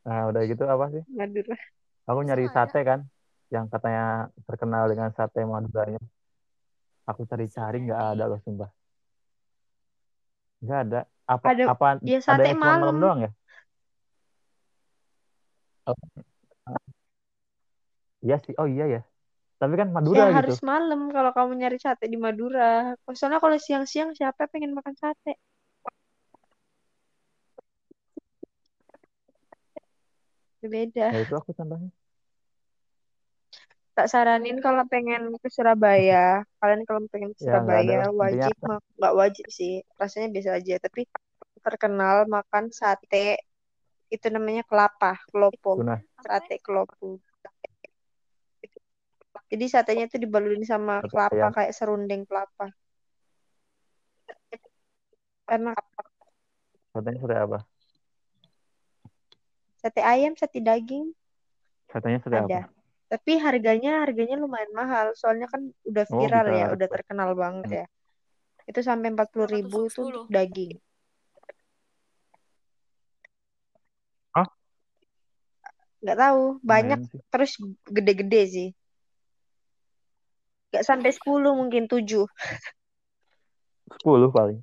[0.05, 1.03] Nah udah gitu apa sih?
[1.09, 1.57] Madura.
[2.05, 2.53] Aku nyari ya?
[2.53, 3.01] sate kan,
[3.49, 6.03] yang katanya terkenal dengan sate Maduranya.
[7.09, 8.69] Aku cari-cari nggak ada loh sumpah.
[10.61, 11.01] Nggak ada.
[11.25, 13.01] Apa Ada apa ya ada sate yang cuma malam malam.
[13.01, 13.31] doang ya?
[15.89, 15.97] Oh,
[18.25, 18.55] iya sih.
[18.61, 19.01] Oh iya ya.
[19.61, 20.37] Tapi kan Ya Madura gitu.
[20.41, 22.97] harus malam kalau kamu nyari sate di Madura.
[23.13, 25.39] Soalnya kalau siang-siang siapa pengen makan sate?
[30.65, 31.13] Beda.
[31.13, 31.93] Ya itu aku contohnya.
[33.95, 36.43] Tak saranin kalau pengen ke Surabaya.
[36.59, 37.81] Kalian kalau pengen ke Ya Surabaya.
[37.81, 38.57] Intinya wajib
[38.99, 39.85] nggak wajib sih.
[40.01, 40.75] Rasanya biasa aja.
[40.83, 41.07] Tapi
[41.63, 43.39] terkenal makan sate
[44.11, 45.79] itu namanya kelapa, kelopo.
[46.21, 47.23] Sate kelopo.
[49.55, 51.55] Jadi satenya itu dibalurin sama Sate kelapa ayam.
[51.55, 52.75] kayak serundeng kelapa.
[55.47, 55.79] Enak.
[56.91, 57.59] Satenya sate apa?
[59.79, 61.15] Sate ayam, sate daging
[61.87, 62.47] Satenya sate apa?
[62.51, 62.63] ada.
[63.15, 65.15] Tapi harganya harganya lumayan mahal.
[65.15, 67.87] Soalnya kan udah Oh viral bisa ya, udah terkenal banget ya.
[68.67, 70.35] Itu sampai 40 Berapa ribu itu untuk 10.
[70.35, 70.73] daging.
[74.35, 74.51] Hah?
[76.03, 77.23] Nggak tahu, banyak sih.
[77.31, 77.53] terus
[77.87, 78.69] gede-gede sih.
[80.75, 82.27] Nggak sampai 10 mungkin 7.
[84.03, 84.59] 10 paling.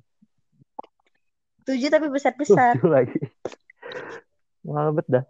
[1.64, 2.76] 7 tapi besar-besar.
[2.76, 3.16] 7 lagi.
[4.60, 5.24] Mahal bet dah.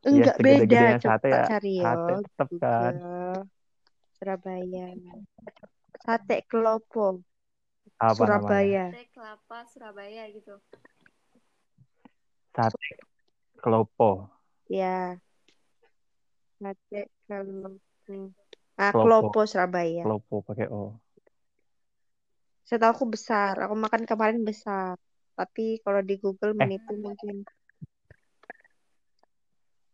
[0.00, 1.44] Ya Enggak beda, segede-gedenya coba ya.
[1.44, 1.84] cari yo.
[1.84, 2.94] Sate tetep kan.
[4.16, 4.86] Surabaya.
[6.00, 7.20] Sate kelopo
[8.00, 8.40] Apa namanya?
[8.40, 8.84] Surabaya.
[8.88, 10.56] Sate kelapa Surabaya gitu.
[12.56, 12.88] Sate
[13.60, 14.32] kelopo.
[14.72, 15.20] Ya,
[16.56, 17.89] sate kelopo.
[18.80, 19.30] Ah, Kelopo.
[19.30, 20.02] kelopo Surabaya.
[20.04, 20.96] Kelopo pakai O.
[22.64, 23.58] Setahu aku besar.
[23.60, 24.94] Aku makan kemarin besar.
[25.34, 26.58] Tapi kalau di Google Eh.
[26.58, 27.42] menipu mungkin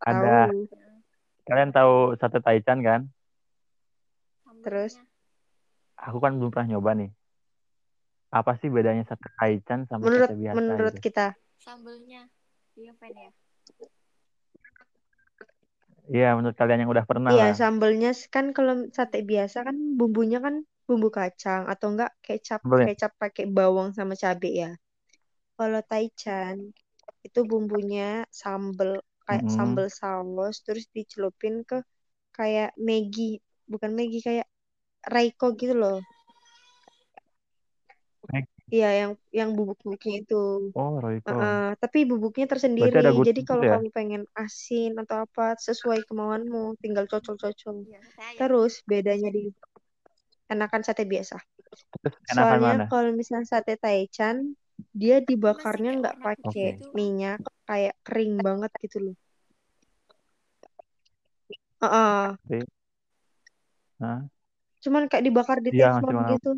[0.06, 0.52] Ada.
[0.52, 0.70] tahu.
[1.46, 3.00] Kalian tahu sate Taichan kan?
[4.62, 4.98] Terus?
[5.94, 7.10] Aku kan belum pernah nyoba nih.
[8.34, 11.04] Apa sih bedanya sate Taichan sama Menurut sate biasa menurut gitu?
[11.06, 11.26] kita,
[11.62, 12.26] Sambelnya.
[12.76, 13.30] Iya, Fen ya.
[16.14, 17.52] Iya, menurut kalian yang udah pernah iya lah.
[17.60, 20.54] sambelnya kan kalau sate biasa kan bumbunya kan
[20.86, 22.86] bumbu kacang atau enggak kecap Sambelnya.
[22.86, 24.68] kecap pakai bawang sama cabai ya.
[25.58, 26.56] Kalau Taichan
[27.26, 28.04] itu bumbunya
[28.42, 28.90] sambel
[29.26, 29.56] kayak Mm-mm.
[29.56, 31.76] sambel saus terus dicelupin ke
[32.36, 33.24] kayak Maggi,
[33.72, 34.46] bukan Maggi kayak
[35.14, 35.96] Reiko gitu loh.
[38.74, 40.34] Iya, yang yang bubuk-bubuknya itu.
[40.74, 41.30] Oh, Royco.
[41.30, 43.14] Heeh, tapi bubuknya Berarti ada tersendiri.
[43.14, 43.70] good Jadi food kalau ya?
[43.78, 47.76] kamu pengen asin atau apa sesuai kemauanmu, tinggal cocol-cocol.
[47.86, 49.42] Iya, saya Terus bedanya di
[50.52, 51.36] enakan sate biasa.
[52.30, 52.84] Enakan Soalnya mana?
[52.90, 54.36] kalau misalnya sate Taichan,
[54.94, 56.90] dia dibakarnya nggak pakai gitu.
[56.98, 57.38] minyak,
[57.68, 59.14] kayak kering banget gitu loh.
[61.80, 62.66] Heeh, Oke.
[64.00, 64.28] Hah?
[64.84, 66.50] cuman kayak dibakar di masih teflon gitu.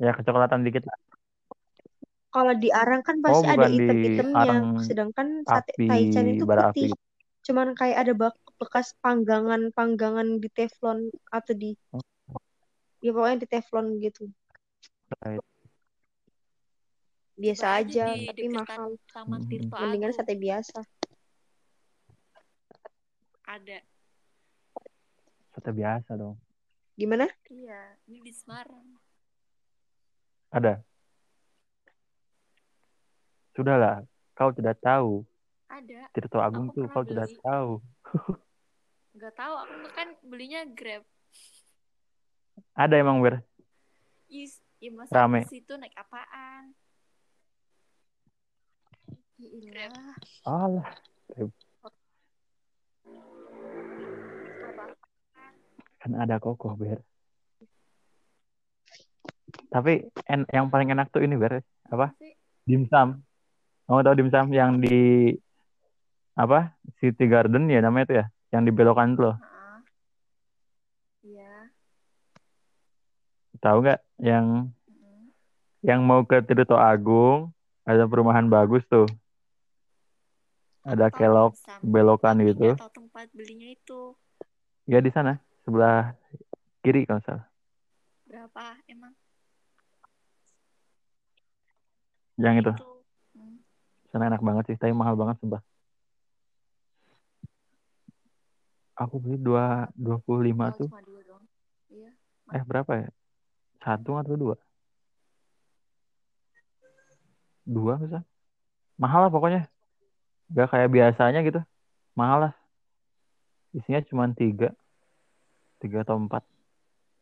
[0.00, 0.96] Ya kecoklatan dikit lah.
[2.30, 4.54] Kalau di arang kan Oh, pasti ada bukan di item-itemnya,
[4.86, 6.62] sedangkan sate api Taichan itu putih.
[6.70, 6.84] api.
[7.42, 12.00] Cuman kayak ada bak- bekas panggangan-panggangan di teflon atau di Oh,
[13.02, 14.30] ya pokoknya di teflon gitu.
[15.20, 15.42] right.
[17.34, 18.82] Biasa Coba aja di tapi mahal.
[19.10, 19.40] Taman.
[19.48, 20.18] Tirto Mendingan Agung.
[20.22, 20.80] sate biasa.
[23.48, 23.78] Ada.
[25.50, 26.36] Sate biasa dong.
[26.94, 27.26] Gimana?
[27.48, 28.86] Iya, ini di Semarang.
[30.50, 30.82] Ada.
[33.54, 34.02] Sudahlah,
[34.34, 35.22] kau tidak tahu.
[35.70, 36.10] Ada.
[36.10, 37.38] Tirto Agung Aku tuh kau tidak beli.
[37.40, 37.70] tahu.
[39.16, 41.02] Nggak tahu, aku kan belinya Grab.
[42.74, 43.42] Ada emang ber
[44.30, 45.42] Is, ya masa rame.
[45.46, 46.70] situ naik apaan?
[50.44, 50.84] Alah,
[54.70, 54.84] Apa?
[56.00, 57.00] kan ada kokoh ber.
[59.70, 62.14] Tapi en yang paling enak tuh ini ber apa?
[62.64, 63.20] Dimsum.
[63.86, 65.34] Kamu tahu dimsum yang di
[66.34, 66.74] apa?
[66.98, 69.34] City Garden ya namanya itu ya, yang di belokan tuh.
[71.20, 71.68] Iya.
[73.60, 75.20] Tahu nggak yang Mm-mm.
[75.84, 77.52] yang mau ke Tirto Agung
[77.84, 79.04] ada perumahan bagus tuh.
[80.80, 82.72] Ada kelok dimsum, belokan tapi gitu.
[82.72, 84.16] nggak tahu tempat belinya itu
[84.88, 86.16] Ya di sana sebelah
[86.80, 87.46] kiri kalau salah.
[88.24, 89.12] berapa emang
[92.40, 92.72] Yang itu.
[92.72, 92.86] itu.
[93.36, 93.56] Hmm.
[94.08, 95.60] Sana enak banget sih, tapi mahal banget sumpah.
[98.96, 100.88] Aku beli dua dua puluh lima tuh.
[101.88, 102.12] Iya.
[102.56, 103.08] Eh berapa ya?
[103.80, 104.56] Satu atau dua?
[107.64, 108.20] Dua bisa?
[109.00, 109.68] Mahal lah pokoknya.
[110.52, 111.60] Gak kayak biasanya gitu.
[112.12, 112.52] Mahal lah.
[113.72, 114.74] Isinya cuma tiga.
[115.80, 116.44] Tiga atau empat.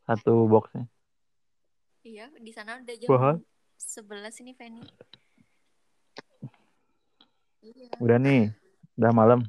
[0.09, 0.89] Satu boxnya.
[2.03, 3.35] Iya, di sana udah jam Mahal.
[3.79, 4.83] 11 ini Feni.
[7.63, 7.95] Iya.
[8.03, 8.51] Udah nih.
[8.99, 9.41] Udah malam.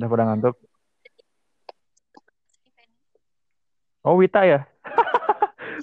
[0.00, 0.56] Udah pada ngantuk.
[4.04, 4.64] Oh Wita ya?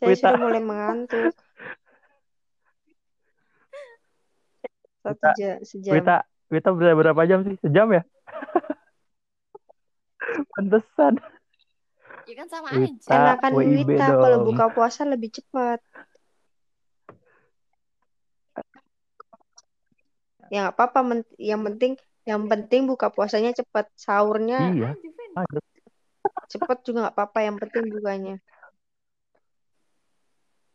[0.02, 0.18] Saya Wita.
[0.18, 1.34] sudah mulai mengantuk.
[5.02, 5.32] Satu Wita.
[5.38, 5.94] jam, sejam.
[5.98, 6.18] Wita.
[6.52, 7.56] Wita berapa, berapa jam sih?
[7.62, 8.02] Sejam ya?
[10.58, 11.22] Pantesan.
[12.30, 12.98] Ya kan sama Wita.
[12.98, 13.14] aja.
[13.38, 15.82] Enakan WIB Wita kalau buka puasa lebih cepat.
[20.52, 21.92] Ya nggak apa-apa, men- yang penting
[22.30, 24.92] yang penting buka puasanya cepat, sahurnya Iya.
[26.52, 28.36] Cepat juga nggak apa-apa, yang penting bukanya.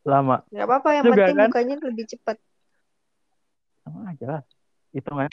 [0.06, 0.36] Lama.
[0.48, 1.48] Nggak apa-apa, yang Juga penting kan?
[1.50, 2.36] bukanya lebih cepat.
[3.84, 4.42] Sama aja lah.
[4.96, 5.24] Sama.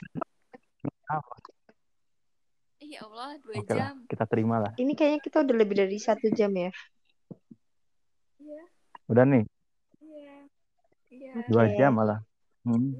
[2.84, 3.96] Ya Allah, dua Oke lah, jam.
[4.06, 4.72] kita terima lah.
[4.76, 6.70] Ini kayaknya kita udah lebih dari satu jam ya.
[8.44, 8.62] Iya,
[9.08, 9.42] Udah nih,
[10.04, 10.36] iya.
[11.08, 12.20] Iya, dua jam malah.
[12.68, 12.92] Hmm.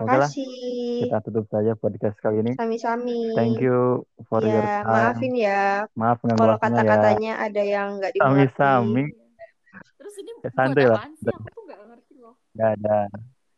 [0.00, 0.02] Iya.
[0.02, 0.98] Oke lah, Makasih.
[1.02, 2.52] kita tutup saja podcast kali ini.
[2.56, 3.36] Sami-sami.
[3.36, 4.88] Thank you for your Ya, time.
[5.12, 5.62] maafin ya
[5.92, 6.58] Maaf kalau ya.
[6.58, 8.56] kata-katanya ada yang nggak dimengerti.
[8.56, 9.04] Sami-sami.
[9.04, 9.78] Iya.
[9.94, 11.00] Terus ini Ya, buat santuy lah.
[11.04, 11.28] sih?
[11.28, 12.34] Aku tuh nggak ngerti loh.
[12.52, 12.96] Gak ada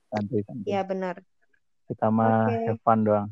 [0.09, 0.69] santuy-santuy.
[0.69, 1.17] Ya, benar.
[1.85, 2.59] Kita mah Oke.
[2.67, 3.29] have fun doang.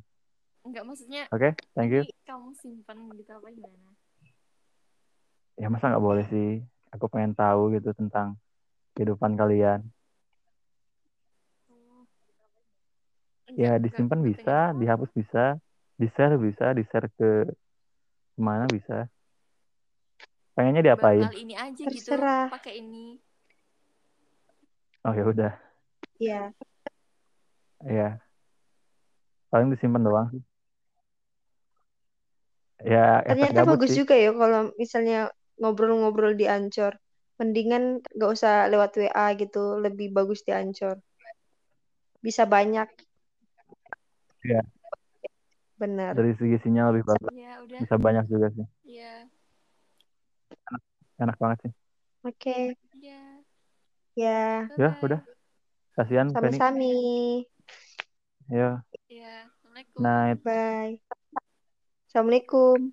[0.61, 2.05] Enggak maksudnya Oke, thank you.
[2.23, 3.91] kamu simpen gitu apa gimana?
[5.57, 6.63] Ya masa nggak boleh sih?
[6.91, 8.37] Aku pengen tahu gitu tentang
[8.93, 9.83] kehidupan kalian.
[13.59, 15.59] Ya disimpan bisa, dihapus bisa,
[15.99, 17.31] di-share bisa, di-share ke
[18.35, 19.11] ke mana bisa.
[20.55, 21.25] Pengennya diapain?
[21.35, 22.51] ini aja gitu Terserah.
[22.51, 23.19] pakai ini.
[25.07, 25.53] Oh ya udah,
[26.20, 26.53] Ya,
[27.81, 28.20] ya
[29.51, 30.43] paling disimpan doang sih.
[32.87, 34.05] Ya ternyata bagus sih.
[34.05, 35.29] juga ya kalau misalnya
[35.61, 36.97] ngobrol-ngobrol di Ancor.
[37.41, 41.01] Mendingan nggak usah lewat WA gitu, lebih bagus di Ancor.
[42.20, 42.89] Bisa banyak,
[44.41, 44.62] Iya,
[45.77, 46.12] benar.
[46.17, 47.33] dari segi sinyal lebih bagus.
[47.36, 47.78] Ya udah.
[47.81, 48.67] Bisa banyak juga sih.
[48.89, 49.28] Ya.
[51.20, 51.73] Enak banget sih.
[52.25, 53.20] Oke, Ya.
[54.17, 55.05] ya, Ya Bye-bye.
[55.05, 55.20] udah,
[55.97, 56.57] kasihan Penny.
[56.57, 56.97] sami-sami.
[58.49, 59.47] Ya, Ya.
[59.49, 60.01] Assalamualaikum.
[60.01, 60.39] night.
[60.44, 60.97] Bye.
[62.10, 62.91] Assalamualaikum.